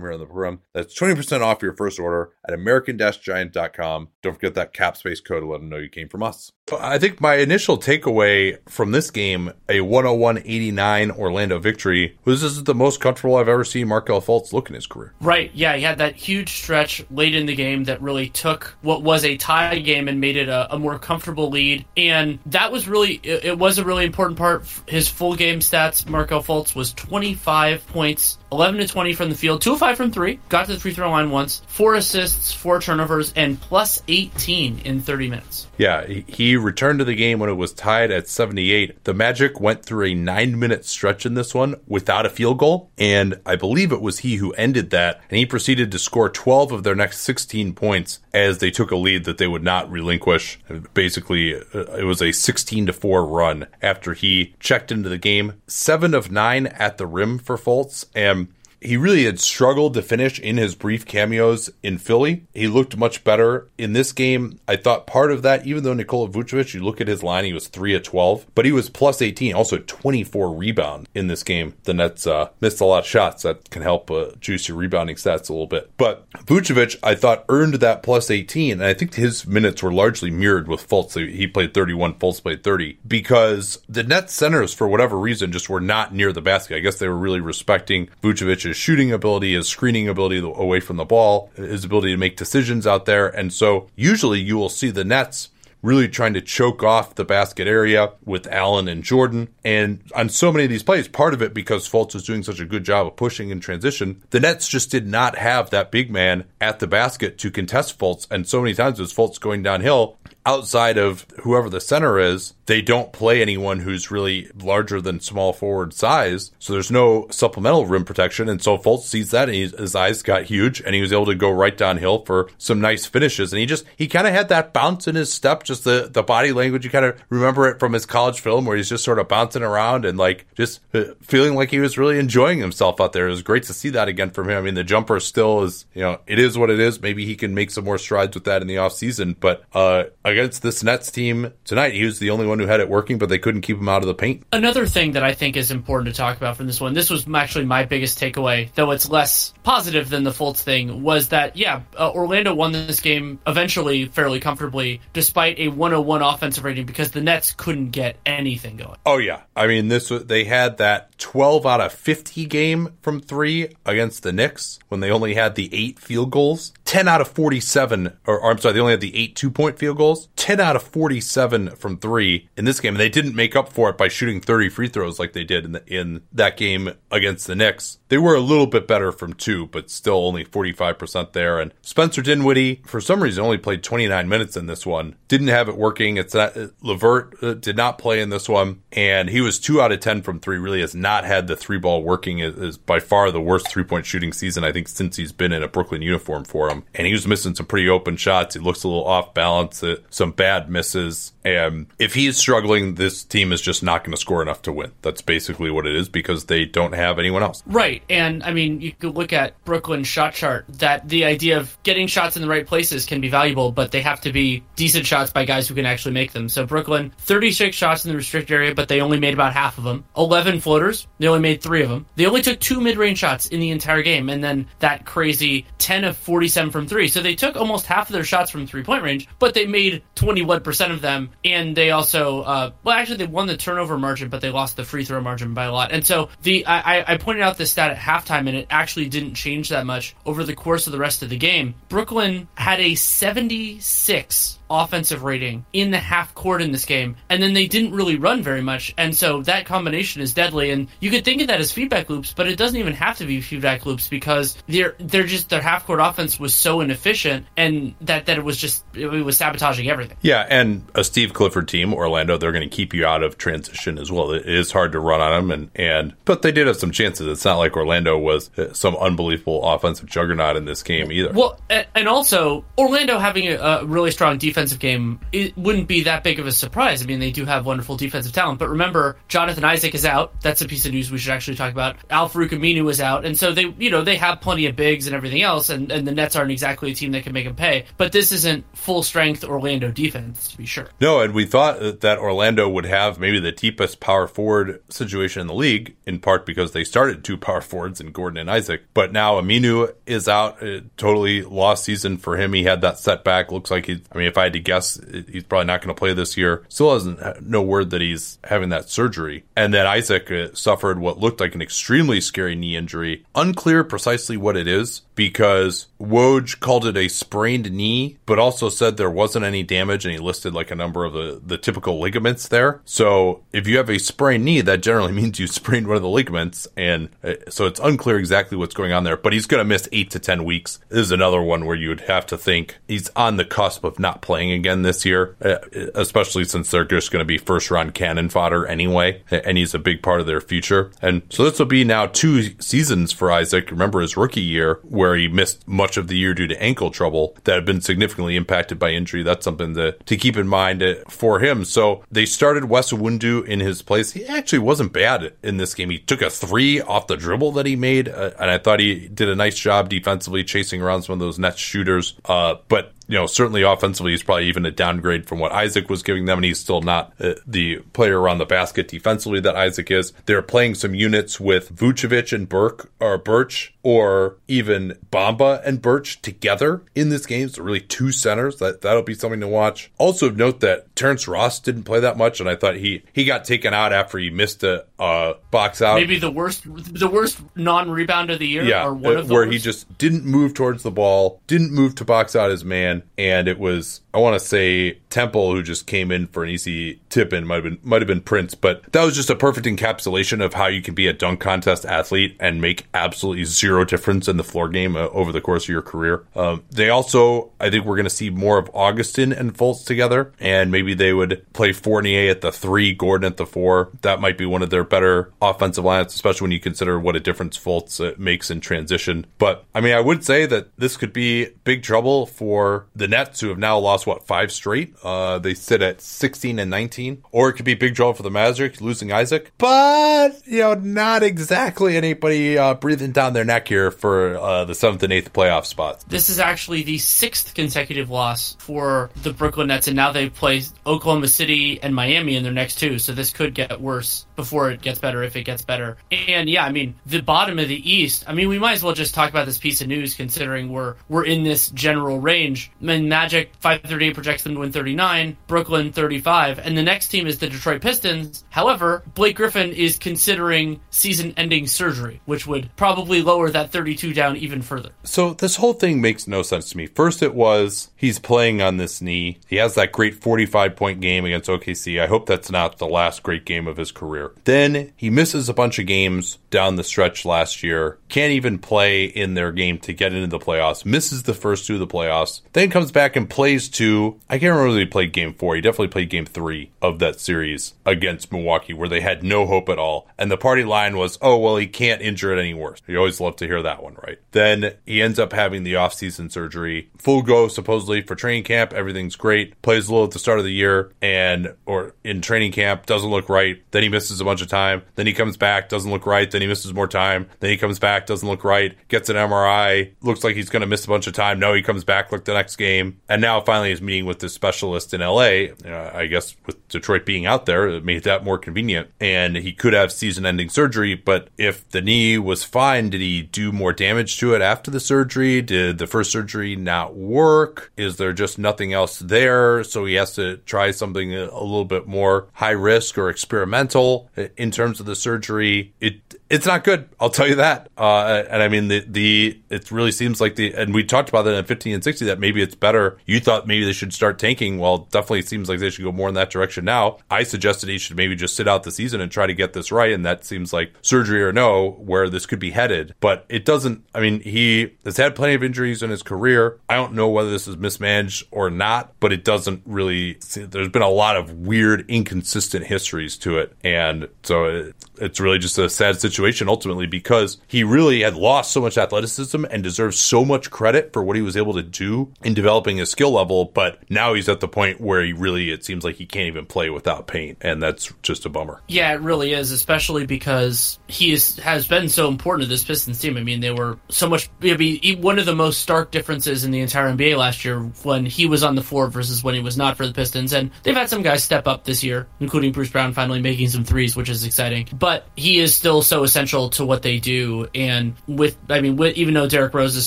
here 0.00 0.12
on 0.12 0.20
the 0.20 0.26
program. 0.26 0.60
That's 0.72 0.98
20% 0.98 1.40
off 1.40 1.62
your 1.62 1.74
first 1.74 1.98
order 1.98 2.30
at 2.46 2.54
American-Giant.com. 2.54 4.08
Don't 4.22 4.34
forget 4.34 4.54
that 4.54 4.72
cap 4.72 4.96
space 4.96 5.20
code 5.20 5.42
to 5.42 5.46
let 5.46 5.60
them 5.60 5.68
know 5.68 5.78
you 5.78 5.88
came 5.88 6.08
from 6.08 6.22
us. 6.22 6.52
I 6.80 6.98
think 6.98 7.20
my 7.20 7.34
initial 7.36 7.76
takeaway 7.76 8.58
from 8.70 8.92
this 8.92 9.10
game, 9.10 9.52
a 9.68 9.80
101-89 9.80 11.16
Orlando 11.18 11.58
victory, 11.58 12.18
was 12.24 12.40
this 12.40 12.52
is 12.52 12.64
the 12.64 12.74
most 12.74 13.00
comfortable 13.00 13.36
I've 13.36 13.48
ever 13.48 13.64
seen 13.64 13.88
Markelle 13.88 14.22
Fultz 14.22 14.52
look 14.54 14.70
in 14.70 14.74
his 14.74 14.86
career. 14.86 15.12
Right. 15.20 15.50
Yeah, 15.52 15.76
he 15.76 15.82
had 15.82 15.98
that 15.98 16.16
huge 16.16 16.50
stretch 16.50 17.04
late 17.10 17.34
in 17.34 17.44
the 17.44 17.54
game 17.54 17.84
that 17.84 18.00
really 18.00 18.30
took 18.30 18.76
what 18.80 19.02
was 19.02 19.24
a 19.24 19.36
tie 19.36 19.78
game 19.80 20.08
and 20.08 20.20
made 20.20 20.36
it 20.36 20.48
a, 20.48 20.74
a 20.74 20.78
more 20.78 20.98
comfortable 20.98 21.50
lead. 21.50 21.84
And 21.98 22.38
that 22.46 22.72
was 22.72 22.88
really, 22.88 23.20
it, 23.22 23.44
it, 23.44 23.58
was 23.58 23.78
a 23.78 23.84
really 23.84 24.06
important 24.06 24.38
part. 24.38 24.66
His 24.88 25.06
full 25.08 25.34
game 25.34 25.60
stats, 25.60 26.08
Markelle 26.08 26.42
Fultz, 26.42 26.74
was 26.74 26.94
25 26.94 27.86
points, 27.88 28.38
11 28.50 28.80
to 28.80 28.88
20 28.88 29.12
from 29.12 29.28
the 29.28 29.36
field, 29.36 29.60
2 29.60 29.76
5 29.84 29.98
from 29.98 30.10
3, 30.12 30.40
got 30.48 30.64
to 30.64 30.72
the 30.72 30.80
free 30.80 30.94
throw 30.94 31.10
line 31.10 31.30
once, 31.30 31.60
4 31.66 31.96
assists, 31.96 32.54
4 32.54 32.80
turnovers, 32.80 33.34
and 33.36 33.60
plus 33.60 34.02
18 34.08 34.78
in 34.78 35.02
30 35.02 35.28
minutes. 35.28 35.66
Yeah, 35.76 36.06
he 36.06 36.56
returned 36.56 37.00
to 37.00 37.04
the 37.04 37.14
game 37.14 37.38
when 37.38 37.50
it 37.50 37.58
was 37.58 37.74
tied 37.74 38.10
at 38.10 38.26
78. 38.26 39.04
The 39.04 39.12
Magic 39.12 39.60
went 39.60 39.84
through 39.84 40.06
a 40.06 40.14
nine 40.14 40.58
minute 40.58 40.86
stretch 40.86 41.26
in 41.26 41.34
this 41.34 41.54
one 41.54 41.74
without 41.86 42.24
a 42.24 42.30
field 42.30 42.60
goal, 42.60 42.92
and 42.96 43.38
I 43.44 43.56
believe 43.56 43.92
it 43.92 44.00
was 44.00 44.20
he 44.20 44.36
who 44.36 44.54
ended 44.54 44.88
that, 44.88 45.20
and 45.28 45.36
he 45.36 45.44
proceeded 45.44 45.92
to 45.92 45.98
score 45.98 46.30
12 46.30 46.72
of 46.72 46.82
their 46.82 46.94
next 46.94 47.20
16 47.20 47.74
points 47.74 48.20
as 48.32 48.60
they 48.60 48.70
took 48.70 48.90
a 48.90 48.96
lead 48.96 49.24
that 49.24 49.36
they 49.36 49.46
would 49.46 49.62
not 49.62 49.90
relinquish. 49.90 50.58
Basically, 50.94 51.56
uh, 51.56 51.96
it 51.98 52.04
was 52.04 52.22
a 52.22 52.32
16 52.32 52.86
to 52.86 52.94
4 52.94 53.26
run 53.26 53.66
after 53.82 54.14
he 54.14 54.54
checked 54.60 54.90
into 54.90 55.10
the 55.10 55.18
game. 55.18 55.60
7 55.66 56.14
of 56.14 56.30
9 56.30 56.68
at 56.68 56.96
the 56.96 57.06
rim 57.06 57.38
for 57.38 57.58
Fultz, 57.58 58.06
and 58.14 58.48
he 58.84 58.98
really 58.98 59.24
had 59.24 59.40
struggled 59.40 59.94
to 59.94 60.02
finish 60.02 60.38
in 60.38 60.58
his 60.58 60.74
brief 60.74 61.06
cameos 61.06 61.70
in 61.82 61.96
Philly. 61.96 62.44
He 62.52 62.68
looked 62.68 62.96
much 62.96 63.24
better 63.24 63.68
in 63.78 63.94
this 63.94 64.12
game. 64.12 64.60
I 64.68 64.76
thought 64.76 65.06
part 65.06 65.32
of 65.32 65.42
that, 65.42 65.66
even 65.66 65.82
though 65.82 65.94
Nikola 65.94 66.28
Vucevic, 66.28 66.74
you 66.74 66.84
look 66.84 67.00
at 67.00 67.08
his 67.08 67.22
line, 67.22 67.44
he 67.44 67.54
was 67.54 67.68
3 67.68 67.94
at 67.94 68.04
12, 68.04 68.46
but 68.54 68.66
he 68.66 68.72
was 68.72 68.90
plus 68.90 69.22
18, 69.22 69.54
also 69.54 69.78
24 69.78 70.54
rebound 70.54 71.08
in 71.14 71.28
this 71.28 71.42
game. 71.42 71.74
The 71.84 71.94
Nets 71.94 72.26
uh, 72.26 72.50
missed 72.60 72.80
a 72.80 72.84
lot 72.84 73.00
of 73.00 73.06
shots 73.06 73.42
that 73.42 73.70
can 73.70 73.82
help 73.82 74.10
uh, 74.10 74.32
juice 74.38 74.68
your 74.68 74.76
rebounding 74.76 75.16
stats 75.16 75.48
a 75.48 75.52
little 75.52 75.66
bit. 75.66 75.90
But 75.96 76.30
Vucevic, 76.44 76.96
I 77.02 77.14
thought, 77.14 77.46
earned 77.48 77.74
that 77.74 78.02
plus 78.02 78.30
18, 78.30 78.72
and 78.72 78.84
I 78.84 78.92
think 78.92 79.14
his 79.14 79.46
minutes 79.46 79.82
were 79.82 79.92
largely 79.92 80.30
mirrored 80.30 80.68
with 80.68 80.86
Fultz. 80.86 81.14
He 81.14 81.46
played 81.46 81.72
31, 81.72 82.14
Fultz 82.14 82.42
played 82.42 82.62
30, 82.62 82.98
because 83.06 83.82
the 83.88 84.02
Nets 84.02 84.34
centers, 84.34 84.74
for 84.74 84.86
whatever 84.86 85.16
reason, 85.16 85.52
just 85.52 85.70
were 85.70 85.80
not 85.80 86.14
near 86.14 86.32
the 86.32 86.42
basket. 86.42 86.76
I 86.76 86.80
guess 86.80 86.98
they 86.98 87.08
were 87.08 87.16
really 87.16 87.40
respecting 87.40 88.08
Vucevic's 88.22 88.73
his 88.74 88.80
shooting 88.80 89.12
ability, 89.12 89.54
his 89.54 89.68
screening 89.68 90.08
ability 90.08 90.38
away 90.38 90.80
from 90.80 90.96
the 90.96 91.04
ball, 91.04 91.50
his 91.54 91.84
ability 91.84 92.10
to 92.10 92.16
make 92.16 92.36
decisions 92.36 92.86
out 92.86 93.06
there. 93.06 93.28
And 93.28 93.52
so 93.52 93.88
usually 93.94 94.40
you 94.40 94.56
will 94.56 94.68
see 94.68 94.90
the 94.90 95.04
Nets 95.04 95.50
really 95.80 96.08
trying 96.08 96.32
to 96.32 96.40
choke 96.40 96.82
off 96.82 97.14
the 97.14 97.24
basket 97.24 97.68
area 97.68 98.10
with 98.24 98.46
Allen 98.46 98.88
and 98.88 99.04
Jordan. 99.04 99.48
And 99.64 100.00
on 100.14 100.30
so 100.30 100.50
many 100.50 100.64
of 100.64 100.70
these 100.70 100.82
plays, 100.82 101.06
part 101.06 101.34
of 101.34 101.42
it 101.42 101.52
because 101.52 101.88
Fultz 101.88 102.14
was 102.14 102.24
doing 102.24 102.42
such 102.42 102.58
a 102.58 102.64
good 102.64 102.84
job 102.84 103.06
of 103.06 103.16
pushing 103.16 103.50
in 103.50 103.60
transition, 103.60 104.22
the 104.30 104.40
Nets 104.40 104.66
just 104.66 104.90
did 104.90 105.06
not 105.06 105.36
have 105.36 105.70
that 105.70 105.90
big 105.90 106.10
man 106.10 106.44
at 106.58 106.78
the 106.78 106.86
basket 106.86 107.36
to 107.38 107.50
contest 107.50 107.98
Fultz. 107.98 108.26
And 108.30 108.48
so 108.48 108.62
many 108.62 108.74
times 108.74 108.98
it 108.98 109.02
was 109.02 109.12
Fultz 109.12 109.38
going 109.38 109.62
downhill 109.62 110.16
outside 110.46 110.98
of 110.98 111.26
whoever 111.42 111.70
the 111.70 111.80
center 111.80 112.18
is, 112.18 112.54
they 112.66 112.80
don't 112.80 113.12
play 113.12 113.42
anyone 113.42 113.80
who's 113.80 114.10
really 114.10 114.50
larger 114.58 115.00
than 115.00 115.20
small 115.20 115.52
forward 115.52 115.92
size. 115.92 116.50
So 116.58 116.72
there's 116.72 116.90
no 116.90 117.26
supplemental 117.30 117.86
rim 117.86 118.04
protection. 118.04 118.48
And 118.48 118.62
so 118.62 118.78
Fultz 118.78 119.02
sees 119.02 119.30
that 119.32 119.48
and 119.48 119.56
his 119.56 119.94
eyes 119.94 120.22
got 120.22 120.44
huge 120.44 120.80
and 120.80 120.94
he 120.94 121.00
was 121.00 121.12
able 121.12 121.26
to 121.26 121.34
go 121.34 121.50
right 121.50 121.76
downhill 121.76 122.24
for 122.24 122.48
some 122.58 122.80
nice 122.80 123.06
finishes. 123.06 123.52
And 123.52 123.60
he 123.60 123.66
just, 123.66 123.84
he 123.96 124.06
kind 124.06 124.26
of 124.26 124.32
had 124.32 124.48
that 124.48 124.72
bounce 124.72 125.06
in 125.06 125.14
his 125.14 125.32
step, 125.32 125.62
just 125.62 125.84
the, 125.84 126.08
the 126.10 126.22
body 126.22 126.52
language. 126.52 126.84
You 126.84 126.90
kind 126.90 127.04
of 127.04 127.20
remember 127.28 127.68
it 127.68 127.78
from 127.78 127.92
his 127.92 128.06
college 128.06 128.40
film 128.40 128.64
where 128.64 128.76
he's 128.76 128.88
just 128.88 129.04
sort 129.04 129.18
of 129.18 129.28
bouncing 129.28 129.62
around 129.62 130.04
and 130.04 130.16
like 130.16 130.46
just 130.54 130.80
uh, 130.94 131.04
feeling 131.20 131.54
like 131.54 131.70
he 131.70 131.80
was 131.80 131.98
really 131.98 132.18
enjoying 132.18 132.58
himself 132.58 133.00
out 133.00 133.12
there. 133.12 133.28
It 133.28 133.32
was 133.32 133.42
great 133.42 133.64
to 133.64 133.74
see 133.74 133.90
that 133.90 134.08
again 134.08 134.30
from 134.30 134.48
him. 134.48 134.56
I 134.56 134.60
mean, 134.62 134.74
the 134.74 134.84
jumper 134.84 135.20
still 135.20 135.62
is, 135.62 135.84
you 135.94 136.02
know, 136.02 136.20
it 136.26 136.38
is 136.38 136.56
what 136.56 136.70
it 136.70 136.80
is. 136.80 137.00
Maybe 137.00 137.26
he 137.26 137.36
can 137.36 137.54
make 137.54 137.70
some 137.70 137.84
more 137.84 137.98
strides 137.98 138.34
with 138.34 138.44
that 138.44 138.62
in 138.62 138.68
the 138.68 138.76
offseason. 138.76 139.36
But 139.38 139.64
uh, 139.74 140.04
against 140.38 140.62
this 140.62 140.82
Nets 140.82 141.10
team 141.10 141.52
tonight, 141.64 141.94
he 141.94 142.04
was 142.04 142.18
the 142.18 142.30
only 142.30 142.46
one 142.46 142.58
who 142.58 142.66
had 142.66 142.80
it 142.80 142.88
working, 142.88 143.18
but 143.18 143.28
they 143.28 143.38
couldn't 143.38 143.62
keep 143.62 143.78
him 143.78 143.88
out 143.88 144.02
of 144.02 144.06
the 144.06 144.14
paint. 144.14 144.44
Another 144.52 144.86
thing 144.86 145.12
that 145.12 145.22
I 145.22 145.32
think 145.32 145.56
is 145.56 145.70
important 145.70 146.14
to 146.14 146.18
talk 146.18 146.36
about 146.36 146.56
from 146.56 146.66
this 146.66 146.80
one, 146.80 146.94
this 146.94 147.10
was 147.10 147.26
actually 147.34 147.64
my 147.64 147.84
biggest 147.84 148.18
takeaway, 148.18 148.72
though 148.74 148.90
it's 148.90 149.08
less 149.08 149.54
positive 149.62 150.10
than 150.10 150.24
the 150.24 150.30
Fultz 150.30 150.62
thing, 150.62 151.02
was 151.02 151.28
that, 151.28 151.56
yeah, 151.56 151.82
uh, 151.98 152.10
Orlando 152.10 152.54
won 152.54 152.72
this 152.72 153.00
game 153.00 153.38
eventually 153.46 154.06
fairly 154.06 154.40
comfortably, 154.40 155.00
despite 155.12 155.58
a 155.58 155.68
101 155.68 156.22
offensive 156.22 156.64
rating, 156.64 156.86
because 156.86 157.12
the 157.12 157.20
Nets 157.20 157.52
couldn't 157.52 157.90
get 157.90 158.16
anything 158.26 158.76
going. 158.76 158.96
Oh, 159.06 159.18
yeah. 159.18 159.42
I 159.56 159.66
mean, 159.66 159.88
this 159.88 160.10
was, 160.10 160.26
they 160.26 160.44
had 160.44 160.78
that 160.78 161.16
12 161.18 161.66
out 161.66 161.80
of 161.80 161.92
50 161.92 162.46
game 162.46 162.90
from 163.02 163.20
three 163.20 163.68
against 163.86 164.22
the 164.22 164.32
Knicks 164.32 164.78
when 164.88 165.00
they 165.00 165.10
only 165.10 165.34
had 165.34 165.54
the 165.54 165.70
eight 165.72 165.98
field 165.98 166.30
goals. 166.30 166.72
10 166.84 167.08
out 167.08 167.20
of 167.20 167.28
47, 167.28 168.18
or, 168.26 168.40
or, 168.40 168.50
I'm 168.50 168.58
sorry, 168.58 168.74
they 168.74 168.80
only 168.80 168.92
had 168.92 169.00
the 169.00 169.16
eight 169.16 169.36
two 169.36 169.50
point 169.50 169.78
field 169.78 169.96
goals. 169.96 170.28
10 170.36 170.60
out 170.60 170.76
of 170.76 170.82
47 170.82 171.70
from 171.76 171.98
three 171.98 172.48
in 172.56 172.66
this 172.66 172.80
game. 172.80 172.94
And 172.94 173.00
they 173.00 173.08
didn't 173.08 173.34
make 173.34 173.56
up 173.56 173.72
for 173.72 173.88
it 173.90 173.96
by 173.96 174.08
shooting 174.08 174.40
30 174.40 174.68
free 174.68 174.88
throws 174.88 175.18
like 175.18 175.32
they 175.32 175.44
did 175.44 175.64
in, 175.64 175.72
the, 175.72 175.86
in 175.86 176.22
that 176.32 176.56
game 176.56 176.90
against 177.10 177.46
the 177.46 177.54
Knicks. 177.54 177.98
They 178.08 178.18
were 178.18 178.34
a 178.34 178.40
little 178.40 178.66
bit 178.66 178.86
better 178.86 179.10
from 179.12 179.32
two, 179.32 179.66
but 179.68 179.90
still 179.90 180.26
only 180.26 180.44
45% 180.44 181.32
there. 181.32 181.58
And 181.58 181.72
Spencer 181.80 182.20
Dinwiddie, 182.20 182.82
for 182.86 183.00
some 183.00 183.22
reason, 183.22 183.42
only 183.42 183.58
played 183.58 183.82
29 183.82 184.28
minutes 184.28 184.56
in 184.56 184.66
this 184.66 184.84
one. 184.84 185.16
Didn't 185.28 185.48
have 185.48 185.68
it 185.68 185.76
working. 185.76 186.18
It's 186.18 186.34
not, 186.34 186.54
LeVert 186.82 187.42
uh, 187.42 187.54
did 187.54 187.76
not 187.76 187.98
play 187.98 188.20
in 188.20 188.28
this 188.28 188.48
one. 188.48 188.82
And 188.92 189.30
he 189.30 189.40
was 189.40 189.58
two 189.58 189.80
out 189.80 189.92
of 189.92 190.00
10 190.00 190.22
from 190.22 190.38
three, 190.38 190.58
really 190.58 190.82
has 190.82 190.94
not 190.94 191.24
had 191.24 191.46
the 191.46 191.56
three 191.56 191.78
ball 191.78 192.02
working. 192.02 192.40
Is, 192.40 192.54
is 192.56 192.78
by 192.78 193.00
far 193.00 193.30
the 193.30 193.40
worst 193.40 193.68
three 193.68 193.84
point 193.84 194.04
shooting 194.04 194.32
season, 194.32 194.62
I 194.64 194.72
think, 194.72 194.88
since 194.88 195.16
he's 195.16 195.32
been 195.32 195.52
in 195.52 195.62
a 195.62 195.68
Brooklyn 195.68 196.02
uniform 196.02 196.44
for. 196.44 196.73
And 196.94 197.06
he 197.06 197.12
was 197.12 197.26
missing 197.26 197.54
some 197.54 197.66
pretty 197.66 197.88
open 197.88 198.16
shots. 198.16 198.54
He 198.54 198.60
looks 198.60 198.84
a 198.84 198.88
little 198.88 199.04
off 199.04 199.34
balance, 199.34 199.82
uh, 199.82 199.96
some 200.10 200.32
bad 200.32 200.70
misses. 200.70 201.32
And 201.44 201.86
if 201.98 202.14
he's 202.14 202.36
struggling, 202.36 202.94
this 202.94 203.22
team 203.22 203.52
is 203.52 203.60
just 203.60 203.82
not 203.82 204.02
going 204.02 204.12
to 204.12 204.20
score 204.20 204.40
enough 204.40 204.62
to 204.62 204.72
win. 204.72 204.92
That's 205.02 205.20
basically 205.20 205.70
what 205.70 205.86
it 205.86 205.94
is 205.94 206.08
because 206.08 206.46
they 206.46 206.64
don't 206.64 206.94
have 206.94 207.18
anyone 207.18 207.42
else. 207.42 207.62
Right. 207.66 208.02
And 208.08 208.42
I 208.42 208.52
mean, 208.52 208.80
you 208.80 208.92
could 208.92 209.14
look 209.14 209.32
at 209.32 209.62
Brooklyn's 209.64 210.08
shot 210.08 210.34
chart 210.34 210.64
that 210.68 211.08
the 211.08 211.24
idea 211.24 211.58
of 211.58 211.76
getting 211.82 212.06
shots 212.06 212.36
in 212.36 212.42
the 212.42 212.48
right 212.48 212.66
places 212.66 213.04
can 213.04 213.20
be 213.20 213.28
valuable, 213.28 213.72
but 213.72 213.90
they 213.90 214.00
have 214.00 214.22
to 214.22 214.32
be 214.32 214.64
decent 214.76 215.06
shots 215.06 215.32
by 215.32 215.44
guys 215.44 215.68
who 215.68 215.74
can 215.74 215.86
actually 215.86 216.12
make 216.12 216.32
them. 216.32 216.48
So 216.48 216.66
Brooklyn, 216.66 217.12
36 217.18 217.76
shots 217.76 218.04
in 218.04 218.10
the 218.10 218.16
restricted 218.16 218.54
area, 218.54 218.74
but 218.74 218.88
they 218.88 219.00
only 219.00 219.20
made 219.20 219.34
about 219.34 219.52
half 219.52 219.78
of 219.78 219.84
them. 219.84 220.04
11 220.16 220.60
floaters, 220.60 221.06
they 221.18 221.26
only 221.26 221.40
made 221.40 221.62
three 221.62 221.82
of 221.82 221.90
them. 221.90 222.06
They 222.16 222.26
only 222.26 222.42
took 222.42 222.60
two 222.60 222.80
mid 222.80 222.96
range 222.96 223.18
shots 223.18 223.48
in 223.48 223.60
the 223.60 223.70
entire 223.70 224.02
game, 224.02 224.28
and 224.28 224.42
then 224.42 224.66
that 224.78 225.04
crazy 225.04 225.66
10 225.78 226.04
of 226.04 226.16
47 226.16 226.63
from 226.70 226.86
three. 226.86 227.08
So 227.08 227.20
they 227.20 227.34
took 227.34 227.56
almost 227.56 227.86
half 227.86 228.08
of 228.08 228.12
their 228.12 228.24
shots 228.24 228.50
from 228.50 228.66
three 228.66 228.82
point 228.82 229.02
range, 229.02 229.28
but 229.38 229.54
they 229.54 229.66
made 229.66 230.02
21% 230.16 230.90
of 230.90 231.00
them. 231.00 231.30
And 231.44 231.76
they 231.76 231.90
also 231.90 232.42
uh, 232.42 232.70
well 232.82 232.96
actually 232.96 233.18
they 233.18 233.26
won 233.26 233.46
the 233.46 233.56
turnover 233.56 233.98
margin 233.98 234.28
but 234.28 234.40
they 234.40 234.50
lost 234.50 234.76
the 234.76 234.84
free 234.84 235.04
throw 235.04 235.20
margin 235.20 235.54
by 235.54 235.64
a 235.64 235.72
lot. 235.72 235.92
And 235.92 236.06
so 236.06 236.28
the 236.42 236.66
I, 236.66 237.14
I 237.14 237.16
pointed 237.18 237.42
out 237.42 237.56
this 237.56 237.72
stat 237.72 237.90
at 237.90 237.96
halftime 237.96 238.48
and 238.48 238.56
it 238.56 238.66
actually 238.70 239.08
didn't 239.08 239.34
change 239.34 239.68
that 239.70 239.86
much 239.86 240.14
over 240.24 240.44
the 240.44 240.54
course 240.54 240.86
of 240.86 240.92
the 240.92 240.98
rest 240.98 241.22
of 241.22 241.28
the 241.30 241.36
game. 241.36 241.74
Brooklyn 241.88 242.48
had 242.56 242.80
a 242.80 242.94
76 242.94 244.58
offensive 244.70 245.22
rating 245.22 245.64
in 245.72 245.90
the 245.90 245.98
half 245.98 246.34
court 246.34 246.62
in 246.62 246.72
this 246.72 246.84
game, 246.84 247.16
and 247.28 247.42
then 247.42 247.52
they 247.52 247.66
didn't 247.66 247.92
really 247.92 248.16
run 248.16 248.42
very 248.42 248.62
much, 248.62 248.94
and 248.96 249.14
so 249.14 249.42
that 249.42 249.66
combination 249.66 250.22
is 250.22 250.32
deadly. 250.32 250.70
And 250.70 250.88
you 251.00 251.10
could 251.10 251.24
think 251.24 251.40
of 251.42 251.48
that 251.48 251.60
as 251.60 251.72
feedback 251.72 252.08
loops, 252.10 252.32
but 252.34 252.46
it 252.46 252.56
doesn't 252.56 252.78
even 252.78 252.94
have 252.94 253.18
to 253.18 253.26
be 253.26 253.40
feedback 253.40 253.86
loops 253.86 254.08
because 254.08 254.56
they're 254.66 254.94
they're 254.98 255.24
just 255.24 255.48
their 255.50 255.62
half 255.62 255.86
court 255.86 256.00
offense 256.00 256.38
was 256.38 256.54
so 256.54 256.80
inefficient, 256.80 257.46
and 257.56 257.94
that 258.00 258.26
that 258.26 258.38
it 258.38 258.44
was 258.44 258.56
just 258.56 258.84
it 258.94 259.08
was 259.08 259.36
sabotaging 259.36 259.88
everything. 259.88 260.16
Yeah, 260.22 260.46
and 260.48 260.84
a 260.94 261.04
Steve 261.04 261.32
Clifford 261.32 261.68
team, 261.68 261.94
Orlando, 261.94 262.36
they're 262.36 262.52
going 262.52 262.68
to 262.68 262.74
keep 262.74 262.94
you 262.94 263.06
out 263.06 263.22
of 263.22 263.38
transition 263.38 263.98
as 263.98 264.10
well. 264.10 264.32
It 264.32 264.46
is 264.46 264.72
hard 264.72 264.92
to 264.92 265.00
run 265.00 265.20
on 265.20 265.48
them, 265.48 265.50
and 265.50 265.70
and 265.74 266.14
but 266.24 266.42
they 266.42 266.52
did 266.52 266.66
have 266.66 266.76
some 266.76 266.90
chances. 266.90 267.26
It's 267.26 267.44
not 267.44 267.58
like 267.58 267.76
Orlando 267.76 268.18
was 268.18 268.50
uh, 268.58 268.72
some 268.72 268.96
unbelievable 268.96 269.64
offensive 269.64 270.08
juggernaut 270.08 270.56
in 270.56 270.64
this 270.64 270.82
game 270.82 271.12
either. 271.12 271.32
Well, 271.32 271.60
and 271.94 272.08
also 272.08 272.64
Orlando 272.78 273.18
having 273.18 273.48
a 273.48 273.84
really 273.84 274.10
strong 274.10 274.38
defense 274.38 274.53
defensive 274.54 274.78
game, 274.78 275.18
it 275.32 275.56
wouldn't 275.58 275.88
be 275.88 276.04
that 276.04 276.22
big 276.22 276.38
of 276.38 276.46
a 276.46 276.52
surprise. 276.52 277.02
I 277.02 277.06
mean, 277.06 277.18
they 277.18 277.32
do 277.32 277.44
have 277.44 277.66
wonderful 277.66 277.96
defensive 277.96 278.32
talent, 278.32 278.60
but 278.60 278.68
remember, 278.68 279.16
Jonathan 279.26 279.64
Isaac 279.64 279.96
is 279.96 280.06
out. 280.06 280.40
That's 280.42 280.62
a 280.62 280.66
piece 280.66 280.86
of 280.86 280.92
news 280.92 281.10
we 281.10 281.18
should 281.18 281.32
actually 281.32 281.56
talk 281.56 281.72
about. 281.72 281.96
Al-Farouq 282.08 282.50
Aminu 282.50 282.88
is 282.88 283.00
out, 283.00 283.24
and 283.24 283.36
so 283.36 283.52
they, 283.52 283.74
you 283.78 283.90
know, 283.90 284.02
they 284.02 284.14
have 284.14 284.40
plenty 284.40 284.66
of 284.66 284.76
bigs 284.76 285.08
and 285.08 285.16
everything 285.16 285.42
else, 285.42 285.70
and, 285.70 285.90
and 285.90 286.06
the 286.06 286.12
Nets 286.12 286.36
aren't 286.36 286.52
exactly 286.52 286.92
a 286.92 286.94
team 286.94 287.10
that 287.12 287.24
can 287.24 287.32
make 287.32 287.46
them 287.46 287.56
pay. 287.56 287.86
But 287.96 288.12
this 288.12 288.30
isn't 288.30 288.64
full 288.76 289.02
strength 289.02 289.42
Orlando 289.42 289.90
defense, 289.90 290.48
to 290.52 290.56
be 290.56 290.66
sure. 290.66 290.86
No, 291.00 291.20
and 291.20 291.34
we 291.34 291.46
thought 291.46 292.00
that 292.02 292.18
Orlando 292.18 292.68
would 292.68 292.86
have 292.86 293.18
maybe 293.18 293.40
the 293.40 293.50
deepest 293.50 293.98
power 293.98 294.28
forward 294.28 294.80
situation 294.88 295.40
in 295.40 295.48
the 295.48 295.54
league, 295.54 295.96
in 296.06 296.20
part 296.20 296.46
because 296.46 296.70
they 296.70 296.84
started 296.84 297.24
two 297.24 297.36
power 297.36 297.60
forwards 297.60 298.00
in 298.00 298.12
Gordon 298.12 298.38
and 298.38 298.50
Isaac. 298.50 298.84
But 298.94 299.10
now 299.10 299.40
Aminu 299.40 299.92
is 300.06 300.28
out, 300.28 300.62
uh, 300.62 300.82
totally 300.96 301.42
lost 301.42 301.84
season 301.84 302.18
for 302.18 302.36
him. 302.36 302.52
He 302.52 302.62
had 302.62 302.82
that 302.82 303.00
setback. 303.00 303.50
Looks 303.50 303.72
like 303.72 303.86
he. 303.86 304.00
I 304.12 304.18
mean, 304.18 304.28
if 304.28 304.38
I 304.38 304.43
to 304.52 304.60
guess, 304.60 305.00
he's 305.30 305.44
probably 305.44 305.66
not 305.66 305.80
going 305.80 305.94
to 305.94 305.98
play 305.98 306.12
this 306.12 306.36
year. 306.36 306.64
Still 306.68 306.92
hasn't 306.92 307.42
no 307.42 307.62
word 307.62 307.90
that 307.90 308.00
he's 308.00 308.38
having 308.44 308.68
that 308.68 308.88
surgery. 308.88 309.44
And 309.56 309.72
then 309.72 309.86
Isaac 309.86 310.30
uh, 310.30 310.54
suffered 310.54 310.98
what 310.98 311.18
looked 311.18 311.40
like 311.40 311.54
an 311.54 311.62
extremely 311.62 312.20
scary 312.20 312.54
knee 312.54 312.76
injury. 312.76 313.24
Unclear 313.34 313.84
precisely 313.84 314.36
what 314.36 314.56
it 314.56 314.68
is 314.68 315.02
because 315.14 315.86
Woj 316.00 316.58
called 316.60 316.86
it 316.86 316.96
a 316.96 317.08
sprained 317.08 317.70
knee, 317.72 318.18
but 318.26 318.38
also 318.38 318.68
said 318.68 318.96
there 318.96 319.10
wasn't 319.10 319.44
any 319.44 319.62
damage, 319.62 320.04
and 320.04 320.12
he 320.12 320.18
listed 320.18 320.54
like 320.54 320.70
a 320.70 320.76
number 320.76 321.04
of 321.04 321.12
the, 321.12 321.40
the 321.44 321.58
typical 321.58 322.00
ligaments 322.00 322.48
there. 322.48 322.80
So 322.84 323.42
if 323.52 323.66
you 323.66 323.76
have 323.76 323.90
a 323.90 323.98
sprained 323.98 324.44
knee, 324.44 324.60
that 324.60 324.82
generally 324.82 325.12
means 325.20 325.38
you 325.38 325.46
sprained 325.46 325.86
one 325.86 325.96
of 325.96 326.02
the 326.02 326.08
ligaments, 326.08 326.66
and 326.76 327.08
uh, 327.22 327.34
so 327.48 327.66
it's 327.66 327.80
unclear 327.80 328.18
exactly 328.18 328.58
what's 328.58 328.74
going 328.74 328.92
on 328.92 329.04
there. 329.04 329.16
But 329.16 329.32
he's 329.32 329.46
going 329.46 329.60
to 329.60 329.64
miss 329.64 329.88
eight 329.92 330.10
to 330.10 330.18
ten 330.18 330.44
weeks. 330.44 330.78
This 330.88 331.00
is 331.00 331.12
another 331.12 331.42
one 331.42 331.64
where 331.64 331.76
you 331.76 331.88
would 331.88 332.02
have 332.02 332.26
to 332.26 332.38
think 332.38 332.78
he's 332.88 333.08
on 333.10 333.36
the 333.36 333.44
cusp 333.44 333.84
of 333.84 333.98
not 333.98 334.22
playing 334.22 334.33
again 334.42 334.82
this 334.82 335.04
year, 335.04 335.36
uh, 335.44 335.56
especially 335.94 336.44
since 336.44 336.70
they're 336.70 336.84
just 336.84 337.10
going 337.10 337.20
to 337.20 337.26
be 337.26 337.38
first 337.38 337.70
round 337.70 337.94
cannon 337.94 338.28
fodder 338.28 338.66
anyway, 338.66 339.22
and 339.30 339.58
he's 339.58 339.74
a 339.74 339.78
big 339.78 340.02
part 340.02 340.20
of 340.20 340.26
their 340.26 340.40
future. 340.40 340.90
And 341.02 341.22
so 341.30 341.44
this 341.44 341.58
will 341.58 341.66
be 341.66 341.84
now 341.84 342.06
two 342.06 342.58
seasons 342.60 343.12
for 343.12 343.30
Isaac. 343.30 343.70
Remember 343.70 344.00
his 344.00 344.16
rookie 344.16 344.40
year 344.40 344.80
where 344.82 345.14
he 345.16 345.28
missed 345.28 345.66
much 345.66 345.96
of 345.96 346.08
the 346.08 346.16
year 346.16 346.34
due 346.34 346.46
to 346.46 346.62
ankle 346.62 346.90
trouble 346.90 347.36
that 347.44 347.54
had 347.54 347.64
been 347.64 347.80
significantly 347.80 348.36
impacted 348.36 348.78
by 348.78 348.90
injury. 348.90 349.22
That's 349.22 349.44
something 349.44 349.74
to, 349.74 349.92
to 349.92 350.16
keep 350.16 350.36
in 350.36 350.48
mind 350.48 350.82
uh, 350.82 350.96
for 351.08 351.40
him. 351.40 351.64
So 351.64 352.04
they 352.10 352.26
started 352.26 352.66
Wes 352.66 352.92
Iwundu 352.92 353.46
in 353.46 353.60
his 353.60 353.82
place. 353.82 354.12
He 354.12 354.24
actually 354.26 354.60
wasn't 354.60 354.92
bad 354.92 355.32
in 355.42 355.56
this 355.56 355.74
game. 355.74 355.90
He 355.90 355.98
took 355.98 356.22
a 356.22 356.30
three 356.30 356.80
off 356.80 357.06
the 357.06 357.16
dribble 357.16 357.52
that 357.52 357.66
he 357.66 357.76
made, 357.76 358.08
uh, 358.08 358.30
and 358.38 358.50
I 358.50 358.58
thought 358.58 358.80
he 358.80 359.08
did 359.08 359.28
a 359.28 359.34
nice 359.34 359.58
job 359.58 359.88
defensively 359.88 360.44
chasing 360.44 360.82
around 360.82 361.02
some 361.02 361.14
of 361.14 361.18
those 361.18 361.38
net 361.38 361.58
shooters. 361.58 362.18
Uh, 362.24 362.56
but 362.68 362.92
you 363.06 363.18
know, 363.18 363.26
certainly 363.26 363.62
offensively, 363.62 364.12
he's 364.12 364.22
probably 364.22 364.46
even 364.46 364.64
a 364.64 364.70
downgrade 364.70 365.26
from 365.26 365.38
what 365.38 365.52
Isaac 365.52 365.90
was 365.90 366.02
giving 366.02 366.24
them, 366.24 366.38
and 366.38 366.44
he's 366.44 366.58
still 366.58 366.80
not 366.80 367.12
uh, 367.20 367.34
the 367.46 367.78
player 367.92 368.20
around 368.20 368.38
the 368.38 368.46
basket 368.46 368.88
defensively 368.88 369.40
that 369.40 369.56
Isaac 369.56 369.90
is. 369.90 370.12
They're 370.26 370.42
playing 370.42 370.76
some 370.76 370.94
units 370.94 371.38
with 371.38 371.74
Vucevic 371.74 372.32
and 372.32 372.48
Burke 372.48 372.90
or 373.00 373.18
Birch, 373.18 373.74
or 373.82 374.38
even 374.48 374.98
Bamba 375.12 375.60
and 375.64 375.82
Birch 375.82 376.22
together 376.22 376.82
in 376.94 377.10
this 377.10 377.26
game. 377.26 377.48
So 377.50 377.62
really 377.62 377.80
two 377.80 378.10
centers. 378.10 378.56
That 378.56 378.80
that'll 378.80 379.02
be 379.02 379.14
something 379.14 379.40
to 379.40 379.48
watch. 379.48 379.90
Also 379.98 380.30
note 380.30 380.60
that 380.60 380.94
Terrence 380.96 381.28
Ross 381.28 381.60
didn't 381.60 381.84
play 381.84 382.00
that 382.00 382.16
much, 382.16 382.40
and 382.40 382.48
I 382.48 382.56
thought 382.56 382.76
he 382.76 383.02
he 383.12 383.24
got 383.24 383.44
taken 383.44 383.74
out 383.74 383.92
after 383.92 384.18
he 384.18 384.30
missed 384.30 384.62
a 384.62 384.86
uh, 384.98 385.34
box 385.50 385.82
out. 385.82 385.96
Maybe 385.96 386.18
the 386.18 386.30
worst 386.30 386.62
the 386.64 387.08
worst 387.08 387.38
non 387.54 387.90
rebound 387.90 388.30
of 388.30 388.38
the 388.38 388.48
year. 388.48 388.64
Yeah, 388.64 388.86
or 388.86 388.94
one 388.94 389.16
uh, 389.18 389.24
where 389.24 389.42
worst. 389.42 389.52
he 389.52 389.58
just 389.58 389.98
didn't 389.98 390.24
move 390.24 390.54
towards 390.54 390.82
the 390.82 390.90
ball, 390.90 391.42
didn't 391.46 391.72
move 391.72 391.94
to 391.96 392.04
box 392.04 392.34
out 392.34 392.50
his 392.50 392.64
man 392.64 392.93
and 393.18 393.48
it 393.48 393.58
was 393.58 394.00
I 394.14 394.18
want 394.18 394.40
to 394.40 394.46
say 394.46 395.00
Temple 395.10 395.52
who 395.52 395.62
just 395.62 395.88
came 395.88 396.12
in 396.12 396.28
for 396.28 396.44
an 396.44 396.50
easy 396.50 397.00
tip 397.08 397.32
in 397.32 397.46
might 397.46 397.56
have 397.56 397.64
been 397.64 397.78
might 397.82 398.00
have 398.00 398.06
been 398.06 398.20
Prince, 398.20 398.54
but 398.54 398.84
that 398.92 399.02
was 399.04 399.16
just 399.16 399.28
a 399.28 399.34
perfect 399.34 399.66
encapsulation 399.66 400.42
of 400.42 400.54
how 400.54 400.68
you 400.68 400.82
can 400.82 400.94
be 400.94 401.08
a 401.08 401.12
dunk 401.12 401.40
contest 401.40 401.84
athlete 401.84 402.36
and 402.38 402.60
make 402.60 402.86
absolutely 402.94 403.44
zero 403.44 403.84
difference 403.84 404.28
in 404.28 404.36
the 404.36 404.44
floor 404.44 404.68
game 404.68 404.94
uh, 404.94 405.08
over 405.08 405.32
the 405.32 405.40
course 405.40 405.64
of 405.64 405.68
your 405.68 405.82
career. 405.82 406.24
Um, 406.36 406.62
they 406.70 406.90
also, 406.90 407.50
I 407.60 407.70
think, 407.70 407.84
we're 407.84 407.96
going 407.96 408.04
to 408.04 408.10
see 408.10 408.30
more 408.30 408.58
of 408.58 408.70
Augustin 408.72 409.32
and 409.32 409.52
Fultz 409.52 409.84
together, 409.84 410.32
and 410.38 410.70
maybe 410.70 410.94
they 410.94 411.12
would 411.12 411.44
play 411.52 411.72
Fournier 411.72 412.30
at 412.30 412.40
the 412.40 412.52
three, 412.52 412.92
Gordon 412.94 413.32
at 413.32 413.36
the 413.36 413.46
four. 413.46 413.90
That 414.02 414.20
might 414.20 414.38
be 414.38 414.46
one 414.46 414.62
of 414.62 414.70
their 414.70 414.84
better 414.84 415.32
offensive 415.42 415.84
lines, 415.84 416.14
especially 416.14 416.44
when 416.44 416.52
you 416.52 416.60
consider 416.60 417.00
what 417.00 417.16
a 417.16 417.20
difference 417.20 417.58
Fultz 417.58 418.00
uh, 418.00 418.14
makes 418.16 418.50
in 418.50 418.60
transition. 418.60 419.26
But 419.38 419.64
I 419.74 419.80
mean, 419.80 419.94
I 419.94 420.00
would 420.00 420.24
say 420.24 420.46
that 420.46 420.68
this 420.78 420.96
could 420.96 421.12
be 421.12 421.48
big 421.64 421.82
trouble 421.82 422.26
for 422.26 422.83
the 422.94 423.08
Nets, 423.08 423.40
who 423.40 423.48
have 423.48 423.58
now 423.58 423.78
lost 423.78 424.06
what 424.06 424.26
five 424.26 424.52
straight. 424.52 424.94
Uh, 425.02 425.38
they 425.38 425.54
sit 425.54 425.82
at 425.82 426.00
16 426.00 426.58
and 426.58 426.70
19, 426.70 427.24
or 427.32 427.48
it 427.48 427.54
could 427.54 427.64
be 427.64 427.74
big 427.74 427.94
draw 427.94 428.12
for 428.12 428.22
the 428.22 428.30
Magic 428.30 428.80
losing 428.80 429.12
Isaac. 429.12 429.52
But 429.58 430.42
you 430.46 430.60
know, 430.60 430.74
not 430.74 431.22
exactly 431.22 431.96
anybody 431.96 432.58
uh, 432.58 432.74
breathing 432.74 433.12
down 433.12 433.32
their 433.32 433.44
neck 433.44 433.68
here 433.68 433.90
for 433.90 434.36
uh, 434.36 434.64
the 434.64 434.74
seventh 434.74 435.02
and 435.02 435.12
eighth 435.12 435.32
playoff 435.32 435.66
spots. 435.66 436.04
This 436.04 436.28
is 436.28 436.38
actually 436.38 436.82
the 436.82 436.98
sixth 436.98 437.54
consecutive 437.54 438.10
loss 438.10 438.56
for 438.58 439.10
the 439.22 439.32
Brooklyn 439.32 439.68
Nets, 439.68 439.88
and 439.88 439.96
now 439.96 440.12
they 440.12 440.28
play 440.28 440.62
Oklahoma 440.86 441.28
City 441.28 441.80
and 441.82 441.94
Miami 441.94 442.36
in 442.36 442.42
their 442.42 442.52
next 442.52 442.76
two. 442.76 442.98
So 442.98 443.12
this 443.12 443.30
could 443.30 443.54
get 443.54 443.80
worse 443.80 444.26
before 444.36 444.70
it 444.70 444.82
gets 444.82 444.98
better, 444.98 445.22
if 445.22 445.36
it 445.36 445.44
gets 445.44 445.64
better. 445.64 445.96
And 446.10 446.48
yeah, 446.48 446.64
I 446.64 446.70
mean, 446.70 446.94
the 447.06 447.20
bottom 447.20 447.58
of 447.58 447.68
the 447.68 447.92
East. 447.92 448.24
I 448.26 448.34
mean, 448.34 448.48
we 448.48 448.58
might 448.58 448.72
as 448.72 448.82
well 448.82 448.94
just 448.94 449.14
talk 449.14 449.30
about 449.30 449.46
this 449.46 449.58
piece 449.58 449.80
of 449.80 449.88
news, 449.88 450.14
considering 450.14 450.70
we're 450.70 450.94
we're 451.08 451.24
in 451.24 451.44
this 451.44 451.70
general 451.70 452.20
range. 452.20 452.70
Magic 452.84 453.50
538 453.60 454.14
projects 454.14 454.42
them 454.42 454.54
to 454.54 454.60
win 454.60 454.72
39, 454.72 455.36
Brooklyn 455.46 455.92
35, 455.92 456.58
and 456.58 456.76
the 456.76 456.82
next 456.82 457.08
team 457.08 457.26
is 457.26 457.38
the 457.38 457.48
Detroit 457.48 457.80
Pistons. 457.80 458.44
However, 458.50 459.02
Blake 459.14 459.36
Griffin 459.36 459.72
is 459.72 459.98
considering 459.98 460.80
season-ending 460.90 461.66
surgery, 461.66 462.20
which 462.26 462.46
would 462.46 462.74
probably 462.76 463.22
lower 463.22 463.50
that 463.50 463.72
32 463.72 464.12
down 464.12 464.36
even 464.36 464.62
further. 464.62 464.90
So 465.02 465.34
this 465.34 465.56
whole 465.56 465.72
thing 465.72 466.00
makes 466.00 466.28
no 466.28 466.42
sense 466.42 466.70
to 466.70 466.76
me. 466.76 466.86
First, 466.86 467.22
it 467.22 467.34
was 467.34 467.90
he's 467.96 468.18
playing 468.18 468.62
on 468.62 468.76
this 468.76 469.00
knee. 469.00 469.40
He 469.46 469.56
has 469.56 469.74
that 469.74 469.92
great 469.92 470.14
45 470.22 470.76
point 470.76 471.00
game 471.00 471.24
against 471.24 471.48
OKC. 471.48 472.00
I 472.00 472.06
hope 472.06 472.26
that's 472.26 472.50
not 472.50 472.78
the 472.78 472.86
last 472.86 473.22
great 473.22 473.44
game 473.44 473.66
of 473.66 473.76
his 473.76 473.92
career. 473.92 474.32
Then 474.44 474.92
he 474.96 475.10
misses 475.10 475.48
a 475.48 475.54
bunch 475.54 475.78
of 475.78 475.86
games 475.86 476.38
down 476.54 476.76
the 476.76 476.84
stretch 476.84 477.24
last 477.24 477.64
year. 477.64 477.98
Can't 478.08 478.32
even 478.32 478.60
play 478.60 479.06
in 479.06 479.34
their 479.34 479.50
game 479.50 479.78
to 479.80 479.92
get 479.92 480.12
into 480.12 480.28
the 480.28 480.38
playoffs. 480.38 480.86
Misses 480.86 481.24
the 481.24 481.34
first 481.34 481.66
two 481.66 481.74
of 481.74 481.80
the 481.80 481.86
playoffs. 481.88 482.42
Then 482.52 482.70
comes 482.70 482.92
back 482.92 483.16
and 483.16 483.28
plays 483.28 483.68
two. 483.68 484.20
I 484.30 484.38
can't 484.38 484.52
remember 484.52 484.78
if 484.78 484.86
he 484.86 484.86
played 484.86 485.12
game 485.12 485.34
four. 485.34 485.56
He 485.56 485.60
definitely 485.60 485.88
played 485.88 486.10
game 486.10 486.26
three 486.26 486.70
of 486.80 487.00
that 487.00 487.18
series 487.18 487.74
against 487.84 488.30
Milwaukee, 488.30 488.72
where 488.72 488.88
they 488.88 489.00
had 489.00 489.24
no 489.24 489.46
hope 489.46 489.68
at 489.68 489.80
all. 489.80 490.08
And 490.16 490.30
the 490.30 490.36
party 490.36 490.62
line 490.62 490.96
was, 490.96 491.18
oh, 491.20 491.36
well, 491.38 491.56
he 491.56 491.66
can't 491.66 492.00
injure 492.00 492.32
it 492.32 492.38
any 492.38 492.54
worse. 492.54 492.80
You 492.86 492.98
always 492.98 493.20
love 493.20 493.34
to 493.36 493.48
hear 493.48 493.60
that 493.62 493.82
one, 493.82 493.96
right? 494.06 494.20
Then 494.30 494.74
he 494.86 495.02
ends 495.02 495.18
up 495.18 495.32
having 495.32 495.64
the 495.64 495.72
offseason 495.72 496.30
surgery. 496.30 496.88
Full 496.98 497.22
go, 497.22 497.48
supposedly, 497.48 498.00
for 498.02 498.14
training 498.14 498.44
camp. 498.44 498.72
Everything's 498.72 499.16
great. 499.16 499.60
Plays 499.60 499.88
a 499.88 499.92
little 499.92 500.06
at 500.06 500.12
the 500.12 500.20
start 500.20 500.38
of 500.38 500.44
the 500.44 500.52
year 500.52 500.92
and, 501.02 501.54
or 501.66 501.94
in 502.04 502.20
training 502.20 502.52
camp, 502.52 502.86
doesn't 502.86 503.10
look 503.10 503.28
right. 503.28 503.60
Then 503.72 503.82
he 503.82 503.88
misses 503.88 504.20
a 504.20 504.24
bunch 504.24 504.40
of 504.40 504.46
time. 504.46 504.82
Then 504.94 505.08
he 505.08 505.12
comes 505.12 505.36
back, 505.36 505.68
doesn't 505.68 505.90
look 505.90 506.06
right. 506.06 506.30
Then 506.30 506.42
he 506.44 506.48
misses 506.48 506.72
more 506.72 506.88
time. 506.88 507.28
Then 507.40 507.50
he 507.50 507.56
comes 507.56 507.78
back, 507.78 508.06
doesn't 508.06 508.28
look 508.28 508.44
right. 508.44 508.76
Gets 508.88 509.08
an 509.08 509.16
MRI. 509.16 509.92
Looks 510.02 510.24
like 510.24 510.36
he's 510.36 510.50
going 510.50 510.60
to 510.60 510.66
miss 510.66 510.84
a 510.84 510.88
bunch 510.88 511.06
of 511.06 511.14
time. 511.14 511.38
No, 511.38 511.52
he 511.54 511.62
comes 511.62 511.84
back 511.84 512.12
like 512.12 512.24
the 512.24 512.34
next 512.34 512.56
game. 512.56 513.00
And 513.08 513.20
now 513.20 513.40
finally 513.40 513.70
he's 513.70 513.82
meeting 513.82 514.06
with 514.06 514.20
this 514.20 514.34
specialist 514.34 514.94
in 514.94 515.00
LA. 515.00 515.54
Uh, 515.64 515.90
I 515.94 516.06
guess 516.06 516.36
with 516.46 516.66
Detroit 516.68 517.04
being 517.06 517.26
out 517.26 517.46
there, 517.46 517.68
it 517.68 517.84
made 517.84 518.04
that 518.04 518.24
more 518.24 518.38
convenient. 518.38 518.90
And 519.00 519.36
he 519.36 519.52
could 519.52 519.72
have 519.72 519.92
season 519.92 520.26
ending 520.26 520.48
surgery. 520.48 520.94
But 520.94 521.28
if 521.38 521.68
the 521.70 521.80
knee 521.80 522.18
was 522.18 522.44
fine, 522.44 522.90
did 522.90 523.00
he 523.00 523.22
do 523.22 523.52
more 523.52 523.72
damage 523.72 524.18
to 524.18 524.34
it 524.34 524.42
after 524.42 524.70
the 524.70 524.80
surgery? 524.80 525.42
Did 525.42 525.78
the 525.78 525.86
first 525.86 526.10
surgery 526.10 526.56
not 526.56 526.94
work? 526.94 527.72
Is 527.76 527.96
there 527.96 528.12
just 528.12 528.38
nothing 528.38 528.72
else 528.72 528.98
there? 528.98 529.64
So 529.64 529.84
he 529.84 529.94
has 529.94 530.14
to 530.14 530.38
try 530.38 530.70
something 530.70 531.14
a 531.14 531.24
little 531.24 531.64
bit 531.64 531.86
more 531.86 532.28
high 532.32 532.50
risk 532.50 532.98
or 532.98 533.08
experimental 533.08 534.10
in 534.36 534.50
terms 534.50 534.80
of 534.80 534.86
the 534.86 534.96
surgery. 534.96 535.72
It 535.80 536.00
it's 536.34 536.46
not 536.46 536.64
good. 536.64 536.88
I'll 536.98 537.10
tell 537.10 537.28
you 537.28 537.36
that. 537.36 537.68
Uh, 537.78 538.24
and 538.28 538.42
I 538.42 538.48
mean, 538.48 538.66
the, 538.66 538.84
the, 538.88 539.40
it 539.50 539.70
really 539.70 539.92
seems 539.92 540.20
like 540.20 540.34
the, 540.34 540.52
and 540.52 540.74
we 540.74 540.82
talked 540.82 541.08
about 541.08 541.22
that 541.22 541.34
in 541.34 541.44
15 541.44 541.74
and 541.74 541.84
60 541.84 542.06
that 542.06 542.18
maybe 542.18 542.42
it's 542.42 542.56
better. 542.56 542.98
You 543.06 543.20
thought 543.20 543.46
maybe 543.46 543.64
they 543.64 543.72
should 543.72 543.92
start 543.92 544.18
tanking. 544.18 544.58
Well, 544.58 544.78
definitely 544.90 545.22
seems 545.22 545.48
like 545.48 545.60
they 545.60 545.70
should 545.70 545.84
go 545.84 545.92
more 545.92 546.08
in 546.08 546.14
that 546.16 546.30
direction 546.30 546.64
now. 546.64 546.98
I 547.08 547.22
suggested 547.22 547.68
he 547.68 547.78
should 547.78 547.96
maybe 547.96 548.16
just 548.16 548.34
sit 548.34 548.48
out 548.48 548.64
the 548.64 548.72
season 548.72 549.00
and 549.00 549.12
try 549.12 549.28
to 549.28 549.32
get 549.32 549.52
this 549.52 549.70
right. 549.70 549.92
And 549.92 550.04
that 550.04 550.24
seems 550.24 550.52
like 550.52 550.72
surgery 550.82 551.22
or 551.22 551.32
no, 551.32 551.70
where 551.78 552.08
this 552.08 552.26
could 552.26 552.40
be 552.40 552.50
headed. 552.50 552.96
But 552.98 553.26
it 553.28 553.44
doesn't, 553.44 553.84
I 553.94 554.00
mean, 554.00 554.20
he 554.20 554.74
has 554.84 554.96
had 554.96 555.14
plenty 555.14 555.34
of 555.34 555.44
injuries 555.44 555.84
in 555.84 555.90
his 555.90 556.02
career. 556.02 556.58
I 556.68 556.74
don't 556.74 556.94
know 556.94 557.08
whether 557.08 557.30
this 557.30 557.46
is 557.46 557.56
mismanaged 557.56 558.26
or 558.32 558.50
not, 558.50 558.92
but 558.98 559.12
it 559.12 559.22
doesn't 559.22 559.62
really, 559.66 560.18
there's 560.34 560.68
been 560.68 560.82
a 560.82 560.88
lot 560.88 561.16
of 561.16 561.32
weird, 561.32 561.88
inconsistent 561.88 562.66
histories 562.66 563.16
to 563.18 563.38
it. 563.38 563.56
And 563.62 564.08
so 564.24 564.46
it, 564.46 564.74
it's 564.96 565.20
really 565.20 565.38
just 565.38 565.58
a 565.58 565.70
sad 565.70 566.00
situation 566.00 566.23
situation 566.24 566.48
ultimately 566.48 566.86
because 566.86 567.38
he 567.46 567.64
really 567.64 568.02
had 568.02 568.14
lost 568.14 568.52
so 568.52 568.60
much 568.60 568.78
athleticism 568.78 569.44
and 569.50 569.62
deserves 569.62 569.98
so 569.98 570.24
much 570.24 570.50
credit 570.50 570.92
for 570.92 571.02
what 571.02 571.16
he 571.16 571.22
was 571.22 571.36
able 571.36 571.54
to 571.54 571.62
do 571.62 572.12
in 572.22 572.34
developing 572.34 572.78
his 572.78 572.90
skill 572.90 573.10
level. 573.10 573.46
But 573.46 573.78
now 573.90 574.14
he's 574.14 574.28
at 574.28 574.40
the 574.40 574.48
point 574.48 574.80
where 574.80 575.04
he 575.04 575.12
really, 575.12 575.50
it 575.50 575.64
seems 575.64 575.84
like 575.84 575.96
he 575.96 576.06
can't 576.06 576.28
even 576.28 576.46
play 576.46 576.70
without 576.70 577.06
paint. 577.06 577.38
And 577.42 577.62
that's 577.62 577.92
just 578.02 578.24
a 578.24 578.28
bummer. 578.28 578.62
Yeah, 578.68 578.92
it 578.92 579.00
really 579.00 579.32
is, 579.32 579.50
especially 579.50 580.06
because 580.06 580.78
he 580.88 581.12
is, 581.12 581.36
has 581.38 581.68
been 581.68 581.88
so 581.88 582.08
important 582.08 582.44
to 582.44 582.48
this 582.48 582.64
Pistons 582.64 582.98
team. 582.98 583.16
I 583.16 583.22
mean, 583.22 583.40
they 583.40 583.50
were 583.50 583.78
so 583.90 584.08
much, 584.08 584.30
I 584.42 584.96
one 585.00 585.18
of 585.18 585.26
the 585.26 585.34
most 585.34 585.60
stark 585.60 585.90
differences 585.90 586.44
in 586.44 586.50
the 586.50 586.60
entire 586.60 586.90
NBA 586.90 587.18
last 587.18 587.44
year 587.44 587.60
when 587.82 588.06
he 588.06 588.26
was 588.26 588.42
on 588.42 588.54
the 588.54 588.62
floor 588.62 588.88
versus 588.88 589.22
when 589.22 589.34
he 589.34 589.40
was 589.40 589.56
not 589.56 589.76
for 589.76 589.86
the 589.86 589.92
Pistons. 589.92 590.32
And 590.32 590.50
they've 590.62 590.74
had 590.74 590.88
some 590.88 591.02
guys 591.02 591.22
step 591.22 591.46
up 591.46 591.64
this 591.64 591.84
year, 591.84 592.06
including 592.20 592.52
Bruce 592.52 592.70
Brown 592.70 592.94
finally 592.94 593.20
making 593.20 593.48
some 593.48 593.64
threes, 593.64 593.94
which 593.94 594.08
is 594.08 594.24
exciting. 594.24 594.68
But 594.72 595.06
he 595.16 595.38
is 595.38 595.54
still 595.54 595.82
so 595.82 596.03
essential 596.04 596.50
to 596.50 596.64
what 596.64 596.82
they 596.82 596.98
do. 596.98 597.48
And 597.54 597.94
with, 598.06 598.36
I 598.48 598.60
mean, 598.60 598.76
with, 598.76 598.96
even 598.96 599.14
though 599.14 599.28
Derrick 599.28 599.54
Rose 599.54 599.74
has 599.74 599.86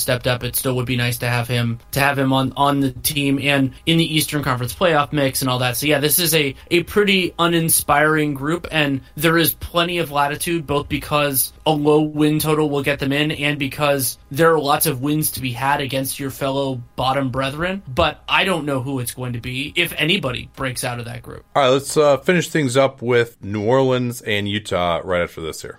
stepped 0.00 0.26
up, 0.26 0.44
it 0.44 0.56
still 0.56 0.76
would 0.76 0.86
be 0.86 0.96
nice 0.96 1.18
to 1.18 1.28
have 1.28 1.48
him 1.48 1.78
to 1.92 2.00
have 2.00 2.18
him 2.18 2.32
on 2.32 2.52
on 2.56 2.80
the 2.80 2.92
team 2.92 3.38
and 3.40 3.72
in 3.86 3.98
the 3.98 4.16
Eastern 4.16 4.42
Conference 4.42 4.74
playoff 4.74 5.12
mix 5.12 5.42
and 5.42 5.50
all 5.50 5.60
that. 5.60 5.76
So 5.76 5.86
yeah, 5.86 6.00
this 6.00 6.18
is 6.18 6.34
a 6.34 6.54
a 6.70 6.82
pretty 6.82 7.34
uninspiring 7.38 8.34
group, 8.34 8.66
and 8.70 9.00
there 9.16 9.38
is 9.38 9.54
plenty 9.54 9.98
of 9.98 10.10
latitude 10.10 10.66
both 10.66 10.88
because 10.88 11.52
a 11.66 11.70
low 11.70 12.00
win 12.00 12.38
total 12.38 12.68
will 12.70 12.82
get 12.82 12.98
them 12.98 13.12
in, 13.12 13.30
and 13.30 13.58
because 13.58 14.18
there 14.30 14.52
are 14.52 14.60
lots 14.60 14.86
of 14.86 15.00
wins 15.00 15.32
to 15.32 15.40
be 15.40 15.52
had 15.52 15.80
against 15.80 16.18
your 16.18 16.30
fellow 16.30 16.82
bottom 16.96 17.30
brethren. 17.30 17.82
But 17.86 18.22
I 18.28 18.44
don't 18.44 18.66
know 18.66 18.82
who 18.82 19.00
it's 19.00 19.12
going 19.12 19.34
to 19.34 19.40
be 19.40 19.72
if 19.76 19.92
anybody 19.96 20.50
breaks 20.56 20.84
out 20.84 20.98
of 20.98 21.04
that 21.06 21.22
group. 21.22 21.44
All 21.54 21.62
right, 21.62 21.68
let's 21.68 21.96
uh, 21.96 22.18
finish 22.18 22.48
things 22.48 22.76
up 22.76 23.02
with 23.02 23.42
New 23.42 23.64
Orleans 23.64 24.20
and 24.22 24.48
Utah 24.48 25.00
right 25.04 25.22
after 25.22 25.40
this 25.40 25.62
here. 25.62 25.78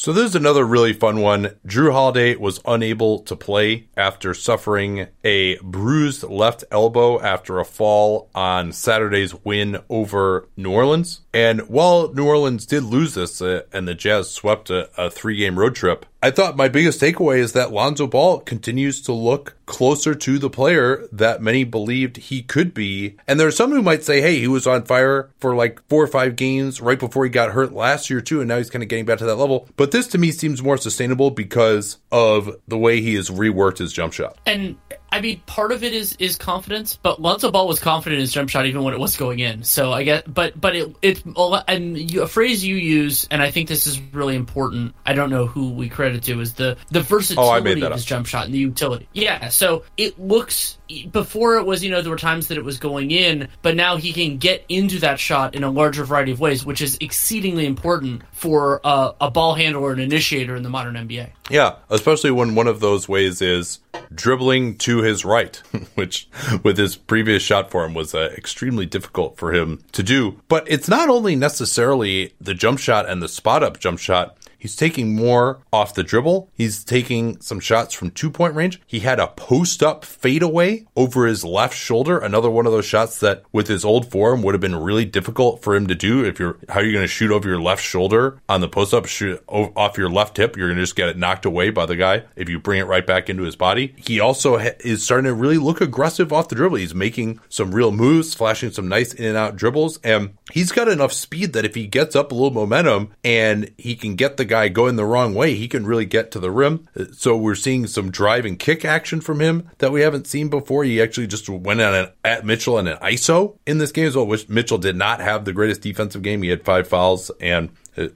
So 0.00 0.14
there's 0.14 0.34
another 0.34 0.64
really 0.64 0.94
fun 0.94 1.20
one. 1.20 1.56
Jrue 1.66 1.92
Holiday 1.92 2.34
was 2.34 2.58
unable 2.64 3.18
to 3.18 3.36
play 3.36 3.90
after 3.98 4.32
suffering 4.32 5.08
a 5.22 5.58
bruised 5.58 6.22
left 6.22 6.64
elbow 6.70 7.20
after 7.20 7.58
a 7.58 7.66
fall 7.66 8.30
on 8.34 8.72
Saturday's 8.72 9.34
win 9.44 9.82
over 9.90 10.48
New 10.56 10.72
Orleans. 10.72 11.20
And 11.34 11.68
while 11.68 12.14
New 12.14 12.26
Orleans 12.26 12.64
did 12.64 12.82
lose 12.82 13.12
this 13.12 13.42
uh, 13.42 13.64
and 13.74 13.86
the 13.86 13.94
Jazz 13.94 14.30
swept 14.30 14.70
a, 14.70 14.88
a 14.96 15.10
three 15.10 15.36
game 15.36 15.58
road 15.58 15.74
trip, 15.74 16.06
I 16.22 16.30
thought 16.30 16.56
my 16.56 16.68
biggest 16.68 17.00
takeaway 17.00 17.38
is 17.38 17.54
that 17.54 17.72
Lonzo 17.72 18.06
Ball 18.06 18.40
continues 18.40 19.00
to 19.02 19.12
look 19.12 19.56
closer 19.64 20.14
to 20.14 20.38
the 20.38 20.50
player 20.50 21.08
that 21.10 21.40
many 21.40 21.64
believed 21.64 22.18
he 22.18 22.42
could 22.42 22.74
be. 22.74 23.16
And 23.26 23.40
there 23.40 23.46
are 23.46 23.52
some 23.52 23.70
who 23.70 23.80
might 23.80 24.04
say, 24.04 24.20
hey, 24.20 24.38
he 24.38 24.46
was 24.46 24.66
on 24.66 24.84
fire 24.84 25.30
for 25.38 25.54
like 25.54 25.80
four 25.88 26.02
or 26.02 26.08
five 26.08 26.36
games 26.36 26.80
right 26.80 26.98
before 26.98 27.24
he 27.24 27.30
got 27.30 27.52
hurt 27.52 27.72
last 27.72 28.10
year, 28.10 28.20
too. 28.20 28.40
And 28.40 28.48
now 28.48 28.58
he's 28.58 28.68
kind 28.68 28.82
of 28.82 28.90
getting 28.90 29.06
back 29.06 29.18
to 29.18 29.24
that 29.24 29.36
level. 29.36 29.66
But 29.76 29.92
this 29.92 30.08
to 30.08 30.18
me 30.18 30.30
seems 30.30 30.62
more 30.62 30.76
sustainable 30.76 31.30
because 31.30 31.96
of 32.12 32.54
the 32.68 32.76
way 32.76 33.00
he 33.00 33.14
has 33.14 33.30
reworked 33.30 33.78
his 33.78 33.92
jump 33.92 34.12
shot. 34.12 34.36
And 34.44 34.76
I 35.12 35.20
mean, 35.20 35.40
part 35.46 35.72
of 35.72 35.82
it 35.82 35.92
is 35.92 36.14
is 36.18 36.36
confidence, 36.36 36.98
but 37.02 37.20
Lonzo 37.20 37.50
Ball 37.50 37.66
was 37.66 37.80
confident 37.80 38.18
in 38.18 38.20
his 38.20 38.32
jump 38.32 38.48
shot 38.48 38.66
even 38.66 38.82
when 38.82 38.94
it 38.94 39.00
was 39.00 39.16
going 39.16 39.40
in. 39.40 39.64
So 39.64 39.92
I 39.92 40.04
guess, 40.04 40.22
but 40.26 40.60
but 40.60 40.76
it 40.76 40.94
it's 41.02 41.22
and 41.68 41.98
you, 42.10 42.22
a 42.22 42.28
phrase 42.28 42.64
you 42.64 42.76
use, 42.76 43.26
and 43.30 43.42
I 43.42 43.50
think 43.50 43.68
this 43.68 43.86
is 43.86 44.00
really 44.12 44.36
important. 44.36 44.94
I 45.04 45.14
don't 45.14 45.30
know 45.30 45.46
who 45.46 45.70
we 45.70 45.88
credit 45.88 46.22
to 46.24 46.40
is 46.40 46.54
the 46.54 46.76
the 46.90 47.00
versatility 47.00 47.82
oh, 47.82 47.86
of 47.86 47.92
his 47.92 48.04
jump 48.04 48.26
shot 48.26 48.44
and 48.44 48.54
the 48.54 48.58
utility. 48.58 49.08
Yeah, 49.12 49.48
so 49.48 49.84
it 49.96 50.18
looks 50.18 50.78
before 51.10 51.56
it 51.56 51.66
was 51.66 51.82
you 51.82 51.90
know 51.90 52.02
there 52.02 52.10
were 52.10 52.16
times 52.16 52.48
that 52.48 52.58
it 52.58 52.64
was 52.64 52.78
going 52.78 53.10
in, 53.10 53.48
but 53.62 53.74
now 53.74 53.96
he 53.96 54.12
can 54.12 54.38
get 54.38 54.64
into 54.68 55.00
that 55.00 55.18
shot 55.18 55.54
in 55.56 55.64
a 55.64 55.70
larger 55.70 56.04
variety 56.04 56.32
of 56.32 56.40
ways, 56.40 56.64
which 56.64 56.80
is 56.80 56.96
exceedingly 57.00 57.66
important 57.66 58.22
for 58.32 58.80
uh, 58.84 59.12
a 59.20 59.30
ball 59.30 59.54
handler 59.54 59.90
and 59.92 60.00
initiator 60.00 60.54
in 60.54 60.62
the 60.62 60.70
modern 60.70 60.94
NBA. 60.94 61.30
Yeah, 61.50 61.76
especially 61.90 62.30
when 62.30 62.54
one 62.54 62.68
of 62.68 62.78
those 62.78 63.08
ways 63.08 63.42
is 63.42 63.80
dribbling 64.14 64.76
to 64.80 65.02
his 65.02 65.24
right, 65.24 65.56
which 65.94 66.28
with 66.62 66.78
his 66.78 66.96
previous 66.96 67.42
shot 67.42 67.70
form 67.70 67.94
was 67.94 68.14
uh, 68.14 68.32
extremely 68.36 68.86
difficult 68.86 69.36
for 69.36 69.52
him 69.52 69.82
to 69.92 70.02
do. 70.02 70.40
But 70.48 70.64
it's 70.68 70.88
not 70.88 71.08
only 71.08 71.36
necessarily 71.36 72.34
the 72.40 72.54
jump 72.54 72.78
shot 72.78 73.08
and 73.08 73.22
the 73.22 73.28
spot 73.28 73.62
up 73.62 73.78
jump 73.78 73.98
shot. 73.98 74.36
He's 74.60 74.76
taking 74.76 75.16
more 75.16 75.62
off 75.72 75.94
the 75.94 76.04
dribble. 76.04 76.50
He's 76.54 76.84
taking 76.84 77.40
some 77.40 77.60
shots 77.60 77.94
from 77.94 78.10
two 78.10 78.30
point 78.30 78.54
range. 78.54 78.80
He 78.86 79.00
had 79.00 79.18
a 79.18 79.28
post 79.28 79.82
up 79.82 80.04
fadeaway 80.04 80.86
over 80.94 81.26
his 81.26 81.44
left 81.44 81.74
shoulder. 81.76 82.18
Another 82.18 82.50
one 82.50 82.66
of 82.66 82.72
those 82.72 82.84
shots 82.84 83.18
that 83.20 83.42
with 83.52 83.68
his 83.68 83.84
old 83.84 84.10
form 84.10 84.42
would 84.42 84.54
have 84.54 84.60
been 84.60 84.76
really 84.76 85.04
difficult 85.06 85.62
for 85.62 85.74
him 85.74 85.86
to 85.86 85.94
do. 85.94 86.24
If 86.24 86.38
you're, 86.38 86.58
how 86.68 86.80
are 86.80 86.84
you 86.84 86.92
going 86.92 87.04
to 87.04 87.08
shoot 87.08 87.30
over 87.30 87.48
your 87.48 87.60
left 87.60 87.82
shoulder 87.82 88.38
on 88.48 88.60
the 88.60 88.68
post 88.68 88.92
up, 88.92 89.06
shoot 89.06 89.42
off 89.48 89.96
your 89.96 90.10
left 90.10 90.36
hip? 90.36 90.56
You're 90.56 90.68
going 90.68 90.76
to 90.76 90.82
just 90.82 90.96
get 90.96 91.08
it 91.08 91.16
knocked 91.16 91.46
away 91.46 91.70
by 91.70 91.86
the 91.86 91.96
guy 91.96 92.24
if 92.36 92.48
you 92.48 92.58
bring 92.58 92.80
it 92.80 92.86
right 92.86 93.06
back 93.06 93.30
into 93.30 93.44
his 93.44 93.56
body. 93.56 93.94
He 93.96 94.20
also 94.20 94.58
ha- 94.58 94.76
is 94.80 95.02
starting 95.02 95.24
to 95.24 95.34
really 95.34 95.58
look 95.58 95.80
aggressive 95.80 96.32
off 96.32 96.48
the 96.48 96.54
dribble. 96.54 96.76
He's 96.76 96.94
making 96.94 97.40
some 97.48 97.74
real 97.74 97.92
moves, 97.92 98.34
flashing 98.34 98.70
some 98.70 98.88
nice 98.88 99.14
in 99.14 99.24
and 99.24 99.36
out 99.36 99.56
dribbles. 99.56 99.98
And 100.04 100.36
he's 100.52 100.72
got 100.72 100.88
enough 100.88 101.12
speed 101.12 101.54
that 101.54 101.64
if 101.64 101.74
he 101.74 101.86
gets 101.86 102.14
up 102.14 102.32
a 102.32 102.34
little 102.34 102.50
momentum 102.50 103.12
and 103.24 103.70
he 103.78 103.96
can 103.96 104.16
get 104.16 104.36
the 104.36 104.44
guy 104.50 104.68
going 104.68 104.96
the 104.96 105.06
wrong 105.06 105.34
way, 105.34 105.54
he 105.54 105.68
can 105.68 105.86
really 105.86 106.04
get 106.04 106.30
to 106.32 106.40
the 106.40 106.50
rim. 106.50 106.88
So 107.12 107.36
we're 107.36 107.54
seeing 107.54 107.86
some 107.86 108.10
drive 108.10 108.44
and 108.44 108.58
kick 108.58 108.84
action 108.84 109.20
from 109.20 109.40
him 109.40 109.70
that 109.78 109.92
we 109.92 110.02
haven't 110.02 110.26
seen 110.26 110.50
before. 110.50 110.84
He 110.84 111.00
actually 111.00 111.26
just 111.26 111.48
went 111.48 111.80
on 111.80 111.94
an, 111.94 112.08
at 112.24 112.44
Mitchell 112.44 112.76
and 112.78 112.88
an 112.88 112.98
ISO 112.98 113.56
in 113.66 113.78
this 113.78 113.92
game 113.92 114.06
as 114.06 114.16
well, 114.16 114.26
which 114.26 114.48
Mitchell 114.48 114.78
did 114.78 114.96
not 114.96 115.20
have 115.20 115.44
the 115.44 115.52
greatest 115.52 115.80
defensive 115.80 116.22
game. 116.22 116.42
He 116.42 116.50
had 116.50 116.64
five 116.64 116.86
fouls 116.86 117.30
and 117.40 117.70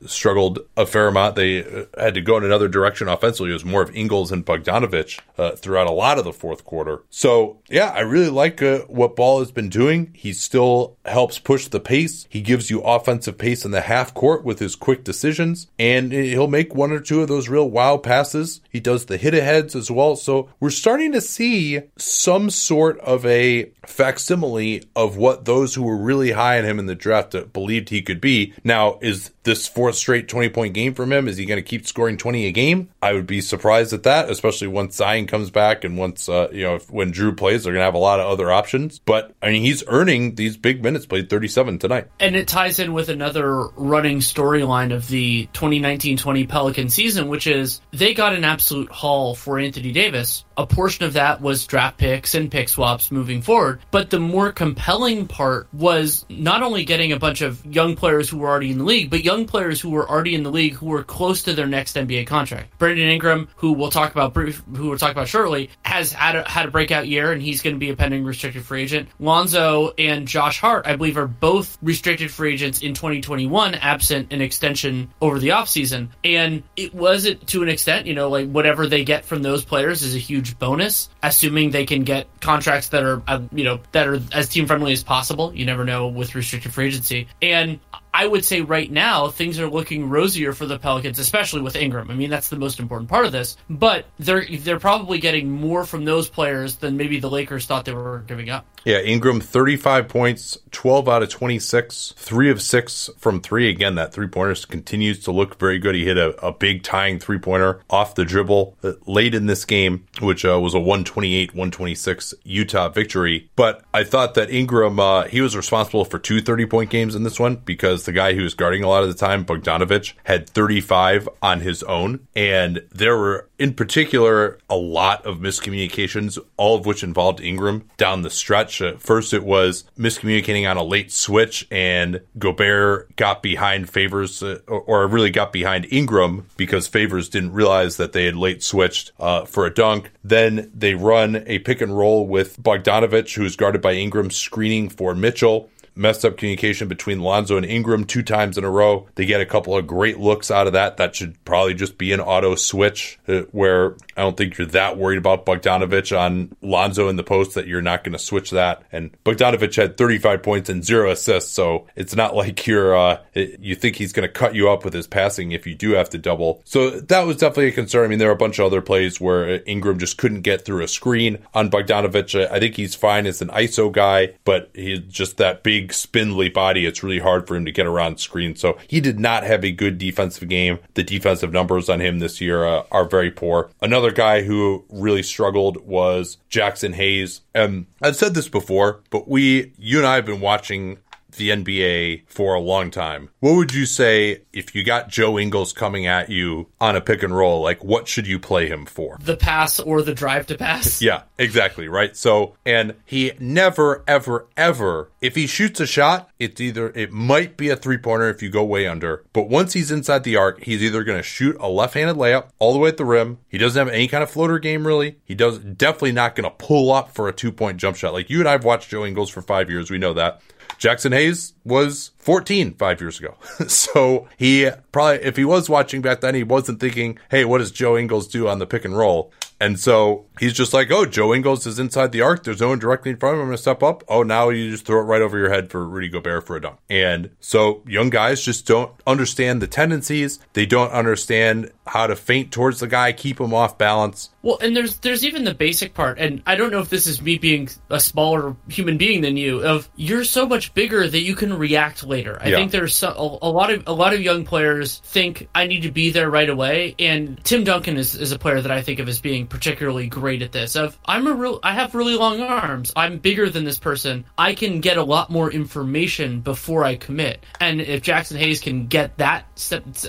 struggled 0.07 0.61
a 0.77 0.87
fair 0.87 1.09
amount. 1.09 1.37
They 1.37 1.65
uh, 1.65 1.85
had 1.99 2.15
to 2.15 2.21
go 2.21 2.37
in 2.37 2.45
another 2.45 2.69
direction 2.69 3.09
offensively. 3.09 3.51
It 3.51 3.55
was 3.55 3.65
more 3.65 3.83
of 3.83 3.95
Ingles 3.95 4.33
and 4.33 4.45
Bogdanovich 4.45 5.21
uh, 5.39 5.53
throughout 5.53 5.87
a 5.87 5.93
lot 5.93 6.19
of 6.19 6.25
the 6.25 6.33
fourth 6.33 6.65
quarter. 6.65 7.03
So, 7.11 7.59
yeah, 7.69 7.91
I 7.91 8.01
really 8.01 8.31
like 8.31 8.63
uh, 8.63 8.81
what 8.81 9.17
Ball 9.17 9.41
has 9.41 9.53
been 9.53 9.69
doing. 9.69 10.13
He 10.15 10.33
still 10.33 10.97
helps 11.05 11.39
push 11.39 11.69
the 11.69 11.81
pace. 11.81 12.27
He 12.29 12.41
gives 12.41 12.71
you 12.71 12.81
offensive 12.83 13.39
pace 13.39 13.65
in 13.65 13.71
the 13.71 13.83
half 13.83 14.15
court 14.15 14.45
with 14.45 14.59
his 14.59 14.77
quick 14.77 15.05
decisions, 15.05 15.67
and 15.79 16.13
he'll 16.13 16.49
make 16.49 16.75
one 16.75 16.93
or 16.93 17.01
two 17.01 17.23
of 17.23 17.29
those 17.29 17.49
real 17.49 17.69
wow 17.69 17.97
passes. 17.97 18.61
He 18.71 18.81
does 18.81 19.07
the 19.07 19.17
hit 19.17 19.35
aheads 19.35 19.75
as 19.75 19.91
well. 19.91 20.17
So, 20.17 20.49
we're 20.61 20.71
starting 20.71 21.13
to 21.13 21.21
see 21.21 21.83
some 21.97 22.51
sort 22.51 22.99
of 23.01 23.27
a 23.27 23.71
facsimile 23.87 24.85
of 24.97 25.17
what 25.17 25.45
those 25.45 25.75
who 25.75 25.83
were 25.83 25.97
really 25.97 26.33
high 26.33 26.59
on 26.59 26.65
him 26.65 26.79
in 26.79 26.87
the 26.87 26.95
draft 26.95 27.35
believed 27.53 27.89
he 27.89 28.03
could 28.03 28.21
be. 28.21 28.53
Now, 28.63 28.99
is 29.01 29.31
this 29.45 29.67
fourth 29.67 29.95
straight 29.95 30.29
20 30.29 30.49
point 30.49 30.75
game 30.75 30.95
from 30.95 31.13
him? 31.13 31.29
Is 31.29 31.37
he 31.37 31.45
going 31.45 31.63
to 31.63 31.63
keep 31.63 31.87
scoring 31.87 32.17
20 32.17 32.47
a 32.47 32.53
game? 32.53 32.91
I 33.01 33.13
would 33.13 33.27
be 33.27 33.41
surprised 33.41 33.93
at 33.93 34.03
that, 34.05 34.31
especially 34.31 34.69
once 34.69 34.97
Zion 34.97 35.27
comes 35.27 35.51
back 35.51 35.85
and 35.85 35.97
once, 35.97 36.29
uh, 36.29 36.49
you 36.53 36.65
know, 36.65 36.77
if, 36.77 36.91
when 36.91 37.13
Jrue 37.13 37.37
plays, 37.37 37.65
they're 37.65 37.73
going 37.73 37.81
to 37.81 37.85
have 37.85 37.95
a 37.95 37.99
lot 37.99 38.21
of 38.21 38.27
other 38.27 38.51
options. 38.51 38.99
But, 38.99 39.33
I 39.43 39.51
mean, 39.51 39.63
he's 39.63 39.85
earning 39.87 40.35
these 40.35 40.57
big 40.57 40.83
minutes, 40.83 41.07
played 41.07 41.31
37 41.31 41.79
tonight. 41.79 42.09
And 42.19 42.37
it 42.37 42.49
ties 42.49 42.79
in 42.79 42.93
with 42.93 43.09
another 43.09 43.67
running 43.77 44.19
storyline 44.19 44.95
of 44.95 45.09
the 45.09 45.47
2019 45.53 46.17
20 46.17 46.47
Pelican 46.47 46.89
season, 46.89 47.29
which 47.29 47.47
is 47.47 47.81
they 47.93 48.15
got 48.15 48.35
an 48.35 48.45
absolute 48.45 48.91
haul 48.91 49.35
for 49.35 49.59
Anthony 49.59 49.93
Davis. 49.93 50.45
A 50.57 50.67
portion 50.67 51.05
of 51.05 51.15
that 51.15 51.41
was 51.41 51.67
draft 51.67 51.99
picks 51.99 52.35
and 52.35 52.51
pick 52.51 52.69
swaps 52.69 53.11
moving 53.11 53.43
forward. 53.43 53.81
But 53.91 54.11
the 54.11 54.21
more 54.21 54.53
compelling 54.53 55.27
part 55.27 55.69
was 55.73 56.25
not 56.29 56.63
only 56.63 56.85
getting 56.85 57.13
a 57.13 57.19
bunch 57.19 57.41
of 57.41 57.65
young 57.67 57.97
players 57.97 58.29
who 58.29 58.39
were 58.39 58.49
already 58.49 58.71
in 58.71 58.79
the 58.79 58.85
league, 58.85 59.11
but 59.11 59.25
young 59.25 59.34
players 59.43 59.81
who 59.81 59.91
were 59.91 60.09
already 60.09 60.35
in 60.35 60.45
the 60.45 60.51
league 60.51 60.75
who 60.75 60.87
were 60.87 61.03
close 61.03 61.43
to 61.43 61.53
their 61.53 61.67
next 61.67 61.97
NBA 61.97 62.27
contract. 62.29 62.79
Brandon 62.79 63.09
Ingram, 63.09 63.49
who 63.57 63.73
we'll 63.73 63.91
talk 63.91 64.13
about 64.13 64.33
brief, 64.33 64.63
who 64.77 64.89
we'll 64.91 64.99
talk 64.99 65.11
about 65.11 65.29
shortly, 65.29 65.71
has 65.83 66.13
had 66.13 66.37
a, 66.37 66.49
had 66.49 66.67
a 66.67 66.71
breakout 66.71 67.09
year 67.09 67.33
and 67.33 67.43
he's 67.43 67.63
going 67.63 67.75
to 67.75 67.81
be 67.81 67.91
a 67.91 67.97
pending 67.97 68.25
restricted 68.25 68.65
free 68.65 68.83
agent. 68.83 69.09
Lonzo 69.19 69.93
and 69.99 70.29
Josh 70.29 70.61
Hart, 70.61 70.87
I 70.87 70.97
believe, 70.97 71.19
are 71.19 71.27
both 71.27 71.77
restricted 71.83 72.31
free 72.31 72.55
agents 72.55 72.83
in 72.83 72.95
2021, 72.95 73.75
absent 73.75 74.33
an 74.33 74.41
extension 74.41 75.13
over 75.21 75.39
the 75.39 75.49
offseason. 75.49 76.09
And 76.23 76.63
it 76.77 76.95
was 76.95 77.25
it 77.25 77.47
to 77.49 77.63
an 77.63 77.69
extent, 77.69 78.07
you 78.07 78.15
know, 78.15 78.29
like 78.29 78.51
whatever 78.51 78.87
they 78.87 79.05
get 79.05 79.25
from 79.25 79.43
those 79.43 79.65
players 79.65 80.03
is 80.03 80.15
a 80.15 80.19
huge 80.19 80.59
bonus, 80.59 81.09
assuming 81.23 81.71
they 81.71 81.87
can 81.87 82.05
get 82.05 82.29
contracts 82.41 82.91
that 82.91 83.03
are, 83.03 83.23
uh, 83.27 83.41
you 83.53 83.65
know, 83.65 83.81
that 83.93 84.07
are 84.07 84.21
as 84.33 84.49
team 84.49 84.67
friendly 84.67 84.93
as 84.93 85.03
possible. 85.03 85.53
You 85.55 85.65
never 85.65 85.85
know 85.85 86.09
with 86.09 86.35
restricted 86.35 86.73
free 86.73 86.87
agency. 86.87 87.29
And 87.41 87.81
I 88.15 88.29
would 88.29 88.45
say 88.45 88.61
right 88.61 88.89
now 88.89 89.27
things 89.29 89.59
are 89.59 89.69
looking 89.69 90.09
rosier 90.09 90.53
for 90.53 90.67
the 90.67 90.79
Pelicans, 90.79 91.19
especially 91.19 91.63
with 91.63 91.75
Ingram. 91.75 92.13
I 92.13 92.15
mean, 92.15 92.31
that's 92.31 92.49
the 92.49 92.57
most 92.57 92.79
important 92.79 93.11
part 93.11 93.27
of 93.27 93.33
this. 93.33 93.57
But 93.69 94.07
they're 94.21 94.47
they're 94.47 94.79
probably 94.79 95.19
getting 95.19 95.51
more 95.51 95.85
from 95.85 96.05
those 96.05 96.29
players 96.29 96.77
than 96.77 96.97
maybe 96.97 97.19
the 97.19 97.29
Lakers 97.29 97.67
thought 97.67 97.85
they 97.85 97.93
were 97.93 98.21
giving 98.21 98.51
up. 98.51 98.67
Yeah, 98.85 98.99
Ingram 98.99 99.41
35 99.41 100.09
points, 100.09 100.59
12 100.71 101.09
out 101.09 101.23
of 101.23 101.31
26, 101.31 102.13
3 102.17 102.51
of 102.51 102.61
6 102.61 103.11
from 103.17 103.41
3. 103.41 103.71
Again, 103.71 103.95
that 103.95 104.13
three-pointer 104.13 104.67
continues 104.67 105.21
to 105.21 105.33
look 105.33 105.59
very 105.59 105.79
good. 105.79 105.95
He 105.95 106.05
hit 106.05 106.19
a, 106.19 106.37
a 106.47 106.53
big 106.53 106.83
tying 106.83 107.19
three-pointer 107.19 107.81
off 107.89 108.15
the 108.15 108.27
dribble 108.27 108.77
uh, 108.83 108.93
late 109.07 109.35
in 109.35 109.47
this 109.47 109.65
game, 109.65 110.07
which 110.21 110.45
uh, 110.45 110.61
was 110.61 110.75
a 110.75 110.79
128-126 110.79 112.35
Utah 112.45 112.91
victory. 112.91 113.51
But 113.57 113.83
I 113.95 114.05
thought 114.05 114.35
that 114.35 114.51
Ingram 114.51 115.01
uh, 115.01 115.25
he 115.25 115.41
was 115.41 115.57
responsible 115.57 116.05
for 116.05 116.19
two 116.19 116.43
30-point 116.43 116.91
games 116.91 117.15
in 117.15 117.23
this 117.23 117.41
one 117.41 117.57
because 117.57 118.04
the 118.05 118.13
guy 118.13 118.35
who 118.35 118.43
was 118.43 118.55
guarding 118.55 118.83
a 118.83 118.89
lot 118.89 119.03
of 119.03 119.09
the 119.09 119.15
time, 119.15 119.45
Bogdanovich, 119.45 120.15
had 120.25 120.49
35 120.49 121.29
on 121.43 121.61
his 121.61 121.83
own. 121.85 122.27
And 122.35 122.87
there 122.91 123.17
were, 123.17 123.49
in 123.59 123.75
particular, 123.75 124.59
a 124.69 124.77
lot 124.77 125.25
of 125.27 125.39
miscommunications, 125.39 126.39
all 126.57 126.77
of 126.77 126.87
which 126.87 127.03
involved 127.03 127.41
Ingram 127.41 127.89
down 127.97 128.23
the 128.23 128.31
stretch. 128.31 128.83
First, 128.99 129.33
it 129.33 129.45
was 129.45 129.85
miscommunicating 129.99 130.69
on 130.69 130.77
a 130.77 130.83
late 130.83 131.13
switch, 131.13 131.67
and 131.71 132.21
Gobert 132.39 133.15
got 133.17 133.43
behind 133.43 133.89
Favors, 133.89 134.43
uh, 134.43 134.59
or, 134.67 134.81
or 134.81 135.07
really 135.07 135.31
got 135.31 135.53
behind 135.53 135.87
Ingram 135.91 136.47
because 136.57 136.87
Favors 136.87 137.29
didn't 137.29 137.53
realize 137.53 137.97
that 137.97 138.13
they 138.13 138.25
had 138.25 138.37
late 138.37 138.63
switched 138.63 139.13
uh, 139.19 139.45
for 139.45 139.67
a 139.67 139.75
dunk. 139.75 140.11
Then 140.23 140.71
they 140.75 140.95
run 140.95 141.45
a 141.47 141.59
pick 141.61 141.81
and 141.81 141.97
roll 141.97 142.27
with 142.27 142.63
Bogdanovich, 142.63 143.35
who's 143.35 143.57
guarded 143.57 143.83
by 143.83 143.93
Ingram, 143.93 144.31
screening 144.31 144.89
for 144.89 145.15
Mitchell 145.15 145.71
messed 145.97 146.25
up 146.25 146.37
communication 146.37 146.89
between 146.89 147.21
Lonzo 147.21 147.57
and 147.57 147.67
Ingram 147.67 148.05
two 148.05 148.23
times 148.23 148.59
in 148.59 148.65
a 148.65 148.71
row. 148.71 149.07
They 149.15 149.27
get 149.27 149.41
a 149.41 149.47
couple 149.47 149.77
of 149.77 149.87
great 149.87 150.19
looks 150.19 150.51
out 150.51 150.67
of 150.67 150.73
that. 150.73 150.97
That 150.97 151.15
should 151.15 151.43
probably 151.45 151.75
just 151.75 151.99
be 151.99 152.13
an 152.13 152.21
auto 152.21 152.55
switch 152.55 153.19
uh, 153.29 153.43
where 153.53 153.97
I 154.17 154.23
don't 154.23 154.37
think 154.37 154.59
you're 154.59 154.67
that 154.69 154.97
worried 154.97 155.19
about 155.19 155.47
Bogdanovich 155.47 156.19
on 156.19 156.55
Lonzo 156.63 157.09
in 157.09 157.17
the 157.17 157.23
post 157.23 157.55
that 157.55 157.67
you're 157.67 157.83
not 157.83 158.05
going 158.05 158.13
to 158.13 158.19
switch 158.19 158.51
that. 158.51 158.83
And 158.93 159.11
Bogdanovich 159.25 159.77
had 159.77 159.97
35 159.97 160.43
points 160.43 160.69
and 160.69 160.85
zero 160.85 161.11
assists, 161.11 161.53
so 161.53 161.87
it's 161.97 162.17
not 162.17 162.35
like 162.45 162.67
you're 162.67 162.97
uh, 162.97 163.19
you 163.35 163.75
think 163.75 163.97
he's 163.97 164.13
going 164.13 164.27
to 164.27 164.33
cut 164.33 164.55
you 164.55 164.71
up 164.71 164.85
with 164.85 164.95
his 164.95 165.07
passing 165.07 165.53
if 165.53 165.67
you 165.67 165.75
do 165.75 165.93
have 165.93 166.11
to 166.11 166.19
double. 166.19 166.63
So 166.65 166.91
that 166.91 167.27
was 167.27 167.37
definitely 167.37 167.69
a 167.69 167.73
concern. 167.73 168.05
I 168.05 168.09
mean, 168.09 168.19
there 168.19 168.29
are 168.29 168.33
a 168.33 168.37
bunch 168.37 168.59
of 168.59 168.67
other 168.67 168.83
plays 168.83 169.21
where 169.21 169.63
Ingram 169.67 169.99
just 169.99 170.19
couldn't 170.19 170.43
get 170.43 170.65
through 170.65 170.83
a 170.83 170.89
screen 170.89 171.39
on 171.53 171.71
Bogdanovich. 171.71 172.51
I 172.51 172.59
think 172.59 172.77
he's 172.77 172.95
fine 172.95 173.27
as 173.27 173.43
an 173.43 173.49
ISO 173.49 173.93
guy, 173.93 174.35
but 174.45 174.71
he's 174.75 175.01
just 175.01 175.37
that 175.39 175.63
big 175.63 175.84
spindly 175.93 176.49
body. 176.49 176.87
It's 176.87 177.03
really 177.03 177.19
hard 177.19 177.47
for 177.47 177.57
him 177.57 177.65
to 177.65 177.73
get 177.73 177.87
around 177.87 178.19
screen. 178.19 178.57
So 178.57 178.79
he 178.89 179.01
did 179.01 179.19
not 179.19 179.45
have 179.45 179.65
a 179.65 179.71
good 179.71 179.99
defensive 179.99 180.49
game. 180.49 180.79
The 180.95 181.03
defensive 181.03 181.53
numbers 181.53 181.89
on 181.89 182.01
him 182.01 182.19
this 182.19 182.41
year 182.41 182.65
uh, 182.65 182.85
are 182.91 183.05
very 183.05 183.31
poor. 183.31 183.71
Another 183.81 184.11
guy 184.11 184.43
who 184.43 184.85
really 184.89 185.23
struggled 185.23 185.87
was 185.87 186.39
Jaxson 186.51 186.95
Hayes. 186.95 187.41
And 187.55 187.87
I've 188.03 188.17
said 188.17 188.35
this 188.35 188.49
before, 188.49 189.01
but 189.11 189.29
we, 189.29 189.73
you 189.79 189.99
and 189.99 190.07
I 190.07 190.17
have 190.17 190.27
been 190.27 190.41
watching 190.41 190.99
the 191.37 191.51
NBA 191.51 192.23
for 192.27 192.55
a 192.55 192.61
long 192.61 192.91
time. 192.91 193.31
What 193.41 193.57
would 193.57 193.75
you 193.75 193.87
say 193.87 194.43
if 194.53 194.75
you 194.75 194.85
got 194.85 195.09
Joe 195.09 195.39
Ingles 195.39 195.73
coming 195.73 196.07
at 196.07 196.31
you 196.31 196.69
on 196.81 196.97
a 196.97 197.01
pick 197.01 197.23
and 197.23 197.37
roll? 197.37 197.63
Like, 197.63 197.85
what 197.85 198.09
should 198.09 198.27
you 198.27 198.39
play 198.39 198.69
him 198.69 198.87
for? 198.87 199.19
The 199.21 199.37
pass 199.37 199.79
or 199.81 200.03
the 200.03 200.15
drive 200.15 200.47
to 200.49 200.57
pass? 200.59 200.85
Yeah, 201.05 201.23
exactly. 201.39 201.87
Right. 201.87 202.17
So, 202.17 202.57
and 202.65 202.95
he 203.05 203.33
never, 203.39 204.05
ever, 204.09 204.47
ever, 204.57 205.11
if 205.21 205.35
he 205.35 205.47
shoots 205.47 205.81
a 205.81 205.87
shot, 205.87 206.31
it's 206.39 206.61
either, 206.61 206.89
it 206.95 207.13
might 207.13 207.59
be 207.59 207.69
a 207.69 207.77
three 207.77 207.99
pointer 207.99 208.31
if 208.31 208.43
you 208.43 208.49
go 208.49 208.65
way 208.65 208.87
under, 208.87 209.23
but 209.35 209.49
once 209.51 209.75
he's 209.75 209.91
inside 209.91 210.25
the 210.25 210.37
arc, 210.37 210.63
he's 210.65 210.83
either 210.83 211.05
going 211.05 211.19
to 211.19 211.23
shoot 211.23 211.57
a 211.61 211.69
left 211.69 211.95
handed 211.95 212.17
layup 212.17 212.49
all 212.59 212.73
the 212.73 212.79
way 212.79 212.89
at 212.89 212.97
the 212.97 213.05
rim. 213.05 213.39
He 213.49 213.59
doesn't 213.59 213.79
have 213.79 213.95
any 213.95 214.09
kind 214.09 214.23
of 214.23 214.31
floater 214.31 214.59
game, 214.59 214.87
really. 214.87 215.19
He 215.25 215.35
does 215.35 215.59
definitely 215.59 216.13
not 216.13 216.35
going 216.37 216.49
to 216.49 216.57
pull 216.57 216.91
up 216.91 217.11
for 217.15 217.29
a 217.29 217.33
two 217.33 217.53
point 217.53 217.77
jump 217.79 217.97
shot. 217.97 218.15
Like 218.15 218.31
you 218.31 218.39
and 218.39 218.49
I 218.49 218.53
have 218.53 218.65
watched 218.65 218.89
Joe 218.91 219.05
Ingles 219.05 219.31
for 219.31 219.43
five 219.43 219.69
years. 219.69 219.91
We 219.91 219.99
know 219.99 220.15
that. 220.15 220.41
Jaxson 220.85 221.15
Hayes 221.15 221.55
was 221.65 222.11
14 222.19 222.75
five 222.75 223.01
years 223.01 223.19
ago. 223.19 223.37
so 223.67 224.29
he 224.37 224.69
probably, 224.93 225.25
if 225.25 225.39
he 225.39 225.45
was 225.45 225.71
watching 225.71 226.03
back 226.03 226.21
then, 226.21 226.35
he 226.35 226.43
wasn't 226.43 226.79
thinking, 226.79 227.19
hey, 227.31 227.47
what 227.47 227.59
does 227.59 227.73
Joe 227.73 227.97
Ingles 227.97 228.29
do 228.29 228.49
on 228.49 228.59
the 228.59 228.67
pick 228.67 228.85
and 228.85 228.95
roll? 228.95 229.33
And 229.65 229.81
so 229.81 230.27
he's 230.39 230.53
just 230.53 230.75
like, 230.75 230.91
oh, 230.91 231.07
Joe 231.07 231.33
Ingles 231.35 231.67
is 231.67 231.79
inside 231.79 232.13
the 232.13 232.21
arc. 232.21 232.45
There's 232.45 232.61
no 232.61 232.69
one 232.69 232.79
directly 232.79 233.11
in 233.13 233.17
front 233.17 233.35
of 233.35 233.39
him. 233.39 233.43
I'm 233.45 233.49
going 233.49 233.57
to 233.57 233.63
step 233.63 233.83
up. 233.83 234.05
Oh, 234.09 234.23
now 234.23 234.51
you 234.51 234.71
just 234.71 234.85
throw 234.85 235.01
it 235.01 235.05
right 235.05 235.23
over 235.23 235.39
your 235.39 235.51
head 235.51 235.71
for 235.71 235.87
Rudy 235.87 236.09
Gobert 236.09 236.47
for 236.47 236.57
a 236.57 236.61
dunk. 236.61 236.79
And 236.91 237.31
so 237.41 237.83
young 237.87 238.11
guys 238.11 238.43
just 238.43 238.67
don't 238.67 238.93
understand 239.07 239.63
the 239.63 239.67
tendencies. 239.67 240.39
They 240.53 240.67
don't 240.67 240.91
understand 240.93 241.71
how 241.87 242.07
to 242.07 242.17
feint 242.17 242.51
towards 242.51 242.81
the 242.81 242.87
guy, 242.87 243.13
keep 243.13 243.39
him 243.41 243.53
off 243.53 243.77
balance. 243.77 244.31
Well, 244.43 244.59
and 244.61 244.77
there's 244.77 244.99
there's 244.99 245.25
even 245.25 245.45
the 245.45 245.55
basic 245.55 245.95
part, 245.95 246.19
and 246.19 246.43
I 246.47 246.55
don't 246.55 246.71
know 246.71 246.81
if 246.81 246.89
this 246.91 247.07
is 247.07 247.21
me 247.23 247.39
being 247.39 247.69
a 247.91 247.99
smaller 248.01 248.55
human 248.69 248.99
being 248.99 249.23
than 249.23 249.37
you. 249.39 249.61
Of 249.65 249.89
you're 249.97 250.25
so 250.25 250.47
much 250.47 250.73
bigger 250.75 251.07
that 251.09 251.21
you 251.21 251.35
can 251.35 251.57
react 251.59 252.05
later. 252.05 252.39
I 252.41 252.49
Yeah. 252.49 252.57
think 252.57 252.71
there's 252.73 252.95
so, 252.95 253.09
a, 253.43 253.49
a 253.49 253.51
lot 253.51 253.71
of 253.71 253.83
a 253.87 253.93
lot 253.93 254.13
of 254.13 254.21
young 254.21 254.45
players 254.45 254.99
think 255.05 255.49
I 255.55 255.67
need 255.67 255.83
to 255.83 255.91
be 255.91 256.11
there 256.11 256.29
right 256.31 256.49
away, 256.49 256.95
and 256.99 257.43
Tim 257.45 257.65
Duncan 257.65 257.97
is, 257.97 258.15
is 258.15 258.33
a 258.33 258.39
player 258.39 258.61
that 258.61 258.71
I 258.71 258.83
think 258.83 258.99
of 258.99 259.09
as 259.09 259.21
being 259.21 259.47
particularly 259.55 260.09
great 260.09 260.43
at 260.43 260.51
this. 260.51 260.75
Of 260.75 260.99
I'm 261.07 261.29
a 261.29 261.33
real 261.33 261.61
I 261.63 261.75
have 261.75 261.95
really 261.95 262.17
long 262.17 262.41
arms. 262.41 262.93
I'm 262.97 263.19
bigger 263.19 263.49
than 263.49 263.63
this 263.63 263.79
person. 263.79 264.25
I 264.37 264.53
can 264.55 264.81
get 264.81 264.97
a 264.97 265.03
lot 265.05 265.31
more 265.31 265.49
information 265.49 266.41
before 266.41 266.83
I 266.83 266.97
commit. 266.97 267.45
And 267.61 267.81
if 267.81 268.03
Jaxson 268.03 268.37
Hayes 268.37 268.61
can 268.61 268.89
get 268.89 269.17
that 269.19 269.47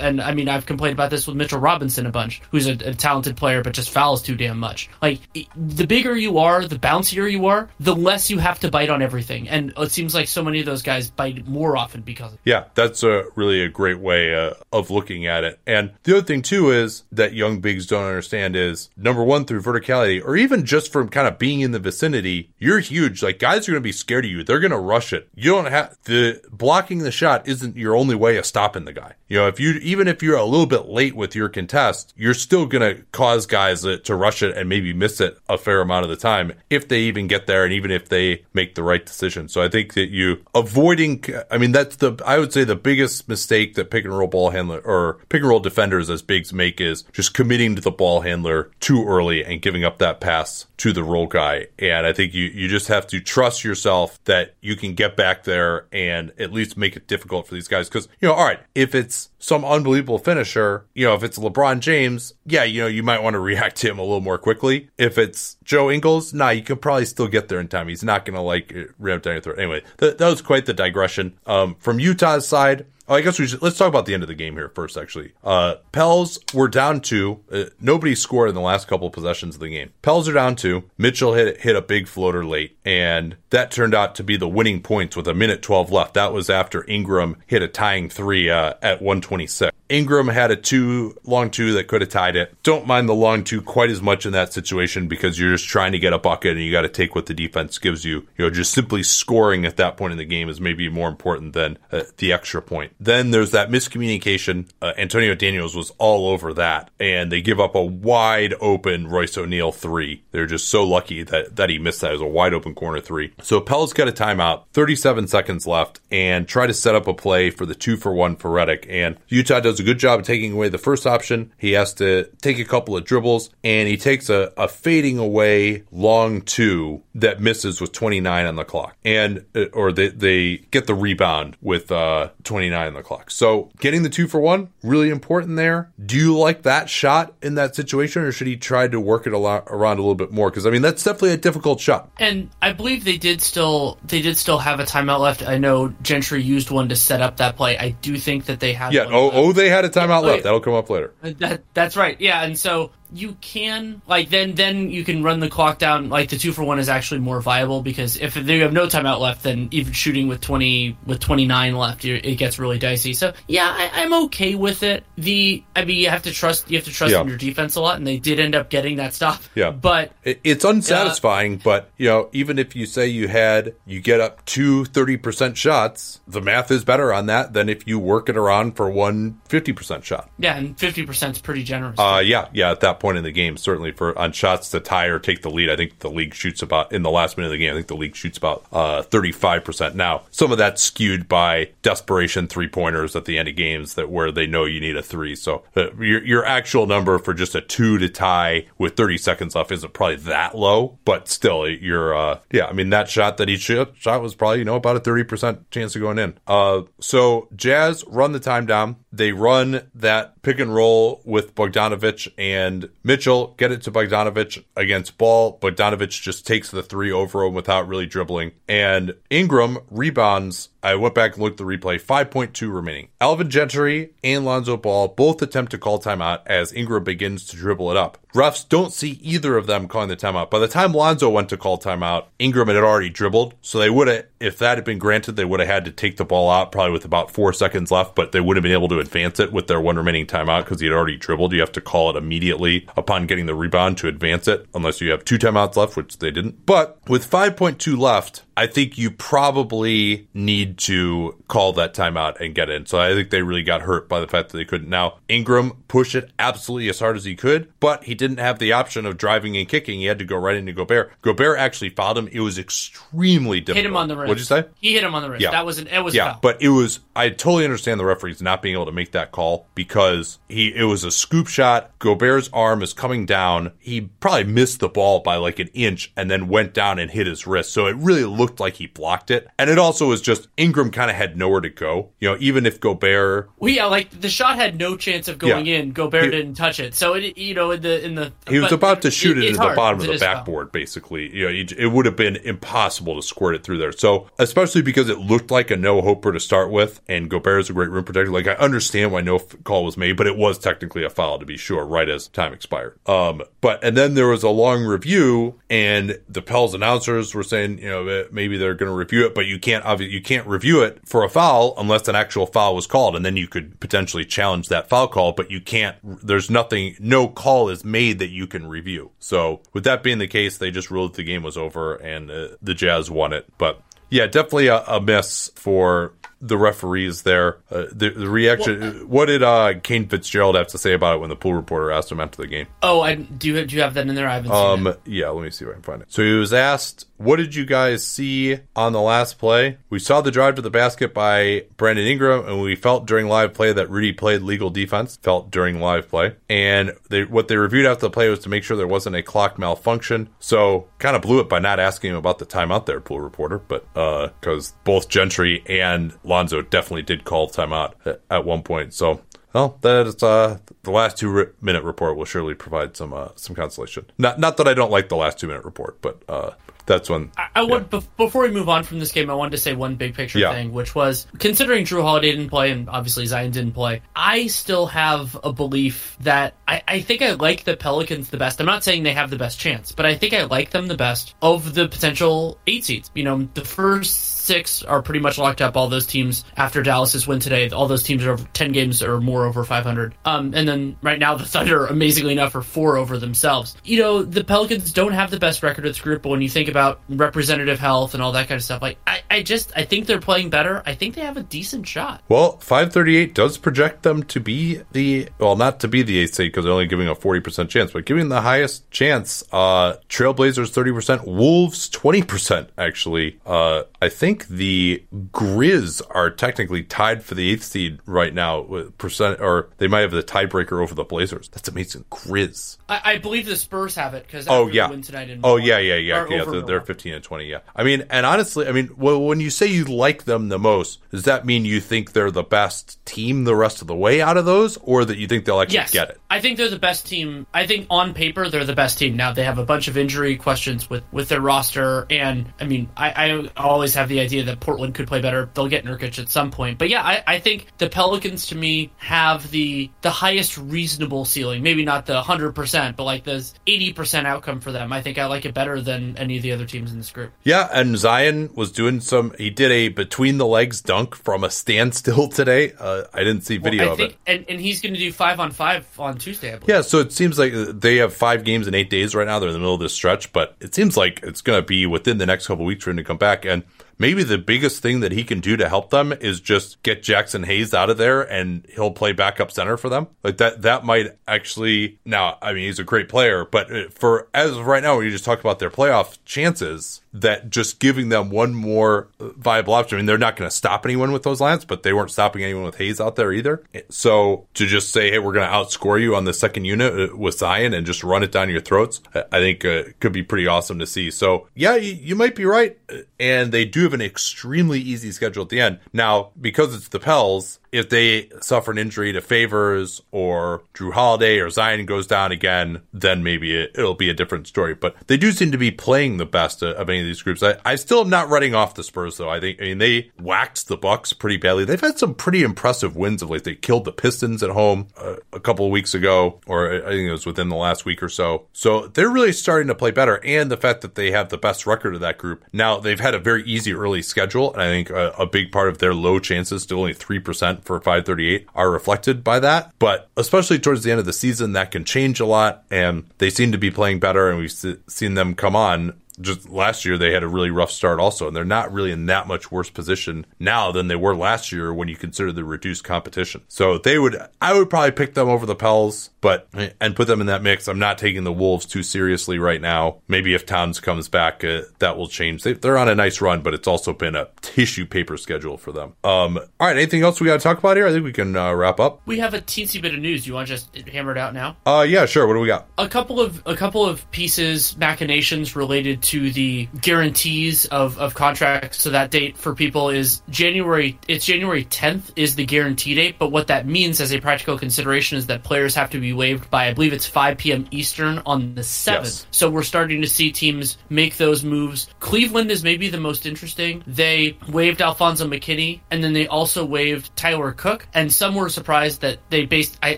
and 0.00 0.22
I 0.22 0.32
mean 0.32 0.48
I've 0.48 0.64
complained 0.64 0.94
about 0.94 1.10
this 1.10 1.26
with 1.26 1.36
Mitchell 1.36 1.60
Robinson 1.60 2.06
a 2.06 2.10
bunch, 2.10 2.40
who's 2.50 2.66
a, 2.66 2.72
a 2.72 2.94
talented 2.94 3.36
player 3.36 3.62
but 3.62 3.74
just 3.74 3.90
fouls 3.90 4.22
too 4.22 4.34
damn 4.34 4.58
much. 4.58 4.88
Like 5.02 5.20
the 5.54 5.86
bigger 5.86 6.16
you 6.16 6.38
are, 6.38 6.66
the 6.66 6.76
bouncier 6.76 7.30
you 7.30 7.44
are, 7.46 7.68
the 7.80 7.94
less 7.94 8.30
you 8.30 8.38
have 8.38 8.60
to 8.60 8.70
bite 8.70 8.88
on 8.88 9.02
everything. 9.02 9.46
And 9.50 9.74
it 9.76 9.92
seems 9.92 10.14
like 10.14 10.28
so 10.28 10.42
many 10.42 10.60
of 10.60 10.66
those 10.66 10.80
guys 10.80 11.10
bite 11.10 11.46
more 11.46 11.76
often 11.76 12.00
because. 12.00 12.32
Yeah, 12.44 12.64
that's 12.74 13.02
a 13.02 13.24
really 13.36 13.60
a 13.60 13.68
great 13.68 13.98
way 13.98 14.34
uh, 14.34 14.54
of 14.72 14.90
looking 14.90 15.26
at 15.26 15.44
it. 15.44 15.60
And 15.66 15.92
the 16.04 16.16
other 16.16 16.26
thing 16.26 16.40
too 16.40 16.70
is 16.70 17.02
that 17.12 17.34
young 17.34 17.60
bigs 17.60 17.86
don't 17.86 18.04
understand 18.04 18.56
is 18.56 18.88
number 18.96 19.22
one 19.22 19.33
through 19.42 19.62
verticality, 19.62 20.24
or 20.24 20.36
even 20.36 20.64
just 20.64 20.92
from 20.92 21.08
kind 21.08 21.26
of 21.26 21.36
being 21.38 21.60
in 21.60 21.72
the 21.72 21.80
vicinity, 21.80 22.52
you're 22.58 22.78
huge. 22.78 23.24
Like 23.24 23.40
guys 23.40 23.68
are 23.68 23.72
going 23.72 23.82
to 23.82 23.88
be 23.88 23.90
scared 23.90 24.24
of 24.24 24.30
you. 24.30 24.44
They're 24.44 24.60
going 24.60 24.70
to 24.70 24.78
rush 24.78 25.12
it. 25.12 25.28
You 25.34 25.50
don't 25.50 25.72
have 25.72 25.96
the 26.04 26.40
blocking 26.52 26.98
the 26.98 27.10
shot 27.10 27.48
isn't 27.48 27.76
your 27.76 27.96
only 27.96 28.14
way 28.14 28.36
of 28.36 28.46
stopping 28.46 28.84
the 28.84 28.92
guy. 28.92 29.14
You 29.28 29.38
know, 29.38 29.48
if 29.48 29.58
you 29.58 29.72
even 29.82 30.06
if 30.06 30.22
you're 30.22 30.36
a 30.36 30.44
little 30.44 30.66
bit 30.66 30.86
late 30.86 31.16
with 31.16 31.34
your 31.34 31.48
contest, 31.48 32.14
you're 32.16 32.34
still 32.34 32.66
going 32.66 32.96
to 32.96 33.02
cause 33.10 33.46
guys 33.46 33.82
to 33.82 34.14
rush 34.14 34.42
it 34.42 34.56
and 34.56 34.68
maybe 34.68 34.92
miss 34.92 35.20
it 35.20 35.38
a 35.48 35.58
fair 35.58 35.80
amount 35.80 36.04
of 36.04 36.10
the 36.10 36.16
time 36.16 36.52
if 36.70 36.86
they 36.86 37.00
even 37.00 37.26
get 37.26 37.46
there 37.46 37.64
and 37.64 37.72
even 37.72 37.90
if 37.90 38.08
they 38.08 38.44
make 38.52 38.74
the 38.74 38.82
right 38.82 39.04
decision. 39.04 39.48
So 39.48 39.62
I 39.62 39.68
think 39.68 39.94
that 39.94 40.10
you 40.10 40.44
avoiding, 40.54 41.24
I 41.50 41.58
mean, 41.58 41.72
that's 41.72 41.96
the, 41.96 42.20
I 42.24 42.38
would 42.38 42.52
say 42.52 42.64
the 42.64 42.76
biggest 42.76 43.28
mistake 43.28 43.74
that 43.74 43.90
pick 43.90 44.04
and 44.04 44.16
roll 44.16 44.28
ball 44.28 44.50
handler 44.50 44.80
or 44.80 45.18
pick 45.28 45.40
and 45.40 45.48
roll 45.48 45.60
defenders 45.60 46.10
as 46.10 46.22
bigs 46.22 46.52
make 46.52 46.80
is 46.80 47.02
just 47.12 47.34
committing 47.34 47.74
to 47.76 47.80
the 47.80 47.90
ball 47.90 48.20
handler 48.20 48.70
too 48.80 49.04
early 49.06 49.13
and 49.20 49.60
giving 49.60 49.84
up 49.84 49.98
that 49.98 50.20
pass 50.20 50.66
to 50.78 50.92
the 50.92 51.04
roll 51.04 51.26
guy. 51.26 51.68
And 51.78 52.06
I 52.06 52.12
think 52.12 52.34
you, 52.34 52.44
you 52.44 52.68
just 52.68 52.88
have 52.88 53.06
to 53.08 53.20
trust 53.20 53.64
yourself 53.64 54.22
that 54.24 54.54
you 54.60 54.76
can 54.76 54.94
get 54.94 55.16
back 55.16 55.44
there 55.44 55.86
and 55.92 56.32
at 56.38 56.52
least 56.52 56.76
make 56.76 56.96
it 56.96 57.06
difficult 57.06 57.46
for 57.46 57.54
these 57.54 57.68
guys. 57.68 57.88
Cause, 57.88 58.08
you 58.20 58.28
know, 58.28 58.34
all 58.34 58.44
right, 58.44 58.60
if 58.74 58.94
it's 58.94 59.30
some 59.38 59.64
unbelievable 59.64 60.18
finisher, 60.18 60.86
you 60.94 61.06
know, 61.06 61.14
if 61.14 61.22
it's 61.22 61.38
LeBron 61.38 61.80
James, 61.80 62.34
yeah, 62.46 62.64
you 62.64 62.82
know, 62.82 62.86
you 62.86 63.02
might 63.02 63.22
want 63.22 63.34
to 63.34 63.38
react 63.40 63.76
to 63.76 63.90
him 63.90 63.98
a 63.98 64.02
little 64.02 64.20
more 64.20 64.38
quickly. 64.38 64.90
If 64.98 65.18
it's 65.18 65.56
Joe 65.64 65.90
Ingles, 65.90 66.34
nah, 66.34 66.50
you 66.50 66.62
can 66.62 66.76
probably 66.76 67.06
still 67.06 67.28
get 67.28 67.48
there 67.48 67.60
in 67.60 67.68
time. 67.68 67.88
He's 67.88 68.04
not 68.04 68.24
going 68.24 68.34
to 68.34 68.42
like 68.42 68.74
ram 68.98 69.20
down 69.20 69.34
your 69.34 69.42
throat. 69.42 69.58
Anyway, 69.58 69.82
th- 69.98 70.16
that 70.18 70.28
was 70.28 70.42
quite 70.42 70.66
the 70.66 70.74
digression. 70.74 71.38
Um, 71.46 71.76
from 71.78 71.98
Utah's 72.00 72.46
side, 72.48 72.86
Oh, 73.06 73.14
I 73.16 73.20
guess 73.20 73.38
we 73.38 73.46
should 73.46 73.60
let's 73.60 73.76
talk 73.76 73.88
about 73.88 74.06
the 74.06 74.14
end 74.14 74.22
of 74.22 74.28
the 74.28 74.34
game 74.34 74.54
here 74.54 74.70
first. 74.70 74.96
Actually, 74.96 75.32
uh, 75.42 75.74
Pels 75.92 76.38
were 76.54 76.68
down 76.68 77.00
two. 77.00 77.40
Uh, 77.52 77.64
nobody 77.78 78.14
scored 78.14 78.48
in 78.48 78.54
the 78.54 78.62
last 78.62 78.88
couple 78.88 79.06
of 79.06 79.12
possessions 79.12 79.56
of 79.56 79.60
the 79.60 79.68
game. 79.68 79.92
Pels 80.00 80.26
are 80.26 80.32
down 80.32 80.56
two. 80.56 80.84
Mitchell 80.96 81.34
hit 81.34 81.60
hit 81.60 81.76
a 81.76 81.82
big 81.82 82.08
floater 82.08 82.46
late, 82.46 82.78
and 82.82 83.36
that 83.50 83.70
turned 83.70 83.94
out 83.94 84.14
to 84.14 84.24
be 84.24 84.38
the 84.38 84.48
winning 84.48 84.80
points 84.80 85.16
with 85.16 85.28
a 85.28 85.34
minute 85.34 85.60
twelve 85.60 85.92
left. 85.92 86.14
That 86.14 86.32
was 86.32 86.48
after 86.48 86.88
Ingram 86.88 87.36
hit 87.46 87.62
a 87.62 87.68
tying 87.68 88.08
three 88.08 88.48
uh, 88.48 88.74
at 88.80 89.02
one 89.02 89.20
twenty 89.20 89.46
six. 89.46 89.76
Ingram 89.88 90.28
had 90.28 90.50
a 90.50 90.56
two 90.56 91.16
long 91.24 91.50
two 91.50 91.72
that 91.74 91.88
could 91.88 92.00
have 92.00 92.10
tied 92.10 92.36
it. 92.36 92.54
Don't 92.62 92.86
mind 92.86 93.08
the 93.08 93.14
long 93.14 93.44
two 93.44 93.60
quite 93.60 93.90
as 93.90 94.00
much 94.00 94.24
in 94.24 94.32
that 94.32 94.52
situation 94.52 95.08
because 95.08 95.38
you're 95.38 95.52
just 95.52 95.68
trying 95.68 95.92
to 95.92 95.98
get 95.98 96.12
a 96.12 96.18
bucket 96.18 96.52
and 96.52 96.64
you 96.64 96.72
got 96.72 96.82
to 96.82 96.88
take 96.88 97.14
what 97.14 97.26
the 97.26 97.34
defense 97.34 97.78
gives 97.78 98.04
you. 98.04 98.26
You 98.36 98.46
know, 98.46 98.50
just 98.50 98.72
simply 98.72 99.02
scoring 99.02 99.64
at 99.64 99.76
that 99.76 99.96
point 99.96 100.12
in 100.12 100.18
the 100.18 100.24
game 100.24 100.48
is 100.48 100.60
maybe 100.60 100.88
more 100.88 101.08
important 101.08 101.52
than 101.52 101.78
uh, 101.92 102.04
the 102.16 102.32
extra 102.32 102.62
point. 102.62 102.92
Then 102.98 103.30
there's 103.30 103.50
that 103.50 103.68
miscommunication. 103.68 104.70
Uh, 104.80 104.92
Antonio 104.96 105.34
Daniels 105.34 105.76
was 105.76 105.90
all 105.98 106.28
over 106.28 106.54
that, 106.54 106.90
and 106.98 107.30
they 107.30 107.42
give 107.42 107.60
up 107.60 107.74
a 107.74 107.84
wide 107.84 108.54
open 108.60 109.08
Royce 109.08 109.36
O'Neale 109.36 109.72
three. 109.72 110.24
They're 110.30 110.46
just 110.46 110.68
so 110.68 110.84
lucky 110.84 111.22
that 111.24 111.56
that 111.56 111.68
he 111.68 111.78
missed 111.78 112.00
that. 112.00 112.10
It 112.10 112.14
was 112.14 112.22
a 112.22 112.26
wide 112.26 112.54
open 112.54 112.74
corner 112.74 113.00
three. 113.00 113.34
So 113.42 113.60
Pell's 113.60 113.92
got 113.92 114.08
a 114.08 114.12
timeout, 114.12 114.64
37 114.72 115.28
seconds 115.28 115.66
left, 115.66 116.00
and 116.10 116.48
try 116.48 116.66
to 116.66 116.74
set 116.74 116.94
up 116.94 117.06
a 117.06 117.14
play 117.14 117.50
for 117.50 117.66
the 117.66 117.74
two 117.74 117.96
for 117.96 118.12
one 118.12 118.36
for 118.36 118.50
Redick. 118.50 118.86
And 118.88 119.16
Utah 119.28 119.60
does 119.60 119.73
does 119.74 119.80
a 119.80 119.84
good 119.84 119.98
job 119.98 120.20
of 120.20 120.26
taking 120.26 120.52
away 120.52 120.68
the 120.68 120.78
first 120.78 121.06
option. 121.06 121.52
He 121.58 121.72
has 121.72 121.94
to 121.94 122.24
take 122.40 122.58
a 122.58 122.64
couple 122.64 122.96
of 122.96 123.04
dribbles, 123.04 123.50
and 123.64 123.88
he 123.88 123.96
takes 123.96 124.30
a, 124.30 124.52
a 124.56 124.68
fading 124.68 125.18
away 125.18 125.82
long 125.90 126.42
two 126.42 127.02
that 127.14 127.40
misses 127.40 127.80
with 127.80 127.92
29 127.92 128.46
on 128.46 128.56
the 128.56 128.64
clock, 128.64 128.96
and 129.04 129.44
uh, 129.54 129.64
or 129.72 129.92
they 129.92 130.08
they 130.08 130.56
get 130.70 130.86
the 130.86 130.94
rebound 130.94 131.56
with 131.60 131.90
uh, 131.90 132.30
29 132.44 132.86
on 132.86 132.94
the 132.94 133.02
clock. 133.02 133.30
So 133.30 133.70
getting 133.80 134.02
the 134.02 134.08
two 134.08 134.28
for 134.28 134.40
one 134.40 134.68
really 134.82 135.10
important 135.10 135.56
there. 135.56 135.90
Do 136.04 136.16
you 136.16 136.36
like 136.36 136.62
that 136.62 136.88
shot 136.88 137.34
in 137.42 137.56
that 137.56 137.74
situation, 137.74 138.22
or 138.22 138.32
should 138.32 138.46
he 138.46 138.56
try 138.56 138.86
to 138.88 139.00
work 139.00 139.26
it 139.26 139.32
a 139.32 139.38
lot, 139.38 139.64
around 139.66 139.98
a 139.98 140.02
little 140.02 140.14
bit 140.14 140.30
more? 140.30 140.50
Because 140.50 140.66
I 140.66 140.70
mean 140.70 140.82
that's 140.82 141.02
definitely 141.02 141.32
a 141.32 141.36
difficult 141.36 141.80
shot. 141.80 142.10
And 142.18 142.50
I 142.62 142.72
believe 142.72 143.04
they 143.04 143.16
did 143.16 143.42
still 143.42 143.98
they 144.04 144.22
did 144.22 144.36
still 144.36 144.58
have 144.58 144.78
a 144.78 144.84
timeout 144.84 145.20
left. 145.20 145.42
I 145.42 145.58
know 145.58 145.88
Gentry 146.02 146.42
used 146.42 146.70
one 146.70 146.88
to 146.90 146.96
set 146.96 147.20
up 147.20 147.38
that 147.38 147.56
play. 147.56 147.76
I 147.76 147.90
do 147.90 148.16
think 148.16 148.46
that 148.46 148.60
they 148.60 148.72
had 148.72 148.92
Yeah. 148.92 149.06
Oh, 149.10 149.30
oh, 149.32 149.52
they 149.52 149.63
had 149.68 149.84
a 149.84 149.88
timeout 149.88 150.22
left. 150.22 150.24
Oh, 150.24 150.28
wait. 150.28 150.42
That'll 150.42 150.60
come 150.60 150.74
up 150.74 150.90
later. 150.90 151.12
Uh, 151.22 151.32
that, 151.38 151.62
that's 151.74 151.96
right. 151.96 152.20
Yeah, 152.20 152.42
and 152.42 152.58
so 152.58 152.90
you 153.14 153.36
can 153.40 154.02
like 154.06 154.28
then 154.28 154.54
then 154.54 154.90
you 154.90 155.04
can 155.04 155.22
run 155.22 155.38
the 155.40 155.48
clock 155.48 155.78
down. 155.78 156.08
Like 156.08 156.30
the 156.30 156.36
two 156.36 156.52
for 156.52 156.64
one 156.64 156.78
is 156.78 156.88
actually 156.88 157.20
more 157.20 157.40
viable 157.40 157.80
because 157.80 158.16
if 158.16 158.34
they 158.34 158.58
have 158.58 158.72
no 158.72 158.86
timeout 158.86 159.20
left, 159.20 159.42
then 159.44 159.68
even 159.70 159.92
shooting 159.92 160.26
with 160.28 160.40
twenty 160.40 160.96
with 161.06 161.20
twenty 161.20 161.46
nine 161.46 161.76
left, 161.76 162.02
you 162.04 162.20
it 162.22 162.34
gets 162.36 162.58
really 162.58 162.78
dicey. 162.78 163.14
So 163.14 163.32
yeah, 163.46 163.72
I, 163.72 164.02
I'm 164.02 164.12
okay 164.24 164.56
with 164.56 164.82
it. 164.82 165.04
The 165.16 165.62
I 165.76 165.84
mean, 165.84 165.96
you 165.98 166.10
have 166.10 166.22
to 166.22 166.32
trust 166.32 166.70
you 166.70 166.76
have 166.78 166.84
to 166.86 166.90
trust 166.92 167.12
Yeah. 167.12 167.20
in 167.20 167.28
your 167.28 167.38
defense 167.38 167.76
a 167.76 167.80
lot, 167.80 167.96
and 167.96 168.06
they 168.06 168.18
did 168.18 168.40
end 168.40 168.54
up 168.56 168.68
getting 168.68 168.96
that 168.96 169.14
stop. 169.14 169.40
Yeah. 169.54 169.70
but 169.70 170.10
It's 170.24 170.64
unsatisfying, 170.64 171.58
but 171.58 171.90
you 171.96 172.08
know, 172.08 172.28
even 172.32 172.58
if 172.58 172.74
you 172.74 172.84
say 172.86 173.06
you 173.06 173.28
had 173.28 173.74
you 173.86 174.00
get 174.00 174.20
up 174.20 174.44
to 174.46 174.84
30% 174.84 175.54
shots, 175.56 176.20
the 176.26 176.40
math 176.40 176.70
is 176.70 176.84
better 176.84 177.12
on 177.12 177.26
that 177.26 177.52
than 177.52 177.68
if 177.68 177.86
you 177.86 177.98
work 177.98 178.28
it 178.28 178.36
around 178.36 178.72
for 178.76 178.90
one 178.90 179.40
50% 179.48 180.02
shot. 180.04 180.28
yeah, 180.38 180.56
and 180.56 180.78
fifty 180.78 181.06
percent 181.06 181.36
is 181.36 181.42
pretty 181.42 181.62
generous. 181.62 181.98
Uh 181.98 182.20
yeah, 182.24 182.48
yeah, 182.52 182.70
at 182.70 182.80
that 182.80 182.98
point 183.00 183.03
in 183.12 183.24
the 183.24 183.32
game, 183.32 183.56
certainly 183.56 183.92
for 183.92 184.16
on 184.18 184.32
shots 184.32 184.70
to 184.70 184.80
tie 184.80 185.06
or 185.06 185.18
take 185.18 185.42
the 185.42 185.50
lead, 185.50 185.70
I 185.70 185.76
think 185.76 185.98
the 185.98 186.10
league 186.10 186.34
shoots 186.34 186.62
about 186.62 186.92
in 186.92 187.02
the 187.02 187.10
last 187.10 187.36
minute 187.36 187.48
of 187.48 187.52
the 187.52 187.58
game, 187.58 187.72
I 187.72 187.74
think 187.74 187.88
the 187.88 187.96
league 187.96 188.16
shoots 188.16 188.38
about 188.38 188.64
uh 188.72 189.02
35%. 189.02 189.94
Now, 189.94 190.22
some 190.30 190.52
of 190.52 190.58
that's 190.58 190.82
skewed 190.82 191.28
by 191.28 191.70
desperation 191.82 192.46
three-pointers 192.46 193.14
at 193.14 193.24
the 193.24 193.38
end 193.38 193.48
of 193.48 193.56
games 193.56 193.94
that 193.94 194.10
where 194.10 194.32
they 194.32 194.46
know 194.46 194.64
you 194.64 194.80
need 194.80 194.96
a 194.96 195.02
3. 195.02 195.36
So, 195.36 195.64
uh, 195.76 195.92
your 195.94 196.24
your 196.24 196.44
actual 196.44 196.86
number 196.86 197.18
for 197.18 197.34
just 197.34 197.54
a 197.54 197.60
2 197.60 197.98
to 197.98 198.08
tie 198.08 198.66
with 198.78 198.96
30 198.96 199.18
seconds 199.18 199.54
left 199.54 199.70
isn't 199.70 199.92
probably 199.92 200.16
that 200.16 200.56
low, 200.56 200.98
but 201.04 201.28
still 201.28 201.68
you're 201.68 202.14
uh 202.14 202.40
yeah, 202.52 202.66
I 202.66 202.72
mean 202.72 202.90
that 202.90 203.08
shot 203.08 203.36
that 203.36 203.48
he 203.48 203.56
shot, 203.56 203.92
shot 203.98 204.22
was 204.22 204.34
probably, 204.34 204.60
you 204.60 204.64
know, 204.64 204.76
about 204.76 204.96
a 204.96 205.00
30% 205.00 205.70
chance 205.70 205.94
of 205.94 206.02
going 206.02 206.18
in. 206.18 206.38
Uh 206.46 206.82
so 207.00 207.48
Jazz 207.54 208.04
run 208.06 208.32
the 208.32 208.40
time 208.40 208.66
down. 208.66 208.96
They 209.16 209.30
run 209.30 209.82
that 209.94 210.42
pick 210.42 210.58
and 210.58 210.74
roll 210.74 211.22
with 211.24 211.54
Bogdanovich 211.54 212.32
and 212.36 212.88
Mitchell, 213.04 213.54
get 213.56 213.70
it 213.70 213.80
to 213.82 213.92
Bogdanovich 213.92 214.64
against 214.76 215.18
ball. 215.18 215.56
Bogdanovich 215.60 216.20
just 216.20 216.44
takes 216.44 216.68
the 216.72 216.82
three 216.82 217.12
over 217.12 217.44
him 217.44 217.54
without 217.54 217.86
really 217.86 218.06
dribbling. 218.06 218.50
And 218.68 219.14
Ingram 219.30 219.78
rebounds. 219.88 220.70
I 220.82 220.96
went 220.96 221.14
back 221.14 221.34
and 221.34 221.44
looked 221.44 221.58
the 221.58 221.64
replay. 221.64 222.02
5.2 222.02 222.74
remaining. 222.74 223.08
Alvin 223.20 223.50
Gentry 223.50 224.14
and 224.24 224.44
Lonzo 224.44 224.76
Ball 224.76 225.06
both 225.06 225.40
attempt 225.42 225.70
to 225.70 225.78
call 225.78 226.00
timeout 226.00 226.40
as 226.46 226.72
Ingram 226.72 227.04
begins 227.04 227.46
to 227.46 227.56
dribble 227.56 227.92
it 227.92 227.96
up. 227.96 228.18
Refs 228.34 228.68
don't 228.68 228.92
see 228.92 229.12
either 229.22 229.56
of 229.56 229.68
them 229.68 229.86
calling 229.86 230.08
the 230.08 230.16
timeout. 230.16 230.50
By 230.50 230.58
the 230.58 230.66
time 230.66 230.92
Lonzo 230.92 231.30
went 231.30 231.48
to 231.50 231.56
call 231.56 231.78
timeout, 231.78 232.26
Ingram 232.40 232.66
had 232.66 232.76
already 232.78 233.08
dribbled. 233.08 233.54
So 233.62 233.78
they 233.78 233.88
would 233.88 234.08
have, 234.08 234.26
if 234.40 234.58
that 234.58 234.76
had 234.76 234.84
been 234.84 234.98
granted, 234.98 235.36
they 235.36 235.44
would 235.44 235.60
have 235.60 235.68
had 235.68 235.84
to 235.84 235.92
take 235.92 236.16
the 236.16 236.24
ball 236.24 236.50
out 236.50 236.72
probably 236.72 236.92
with 236.92 237.04
about 237.04 237.30
four 237.30 237.52
seconds 237.52 237.92
left, 237.92 238.16
but 238.16 238.32
they 238.32 238.40
would 238.40 238.56
have 238.56 238.64
been 238.64 238.72
able 238.72 238.88
to 238.88 238.98
advance 238.98 239.38
it 239.38 239.52
with 239.52 239.68
their 239.68 239.80
one 239.80 239.96
remaining 239.96 240.26
timeout 240.26 240.64
because 240.64 240.80
he 240.80 240.86
had 240.86 240.94
already 240.94 241.16
dribbled. 241.16 241.52
You 241.52 241.60
have 241.60 241.70
to 241.72 241.80
call 241.80 242.10
it 242.10 242.16
immediately 242.16 242.88
upon 242.96 243.28
getting 243.28 243.46
the 243.46 243.54
rebound 243.54 243.98
to 243.98 244.08
advance 244.08 244.48
it, 244.48 244.66
unless 244.74 245.00
you 245.00 245.12
have 245.12 245.24
two 245.24 245.38
timeouts 245.38 245.76
left, 245.76 245.96
which 245.96 246.18
they 246.18 246.32
didn't. 246.32 246.66
But 246.66 246.98
with 247.08 247.30
5.2 247.30 247.96
left, 247.96 248.42
I 248.56 248.66
think 248.66 248.96
you 248.98 249.10
probably 249.10 250.28
need 250.34 250.78
to 250.78 251.36
call 251.48 251.72
that 251.74 251.94
timeout 251.94 252.40
and 252.40 252.54
get 252.54 252.70
in. 252.70 252.86
So 252.86 252.98
I 253.00 253.14
think 253.14 253.30
they 253.30 253.42
really 253.42 253.62
got 253.62 253.82
hurt 253.82 254.08
by 254.08 254.20
the 254.20 254.26
fact 254.28 254.50
that 254.50 254.58
they 254.58 254.64
couldn't. 254.64 254.88
Now, 254.88 255.18
Ingram 255.28 255.72
pushed 255.88 256.14
it 256.14 256.30
absolutely 256.38 256.88
as 256.88 256.98
hard 256.98 257.16
as 257.16 257.24
he 257.24 257.34
could, 257.36 257.72
but 257.80 258.04
he 258.04 258.14
didn't 258.14 258.38
have 258.38 258.58
the 258.58 258.72
option 258.72 259.06
of 259.06 259.16
driving 259.16 259.56
and 259.56 259.68
kicking. 259.68 260.00
He 260.00 260.06
had 260.06 260.18
to 260.18 260.24
go 260.24 260.36
right 260.36 260.56
into 260.56 260.72
Gobert. 260.72 261.12
Gobert 261.22 261.58
actually 261.58 261.90
fouled 261.90 262.18
him. 262.18 262.28
It 262.32 262.40
was 262.40 262.58
extremely 262.58 263.60
difficult. 263.60 263.76
hit 263.76 263.86
him 263.86 263.96
on 263.96 264.08
the 264.08 264.16
wrist. 264.16 264.28
What'd 264.28 264.40
you 264.40 264.44
say? 264.44 264.64
He 264.80 264.94
hit 264.94 265.04
him 265.04 265.14
on 265.14 265.22
the 265.22 265.30
wrist. 265.30 265.42
Yeah. 265.42 265.50
That 265.50 265.66
was 265.66 265.78
an 265.78 265.86
it 265.88 266.00
was 266.00 266.14
Yeah, 266.14 266.32
foul. 266.32 266.38
but 266.42 266.62
it 266.62 266.68
was. 266.68 267.00
I 267.16 267.30
totally 267.30 267.64
understand 267.64 267.98
the 268.00 268.04
referees 268.04 268.42
not 268.42 268.62
being 268.62 268.74
able 268.74 268.86
to 268.86 268.92
make 268.92 269.12
that 269.12 269.32
call 269.32 269.66
because 269.74 270.38
he. 270.48 270.74
It 270.74 270.84
was 270.84 271.04
a 271.04 271.10
scoop 271.10 271.46
shot. 271.48 271.90
Gobert's 271.98 272.50
arm 272.52 272.82
is 272.82 272.92
coming 272.92 273.26
down. 273.26 273.72
He 273.78 274.02
probably 274.02 274.44
missed 274.44 274.80
the 274.80 274.88
ball 274.88 275.20
by 275.20 275.36
like 275.36 275.58
an 275.58 275.68
inch 275.74 276.12
and 276.16 276.30
then 276.30 276.48
went 276.48 276.74
down 276.74 276.98
and 276.98 277.10
hit 277.10 277.26
his 277.26 277.46
wrist. 277.46 277.72
So 277.72 277.86
it 277.86 277.96
really 277.96 278.24
looked 278.24 278.43
like 278.58 278.74
he 278.74 278.86
blocked 278.86 279.30
it. 279.30 279.48
And 279.58 279.68
it 279.70 279.78
also 279.78 280.08
was 280.08 280.20
just 280.20 280.48
Ingram 280.56 280.90
kind 280.90 281.10
of 281.10 281.16
had 281.16 281.36
nowhere 281.36 281.60
to 281.60 281.70
go. 281.70 282.10
You 282.20 282.30
know, 282.30 282.36
even 282.40 282.66
if 282.66 282.80
Gobert. 282.80 283.50
Well, 283.58 283.70
yeah, 283.70 283.86
like 283.86 284.10
the 284.20 284.28
shot 284.28 284.56
had 284.56 284.78
no 284.78 284.96
chance 284.96 285.28
of 285.28 285.38
going 285.38 285.66
Yeah. 285.66 285.78
in. 285.78 285.92
Gobert 285.92 286.24
He- 286.24 286.30
didn't 286.30 286.54
touch 286.54 286.80
it, 286.80 286.94
so 286.94 287.14
it, 287.14 287.36
you 287.38 287.54
know, 287.54 287.70
in 287.70 287.82
the 287.82 288.04
in 288.04 288.14
the 288.14 288.32
He 288.48 288.58
was 288.58 288.72
about 288.72 289.02
to 289.02 289.10
shoot 289.10 289.38
it, 289.38 289.44
into 289.44 289.58
the 289.58 289.74
bottom 289.74 290.00
of 290.00 290.06
the 290.06 290.18
foul. 290.18 290.34
backboard, 290.36 290.72
basically. 290.72 291.34
You 291.34 291.44
know, 291.46 291.50
it, 291.52 291.72
it 291.72 291.86
would 291.88 292.06
have 292.06 292.16
been 292.16 292.36
impossible 292.36 293.16
to 293.16 293.22
squirt 293.22 293.54
it 293.54 293.62
through 293.64 293.78
there. 293.78 293.92
So, 293.92 294.28
especially 294.38 294.82
because 294.82 295.08
it 295.08 295.18
looked 295.18 295.50
like 295.50 295.70
a 295.70 295.76
no 295.76 296.00
hoper 296.02 296.32
to 296.32 296.40
start 296.40 296.70
with, 296.70 297.00
and 297.08 297.28
Gobert 297.30 297.60
is 297.60 297.70
a 297.70 297.72
great 297.72 297.90
rim 297.90 298.04
protector. 298.04 298.30
Like, 298.30 298.46
I 298.46 298.54
understand 298.54 299.12
why 299.12 299.20
no 299.20 299.36
f- 299.36 299.56
call 299.64 299.84
was 299.84 299.96
made, 299.96 300.16
but 300.16 300.26
it 300.26 300.36
was 300.36 300.58
technically 300.58 301.04
a 301.04 301.10
foul 301.10 301.38
to 301.38 301.46
be 301.46 301.56
sure, 301.56 301.84
right 301.84 302.08
as 302.08 302.28
time 302.28 302.52
expired. 302.52 302.98
Um, 303.06 303.42
but 303.60 303.82
and 303.84 303.96
then 303.96 304.14
there 304.14 304.28
was 304.28 304.42
a 304.42 304.48
long 304.48 304.84
review, 304.84 305.60
and 305.70 306.18
the 306.28 306.42
Pels 306.42 306.74
announcers 306.74 307.34
were 307.34 307.42
saying, 307.42 307.78
you 307.78 307.88
know, 307.88 308.24
maybe 308.34 308.58
they're 308.58 308.74
going 308.74 308.90
to 308.90 308.96
review 308.96 309.24
it, 309.24 309.34
but 309.34 309.46
you 309.46 309.58
can't 309.58 309.84
obviously 309.84 310.14
you 310.14 310.20
can't 310.20 310.46
review 310.46 310.82
it 310.82 311.00
for 311.06 311.24
a 311.24 311.28
foul 311.28 311.74
unless 311.78 312.08
an 312.08 312.16
actual 312.16 312.46
foul 312.46 312.74
was 312.74 312.86
called, 312.86 313.16
and 313.16 313.24
then 313.24 313.36
you 313.36 313.46
could 313.46 313.80
potentially 313.80 314.24
challenge 314.24 314.68
that 314.68 314.88
foul 314.88 315.08
call, 315.08 315.32
but 315.32 315.50
you 315.50 315.60
can't. 315.60 315.96
There's 316.02 316.50
nothing, 316.50 316.96
no 316.98 317.28
call 317.28 317.68
is 317.68 317.84
made 317.84 318.18
that 318.18 318.28
you 318.30 318.46
can 318.46 318.66
review. 318.66 319.12
So 319.18 319.62
with 319.72 319.84
that 319.84 320.02
being 320.02 320.18
the 320.18 320.26
case, 320.26 320.58
they 320.58 320.70
just 320.70 320.90
ruled 320.90 321.14
the 321.14 321.22
game 321.22 321.42
was 321.42 321.56
over, 321.56 321.94
and 321.94 322.30
uh, 322.30 322.48
the 322.60 322.74
Jazz 322.74 323.10
won 323.10 323.32
it. 323.32 323.46
But 323.56 323.80
yeah, 324.10 324.26
definitely 324.26 324.66
a, 324.66 324.82
a 324.84 325.00
miss 325.00 325.50
for 325.54 326.12
the 326.46 326.58
referees 326.58 327.22
there. 327.22 327.58
Uh, 327.70 327.84
the, 327.90 328.10
the 328.10 328.28
reaction. 328.28 329.08
what 329.08 329.26
did 329.26 329.42
uh, 329.42 329.74
Kane 329.82 330.06
Fitzgerald 330.08 330.56
have 330.56 330.68
to 330.68 330.78
say 330.78 330.92
about 330.92 331.16
it 331.16 331.18
when 331.20 331.30
the 331.30 331.36
pool 331.36 331.54
reporter 331.54 331.90
asked 331.90 332.12
him 332.12 332.20
after 332.20 332.42
the 332.42 332.46
game? 332.46 332.66
Oh, 332.82 333.00
I 333.00 333.14
do. 333.14 333.48
You, 333.48 333.66
do 333.66 333.76
you 333.76 333.82
have 333.82 333.94
that 333.94 334.06
in 334.06 334.14
there? 334.14 334.28
I 334.28 334.34
haven't. 334.34 334.52
Um, 334.52 334.94
yeah, 335.06 335.28
let 335.30 335.42
me 335.42 335.50
see 335.50 335.64
if 335.64 335.70
I 335.70 335.74
can 335.74 335.82
find 335.82 336.02
it. 336.02 336.12
So 336.12 336.22
he 336.22 336.32
was 336.32 336.52
asked, 336.52 337.06
"What 337.16 337.36
did 337.36 337.54
you 337.54 337.64
guys 337.64 338.06
see 338.06 338.58
on 338.76 338.92
the 338.92 339.00
last 339.00 339.38
play?" 339.38 339.78
We 339.88 339.98
saw 339.98 340.20
the 340.20 340.30
drive 340.30 340.56
to 340.56 340.62
the 340.62 340.70
basket 340.70 341.14
by 341.14 341.64
Brandon 341.76 342.06
Ingram, 342.06 342.46
and 342.46 342.60
we 342.60 342.76
felt 342.76 343.06
during 343.06 343.26
live 343.26 343.54
play 343.54 343.72
that 343.72 343.88
Rudy 343.90 344.12
played 344.12 344.42
legal 344.42 344.70
defense. 344.70 345.16
Felt 345.22 345.50
during 345.50 345.80
live 345.80 346.08
play, 346.08 346.34
and 346.48 346.92
they 347.08 347.24
what 347.24 347.48
they 347.48 347.56
reviewed 347.56 347.86
after 347.86 348.02
the 348.02 348.10
play 348.10 348.28
was 348.28 348.40
to 348.40 348.48
make 348.48 348.64
sure 348.64 348.76
there 348.76 348.86
wasn't 348.86 349.16
a 349.16 349.22
clock 349.22 349.58
malfunction. 349.58 350.28
So 350.40 350.88
kind 350.98 351.16
of 351.16 351.22
blew 351.22 351.40
it 351.40 351.48
by 351.48 351.58
not 351.58 351.80
asking 351.80 352.10
him 352.10 352.16
about 352.16 352.38
the 352.38 352.46
timeout 352.46 352.86
there, 352.86 353.00
pool 353.00 353.20
reporter. 353.20 353.58
But 353.58 353.86
because 353.94 354.74
both 354.84 355.08
Gentry 355.08 355.62
and 355.66 356.12
Lonzo 356.34 356.62
definitely 356.62 357.02
did 357.02 357.24
call 357.24 357.48
timeout 357.48 357.94
at, 358.04 358.20
at 358.30 358.44
one 358.44 358.62
point, 358.62 358.92
so. 358.92 359.20
Well, 359.54 359.78
that 359.82 360.08
is 360.08 360.20
uh, 360.20 360.58
the 360.82 360.90
last 360.90 361.16
two 361.16 361.30
re- 361.30 361.46
minute 361.62 361.84
report 361.84 362.16
will 362.16 362.24
surely 362.24 362.54
provide 362.54 362.96
some 362.96 363.12
uh, 363.14 363.28
some 363.36 363.54
consolation. 363.54 364.04
Not 364.18 364.40
not 364.40 364.56
that 364.56 364.66
I 364.66 364.74
don't 364.74 364.90
like 364.90 365.08
the 365.08 365.14
last 365.14 365.38
two 365.38 365.46
minute 365.46 365.64
report, 365.64 366.02
but 366.02 366.24
uh, 366.28 366.50
that's 366.86 367.08
when 367.08 367.30
I, 367.38 367.46
I 367.54 367.62
would 367.62 367.88
bef- 367.88 368.08
before 368.16 368.42
we 368.42 368.50
move 368.50 368.68
on 368.68 368.82
from 368.82 368.98
this 368.98 369.12
game, 369.12 369.30
I 369.30 369.34
wanted 369.34 369.52
to 369.52 369.58
say 369.58 369.72
one 369.72 369.94
big 369.94 370.14
picture 370.14 370.40
Yeah. 370.40 370.52
thing, 370.52 370.72
which 370.72 370.96
was 370.96 371.28
considering 371.38 371.84
Jrue 371.84 372.02
Holiday 372.02 372.32
didn't 372.32 372.50
play 372.50 372.72
and 372.72 372.88
obviously 372.88 373.26
Zion 373.26 373.52
didn't 373.52 373.74
play. 373.74 374.02
I 374.16 374.48
still 374.48 374.86
have 374.86 375.38
a 375.44 375.52
belief 375.52 376.16
that 376.22 376.54
I, 376.66 376.82
I 376.88 377.00
think 377.02 377.22
I 377.22 377.34
like 377.34 377.62
the 377.62 377.76
Pelicans 377.76 378.30
the 378.30 378.38
best. 378.38 378.58
I'm 378.58 378.66
not 378.66 378.82
saying 378.82 379.04
they 379.04 379.12
have 379.14 379.30
the 379.30 379.38
best 379.38 379.60
chance, 379.60 379.92
but 379.92 380.04
I 380.04 380.16
think 380.16 380.34
I 380.34 380.44
like 380.46 380.70
them 380.70 380.88
the 380.88 380.96
best 380.96 381.36
of 381.40 381.74
the 381.74 381.86
potential 381.86 382.58
eight 382.66 382.84
seeds. 382.84 383.08
You 383.14 383.22
know, 383.22 383.48
the 383.54 383.64
first 383.64 384.33
six 384.44 384.82
are 384.82 385.02
pretty 385.02 385.20
much 385.20 385.38
locked 385.38 385.62
up. 385.62 385.76
All 385.76 385.88
those 385.88 386.06
teams 386.06 386.44
after 386.56 386.82
Dallas's 386.82 387.26
win 387.26 387.40
today, 387.40 387.70
all 387.70 387.88
those 387.88 388.02
teams 388.02 388.24
are 388.24 388.36
ten 388.52 388.72
games 388.72 389.02
or 389.02 389.20
more 389.20 389.46
over 389.46 389.64
500. 389.64 390.14
Um, 390.24 390.54
and 390.54 390.68
then 390.68 390.96
right 391.02 391.18
now 391.18 391.34
the 391.34 391.44
Thunder, 391.54 391.86
amazingly 391.86 392.32
enough, 392.32 392.54
are 392.54 392.62
four 392.62 392.96
over 392.96 393.18
themselves. 393.18 393.76
You 393.84 394.00
know, 394.00 394.22
the 394.22 394.44
Pelicans 394.44 394.92
don't 394.92 395.12
have 395.12 395.30
the 395.30 395.38
best 395.38 395.62
record 395.62 395.86
of 395.86 395.90
this 395.90 396.00
group, 396.00 396.22
but 396.22 396.30
when 396.30 396.42
you 396.42 396.48
think 396.48 396.68
about 396.68 397.00
representative 397.08 397.78
health 397.78 398.14
and 398.14 398.22
all 398.22 398.32
that 398.32 398.48
kind 398.48 398.58
of 398.58 398.64
stuff, 398.64 398.82
like 398.82 398.98
I, 399.06 399.22
I 399.30 399.42
just 399.42 399.72
I 399.76 399.84
think 399.84 400.06
they're 400.06 400.20
playing 400.20 400.50
better. 400.50 400.82
I 400.84 400.94
think 400.94 401.14
they 401.14 401.22
have 401.22 401.36
a 401.36 401.42
decent 401.42 401.86
shot. 401.86 402.22
Well, 402.28 402.58
538 402.58 403.34
does 403.34 403.58
project 403.58 404.02
them 404.02 404.22
to 404.24 404.40
be 404.40 404.80
the, 404.92 405.28
well, 405.38 405.56
not 405.56 405.80
to 405.80 405.88
be 405.88 406.02
the 406.02 406.18
eighth 406.18 406.34
seed 406.34 406.52
because 406.52 406.64
they're 406.64 406.72
only 406.72 406.86
giving 406.86 407.08
a 407.08 407.14
40% 407.14 407.68
chance, 407.68 407.92
but 407.92 408.04
giving 408.04 408.28
the 408.28 408.40
highest 408.40 408.90
chance, 408.90 409.44
uh, 409.52 409.94
Trailblazers 410.08 410.72
30%, 410.72 411.26
Wolves 411.26 411.88
20%, 411.90 412.68
actually. 412.76 413.38
Uh, 413.46 413.82
I 414.02 414.08
think 414.08 414.33
think 414.34 414.48
the 414.48 415.04
Grizz 415.32 416.02
are 416.10 416.30
technically 416.30 416.82
tied 416.82 417.22
for 417.22 417.34
the 417.34 417.50
eighth 417.50 417.64
seed 417.64 418.00
right 418.06 418.32
now 418.32 418.60
with 418.62 418.96
percent, 418.98 419.40
or 419.40 419.70
they 419.78 419.88
might 419.88 420.00
have 420.00 420.10
the 420.10 420.22
tiebreaker 420.22 420.82
over 420.82 420.94
the 420.94 421.04
Blazers. 421.04 421.48
That's 421.48 421.68
amazing. 421.68 422.04
Grizz. 422.10 422.78
I, 422.88 423.00
I 423.04 423.18
believe 423.18 423.46
the 423.46 423.56
Spurs 423.56 423.94
have 423.94 424.14
it 424.14 424.26
because 424.26 424.46
Oh 424.48 424.66
yeah. 424.66 424.88
win 424.88 425.02
tonight 425.02 425.30
in 425.30 425.40
oh 425.44 425.56
yeah, 425.56 425.78
yeah, 425.78 425.94
yeah. 425.94 426.26
Yeah 426.28 426.44
they're, 426.44 426.62
they're 426.62 426.80
fifteen 426.80 427.14
and 427.14 427.24
twenty. 427.24 427.46
Yeah. 427.46 427.60
I 427.74 427.84
mean, 427.84 428.04
and 428.10 428.26
honestly, 428.26 428.66
I 428.66 428.72
mean, 428.72 428.90
well, 428.96 429.20
when 429.22 429.40
you 429.40 429.50
say 429.50 429.66
you 429.66 429.84
like 429.84 430.24
them 430.24 430.48
the 430.48 430.58
most, 430.58 431.00
does 431.10 431.24
that 431.24 431.46
mean 431.46 431.64
you 431.64 431.80
think 431.80 432.12
they're 432.12 432.30
the 432.30 432.42
best 432.42 433.04
team 433.06 433.44
the 433.44 433.56
rest 433.56 433.80
of 433.80 433.86
the 433.86 433.96
way 433.96 434.20
out 434.20 434.36
of 434.36 434.44
those, 434.44 434.76
or 434.78 435.04
that 435.04 435.18
you 435.18 435.26
think 435.26 435.44
they'll 435.44 435.60
actually 435.60 435.74
Yes, 435.74 435.92
get 435.92 436.10
it? 436.10 436.20
I 436.30 436.40
think 436.40 436.56
they're 436.56 436.70
the 436.70 436.78
best 436.78 437.06
team. 437.06 437.46
I 437.54 437.66
think 437.66 437.86
on 437.90 438.14
paper 438.14 438.48
they're 438.48 438.64
the 438.64 438.74
best 438.74 438.98
team. 438.98 439.16
Now 439.16 439.32
they 439.32 439.44
have 439.44 439.58
a 439.58 439.64
bunch 439.64 439.88
of 439.88 439.96
injury 439.96 440.36
questions 440.36 440.90
with 440.90 441.04
with 441.12 441.28
their 441.28 441.40
roster, 441.40 442.06
and 442.10 442.52
I 442.60 442.64
mean, 442.64 442.88
I, 442.96 443.10
I 443.10 443.50
always 443.56 443.94
have 443.94 444.08
the 444.08 444.20
idea 444.24 444.44
that 444.44 444.60
Portland 444.60 444.94
could 444.94 445.06
play 445.06 445.20
better. 445.20 445.50
They'll 445.54 445.68
get 445.68 445.84
Nurkic 445.84 446.18
at 446.18 446.28
some 446.28 446.50
point, 446.50 446.78
but 446.78 446.88
yeah, 446.88 447.02
I, 447.02 447.22
I 447.26 447.38
think 447.38 447.66
the 447.78 447.88
Pelicans 447.88 448.46
to 448.46 448.54
me 448.54 448.90
have 448.96 449.50
the 449.50 449.90
the 450.02 450.10
highest 450.10 450.58
reasonable 450.58 451.24
ceiling. 451.24 451.62
Maybe 451.62 451.84
not 451.84 452.06
the 452.06 452.20
hundred 452.22 452.54
percent, 452.54 452.96
but 452.96 453.04
like 453.04 453.24
the 453.24 453.48
eighty 453.66 453.92
percent 453.92 454.26
outcome 454.26 454.60
for 454.60 454.72
them. 454.72 454.92
I 454.92 455.02
think 455.02 455.18
I 455.18 455.26
like 455.26 455.44
it 455.44 455.54
better 455.54 455.80
than 455.80 456.16
any 456.16 456.36
of 456.36 456.42
the 456.42 456.52
other 456.52 456.66
teams 456.66 456.90
in 456.92 456.98
this 456.98 457.10
group. 457.10 457.32
Yeah, 457.42 457.68
and 457.72 457.96
Zion 457.96 458.50
was 458.54 458.72
doing 458.72 459.00
some. 459.00 459.34
He 459.38 459.50
did 459.50 459.70
a 459.70 459.88
between 459.88 460.38
the 460.38 460.46
legs 460.46 460.80
dunk 460.80 461.14
from 461.14 461.44
a 461.44 461.50
standstill 461.50 462.28
today. 462.28 462.72
Uh, 462.78 463.04
I 463.12 463.18
didn't 463.18 463.42
see 463.42 463.58
video 463.58 463.88
I 463.88 463.92
of 463.92 463.96
think, 463.96 464.12
it. 464.12 464.18
and, 464.26 464.44
and 464.48 464.60
he's 464.60 464.80
going 464.80 464.94
to 464.94 465.00
do 465.00 465.12
five 465.12 465.40
on 465.40 465.50
five 465.50 465.86
on 465.98 466.18
Tuesday. 466.18 466.48
I 466.48 466.56
believe. 466.56 466.68
Yeah, 466.68 466.80
so 466.80 466.98
it 466.98 467.12
seems 467.12 467.38
like 467.38 467.52
they 467.52 467.96
have 467.96 468.14
five 468.14 468.44
games 468.44 468.66
in 468.66 468.74
eight 468.74 468.90
days 468.90 469.14
right 469.14 469.26
now. 469.26 469.38
They're 469.38 469.48
in 469.48 469.52
the 469.52 469.58
middle 469.58 469.74
of 469.74 469.80
this 469.80 469.92
stretch, 469.92 470.32
but 470.32 470.54
it 470.60 470.74
seems 470.74 470.96
like 470.96 471.20
it's 471.22 471.40
going 471.40 471.60
to 471.60 471.66
be 471.66 471.86
within 471.86 472.18
the 472.18 472.26
next 472.26 472.46
couple 472.46 472.64
weeks 472.64 472.84
for 472.84 472.90
him 472.90 472.96
to 472.96 473.04
come 473.04 473.18
back. 473.18 473.44
And 473.44 473.62
maybe 473.98 474.22
the 474.22 474.38
biggest 474.38 474.82
thing 474.82 475.00
that 475.00 475.12
he 475.12 475.24
can 475.24 475.40
do 475.40 475.56
to 475.56 475.68
help 475.68 475.90
them 475.90 476.12
is 476.12 476.40
just 476.40 476.82
get 476.82 477.02
Jaxson 477.02 477.44
Hayes 477.46 477.74
out 477.74 477.90
of 477.90 477.98
there, 477.98 478.22
and 478.22 478.66
he'll 478.74 478.90
play 478.90 479.12
backup 479.12 479.50
center 479.50 479.76
for 479.76 479.88
them. 479.88 480.08
Like 480.22 480.38
that, 480.38 480.62
that 480.62 480.84
might 480.84 481.16
actually. 481.26 481.98
Now, 482.04 482.38
I 482.42 482.52
mean, 482.52 482.66
he's 482.66 482.78
a 482.78 482.84
great 482.84 483.08
player, 483.08 483.44
but 483.44 483.92
for 483.92 484.28
as 484.34 484.52
of 484.52 484.66
right 484.66 484.82
now, 484.82 484.96
when 484.96 485.06
you 485.06 485.10
just 485.10 485.24
talk 485.24 485.40
about 485.40 485.58
their 485.58 485.70
playoff 485.70 486.18
chances, 486.24 487.00
that 487.14 487.48
just 487.48 487.78
giving 487.80 488.08
them 488.08 488.28
one 488.28 488.54
more 488.54 489.08
viable 489.18 489.72
option. 489.72 489.96
I 489.96 489.98
mean, 490.00 490.06
they're 490.06 490.18
not 490.18 490.36
going 490.36 490.50
to 490.50 490.54
stop 490.54 490.84
anyone 490.84 491.12
with 491.12 491.22
those 491.22 491.40
lines, 491.40 491.64
but 491.64 491.82
they 491.84 491.92
weren't 491.92 492.10
stopping 492.10 492.42
anyone 492.42 492.64
with 492.64 492.76
Hayes 492.76 493.00
out 493.00 493.16
there 493.16 493.32
either. 493.32 493.62
So 493.88 494.46
to 494.54 494.66
just 494.66 494.90
say, 494.90 495.10
hey, 495.10 495.20
we're 495.20 495.32
going 495.32 495.48
to 495.48 495.52
outscore 495.54 496.00
you 496.00 496.16
on 496.16 496.24
the 496.24 496.32
second 496.32 496.64
unit 496.64 497.12
uh, 497.12 497.16
with 497.16 497.38
Zion 497.38 497.72
and 497.72 497.86
just 497.86 498.02
run 498.04 498.22
it 498.22 498.32
down 498.32 498.50
your 498.50 498.60
throats, 498.60 499.00
I 499.14 499.24
I 499.32 499.38
think 499.38 499.64
uh, 499.64 499.84
could 500.00 500.12
be 500.12 500.22
pretty 500.22 500.46
awesome 500.46 500.78
to 500.80 500.86
see. 500.86 501.10
So 501.10 501.48
yeah, 501.54 501.76
you, 501.76 501.92
you 501.92 502.16
might 502.16 502.34
be 502.34 502.44
right. 502.44 502.78
Uh, 502.92 502.98
And 503.20 503.52
they 503.52 503.64
do 503.64 503.84
have 503.84 503.94
an 503.94 504.02
extremely 504.02 504.80
easy 504.80 505.12
schedule 505.12 505.44
at 505.44 505.48
the 505.48 505.60
end. 505.60 505.78
Now, 505.92 506.30
because 506.40 506.74
it's 506.74 506.88
the 506.88 506.98
Pels, 506.98 507.58
if 507.74 507.88
they 507.88 508.30
suffer 508.40 508.70
an 508.70 508.78
injury 508.78 509.12
to 509.12 509.20
Favors 509.20 510.00
or 510.12 510.62
Jrue 510.74 510.92
Holiday 510.92 511.40
or 511.40 511.50
Zion 511.50 511.84
goes 511.86 512.06
down 512.06 512.30
again, 512.30 512.82
then 512.92 513.24
maybe 513.24 513.52
it, 513.56 513.72
it'll 513.74 513.94
be 513.94 514.08
a 514.08 514.14
different 514.14 514.46
story. 514.46 514.74
But 514.74 514.94
they 515.08 515.16
do 515.16 515.32
seem 515.32 515.50
to 515.50 515.58
be 515.58 515.72
playing 515.72 516.18
the 516.18 516.24
best 516.24 516.62
uh, 516.62 516.74
of 516.74 516.88
any 516.88 517.00
of 517.00 517.06
these 517.06 517.20
groups. 517.20 517.42
I, 517.42 517.56
I 517.64 517.74
still 517.74 518.02
am 518.02 518.08
not 518.08 518.28
running 518.28 518.54
off 518.54 518.74
the 518.74 518.84
Spurs 518.84 519.16
though. 519.16 519.28
I 519.28 519.40
think 519.40 519.60
I 519.60 519.64
mean 519.64 519.78
they 519.78 520.12
waxed 520.20 520.68
the 520.68 520.76
Bucks 520.76 521.12
pretty 521.12 521.36
badly. 521.36 521.64
They've 521.64 521.80
had 521.80 521.98
some 521.98 522.14
pretty 522.14 522.44
impressive 522.44 522.94
wins 522.94 523.22
of 523.22 523.30
late. 523.30 523.42
They 523.42 523.56
killed 523.56 523.86
the 523.86 523.92
Pistons 523.92 524.44
at 524.44 524.50
home 524.50 524.86
uh, 524.96 525.16
a 525.32 525.40
couple 525.40 525.66
of 525.66 525.72
weeks 525.72 525.94
ago, 525.94 526.40
or 526.46 526.72
I 526.72 526.90
think 526.90 527.08
it 527.08 527.12
was 527.12 527.26
within 527.26 527.48
the 527.48 527.56
last 527.56 527.84
week 527.84 528.04
or 528.04 528.08
so. 528.08 528.46
So 528.52 528.86
they're 528.86 529.10
really 529.10 529.32
starting 529.32 529.66
to 529.68 529.74
play 529.74 529.90
better. 529.90 530.24
And 530.24 530.48
the 530.48 530.56
fact 530.56 530.82
that 530.82 530.94
they 530.94 531.10
have 531.10 531.30
the 531.30 531.38
best 531.38 531.66
record 531.66 531.96
of 531.96 532.00
that 532.02 532.18
group. 532.18 532.44
Now 532.52 532.78
they've 532.78 533.00
had 533.00 533.14
a 533.14 533.18
very 533.18 533.42
easy 533.44 533.72
early 533.72 534.02
schedule, 534.02 534.52
and 534.52 534.62
I 534.62 534.68
think 534.68 534.90
a, 534.90 535.10
a 535.18 535.26
big 535.26 535.50
part 535.50 535.68
of 535.68 535.78
their 535.78 535.92
low 535.92 536.20
chances 536.20 536.66
to 536.66 536.78
only 536.78 536.94
three 536.94 537.18
percent 537.18 537.63
for 537.64 537.80
538 537.80 538.46
are 538.54 538.70
reflected 538.70 539.24
by 539.24 539.40
that. 539.40 539.72
But 539.78 540.08
especially 540.16 540.58
towards 540.58 540.84
the 540.84 540.90
end 540.90 541.00
of 541.00 541.06
the 541.06 541.12
season, 541.12 541.52
that 541.52 541.70
can 541.70 541.84
change 541.84 542.20
a 542.20 542.26
lot, 542.26 542.64
and 542.70 543.04
they 543.18 543.30
seem 543.30 543.52
to 543.52 543.58
be 543.58 543.70
playing 543.70 544.00
better, 544.00 544.28
and 544.28 544.38
we've 544.38 544.52
seen 544.86 545.14
them 545.14 545.34
come 545.34 545.56
on 545.56 545.94
just 546.20 546.48
last 546.48 546.84
year 546.84 546.96
they 546.96 547.12
had 547.12 547.22
a 547.22 547.28
really 547.28 547.50
rough 547.50 547.70
start 547.70 547.98
also 548.00 548.26
and 548.26 548.36
they're 548.36 548.44
not 548.44 548.72
really 548.72 548.90
in 548.92 549.06
that 549.06 549.26
much 549.26 549.50
worse 549.50 549.70
position 549.70 550.24
now 550.38 550.70
than 550.70 550.88
they 550.88 550.96
were 550.96 551.14
last 551.14 551.52
year 551.52 551.72
when 551.72 551.88
you 551.88 551.96
consider 551.96 552.32
the 552.32 552.44
reduced 552.44 552.84
competition. 552.84 553.42
So 553.48 553.78
they 553.78 553.98
would 553.98 554.16
i 554.40 554.56
would 554.56 554.70
probably 554.70 554.92
pick 554.92 555.14
them 555.14 555.28
over 555.28 555.46
the 555.46 555.54
pels 555.54 556.10
but 556.20 556.48
and 556.80 556.96
put 556.96 557.06
them 557.06 557.20
in 557.20 557.26
that 557.26 557.42
mix. 557.42 557.68
I'm 557.68 557.78
not 557.78 557.98
taking 557.98 558.24
the 558.24 558.32
wolves 558.32 558.64
too 558.64 558.82
seriously 558.82 559.38
right 559.38 559.60
now. 559.60 559.98
Maybe 560.08 560.34
if 560.34 560.46
towns 560.46 560.80
comes 560.80 561.08
back 561.08 561.44
uh, 561.44 561.62
that 561.80 561.96
will 561.96 562.08
change. 562.08 562.42
They, 562.42 562.54
they're 562.54 562.78
on 562.78 562.88
a 562.88 562.94
nice 562.94 563.20
run 563.20 563.42
but 563.42 563.54
it's 563.54 563.68
also 563.68 563.92
been 563.92 564.14
a 564.14 564.28
tissue 564.40 564.86
paper 564.86 565.16
schedule 565.16 565.56
for 565.58 565.72
them. 565.72 565.94
Um 566.04 566.38
all 566.38 566.68
right 566.68 566.76
anything 566.76 567.02
else 567.02 567.20
we 567.20 567.26
got 567.26 567.40
to 567.40 567.42
talk 567.42 567.58
about 567.58 567.76
here? 567.76 567.86
I 567.86 567.92
think 567.92 568.04
we 568.04 568.12
can 568.12 568.36
uh, 568.36 568.52
wrap 568.54 568.80
up. 568.80 569.02
We 569.06 569.18
have 569.18 569.34
a 569.34 569.40
teensy 569.40 569.80
bit 569.82 569.94
of 569.94 570.00
news. 570.00 570.26
You 570.26 570.34
want 570.34 570.48
to 570.48 570.54
just 570.54 570.76
hammer 570.88 571.12
it 571.12 571.18
out 571.18 571.34
now? 571.34 571.56
uh 571.66 571.84
yeah 571.88 572.06
sure. 572.06 572.26
What 572.26 572.34
do 572.34 572.40
we 572.40 572.46
got? 572.46 572.68
A 572.78 572.88
couple 572.88 573.20
of 573.20 573.42
a 573.46 573.56
couple 573.56 573.84
of 573.84 574.08
pieces 574.10 574.76
machinations 574.76 575.56
related 575.56 576.02
to 576.04 576.30
the 576.32 576.68
guarantees 576.80 577.66
of, 577.66 577.98
of 577.98 578.14
contracts. 578.14 578.80
So 578.82 578.90
that 578.90 579.10
date 579.10 579.36
for 579.36 579.54
people 579.54 579.90
is 579.90 580.22
january 580.28 580.98
it's 581.08 581.24
january 581.24 581.64
10th 581.64 582.12
is 582.16 582.34
the 582.36 582.44
guarantee 582.44 582.94
date 582.94 583.16
but 583.18 583.30
what 583.30 583.46
that 583.48 583.66
means 583.66 584.00
as 584.00 584.12
a 584.12 584.20
practical 584.20 584.58
consideration 584.58 585.18
is 585.18 585.26
that 585.26 585.42
players 585.42 585.74
have 585.74 585.90
to 585.90 586.00
be 586.00 586.12
waived 586.12 586.50
by 586.50 586.68
i 586.68 586.72
believe 586.72 586.92
it's 586.92 587.06
5 587.06 587.38
p.m 587.38 587.66
eastern 587.70 588.20
on 588.26 588.54
the 588.54 588.62
7th 588.62 589.04
Yes. 589.04 589.26
so 589.30 589.50
we're 589.50 589.62
starting 589.62 590.00
to 590.02 590.08
see 590.08 590.30
teams 590.32 590.78
make 590.88 591.16
those 591.16 591.44
moves. 591.44 591.88
Cleveland 592.00 592.50
is 592.50 592.62
maybe 592.62 592.88
the 592.88 593.00
most 593.00 593.26
interesting. 593.26 593.82
They 593.86 594.36
waived 594.48 594.82
Alfonzo 594.82 595.26
McKinnie 595.26 595.80
and 595.90 596.02
then 596.02 596.12
they 596.12 596.26
also 596.26 596.64
waived 596.64 597.14
tyler 597.16 597.52
cook. 597.52 597.86
And 597.94 598.12
some 598.12 598.34
were 598.34 598.48
surprised 598.48 599.00
that 599.00 599.18
they 599.30 599.46
based 599.46 599.78
I, 599.82 599.96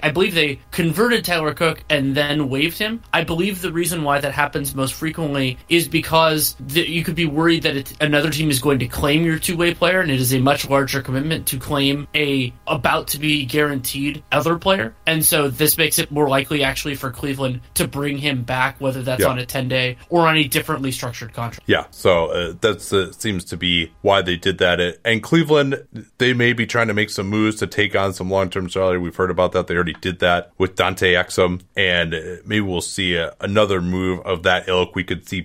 I 0.03 0.11
believe 0.11 0.35
they 0.35 0.61
converted 0.71 1.25
tyler 1.25 1.55
cook 1.55 1.85
and 1.91 2.15
then 2.15 2.49
waived 2.49 2.79
him. 2.79 3.03
I 3.13 3.25
believe 3.25 3.61
the 3.61 3.73
reason 3.73 4.03
why 4.03 4.21
that 4.21 4.33
happens 4.33 4.75
most 4.75 4.95
frequently 4.95 5.59
is 5.69 5.89
because 5.89 5.96
the, 6.03 6.89
you 6.89 7.03
could 7.05 7.15
be 7.15 7.27
worried 7.27 7.63
that 7.65 7.77
it, 7.77 7.93
another 8.01 8.31
team 8.31 8.51
is 8.51 8.59
going 8.61 8.79
to 8.79 8.87
claim 8.87 9.25
your 9.25 9.39
two-way 9.39 9.75
player 9.75 10.01
and 10.01 10.11
it 10.11 10.21
is 10.21 10.33
a 10.35 10.41
much 10.41 10.69
larger 10.69 11.03
commitment 11.03 11.47
to 11.49 11.59
claim 11.59 12.07
a 12.15 12.53
about 12.67 13.09
to 13.09 13.19
be 13.19 13.45
guaranteed 13.45 14.23
other 14.33 14.59
player 14.59 14.95
and 15.07 15.25
so 15.25 15.49
this 15.49 15.77
makes 15.79 15.99
it 15.99 16.11
more 16.11 16.29
likely 16.29 16.63
actually 16.63 16.95
for 16.95 17.11
cleveland 17.11 17.61
to 17.75 17.87
bring 17.89 18.19
him 18.19 18.43
back 18.43 18.81
whether 18.81 19.03
that's 19.03 19.23
Yeah. 19.23 19.29
on 19.29 19.39
a 19.39 19.47
10 19.47 19.69
day 19.69 19.97
or 20.09 20.27
on 20.27 20.37
a 20.37 20.45
differently 20.49 20.93
structured 20.93 21.33
contract 21.33 21.63
Yeah, 21.67 21.87
so 21.91 22.27
uh, 22.27 22.55
that's 22.61 22.93
uh, 22.93 23.13
seems 23.13 23.45
to 23.47 23.57
be 23.57 23.93
why 24.03 24.23
they 24.23 24.37
did 24.37 24.59
that. 24.59 24.81
Uh, 24.81 24.93
And 25.05 25.23
Cleveland, 25.23 25.85
they 26.19 26.33
may 26.33 26.53
be 26.53 26.67
trying 26.67 26.89
to 26.89 26.95
make 26.95 27.11
some 27.11 27.29
moves 27.29 27.57
to 27.57 27.67
take 27.67 27.95
on 27.97 28.13
some 28.13 28.31
long 28.31 28.51
term 28.51 28.69
salary. 28.69 28.99
We've 28.99 29.15
heard 29.17 29.31
about 29.31 29.53
that. 29.53 29.67
They 29.67 29.75
already 29.75 29.95
did 30.01 30.19
that 30.21 30.53
with 30.59 30.75
Dante 30.77 31.15
Exum, 31.15 31.61
and 31.77 32.15
uh, 32.15 32.21
maybe 32.45 32.61
we'll 32.61 32.81
see 32.81 33.15
a, 33.17 33.35
another 33.41 33.81
move 33.81 34.21
of 34.27 34.43
that 34.45 34.69
ilk. 34.69 34.95
We 34.95 35.05
could 35.05 35.29
see 35.29 35.41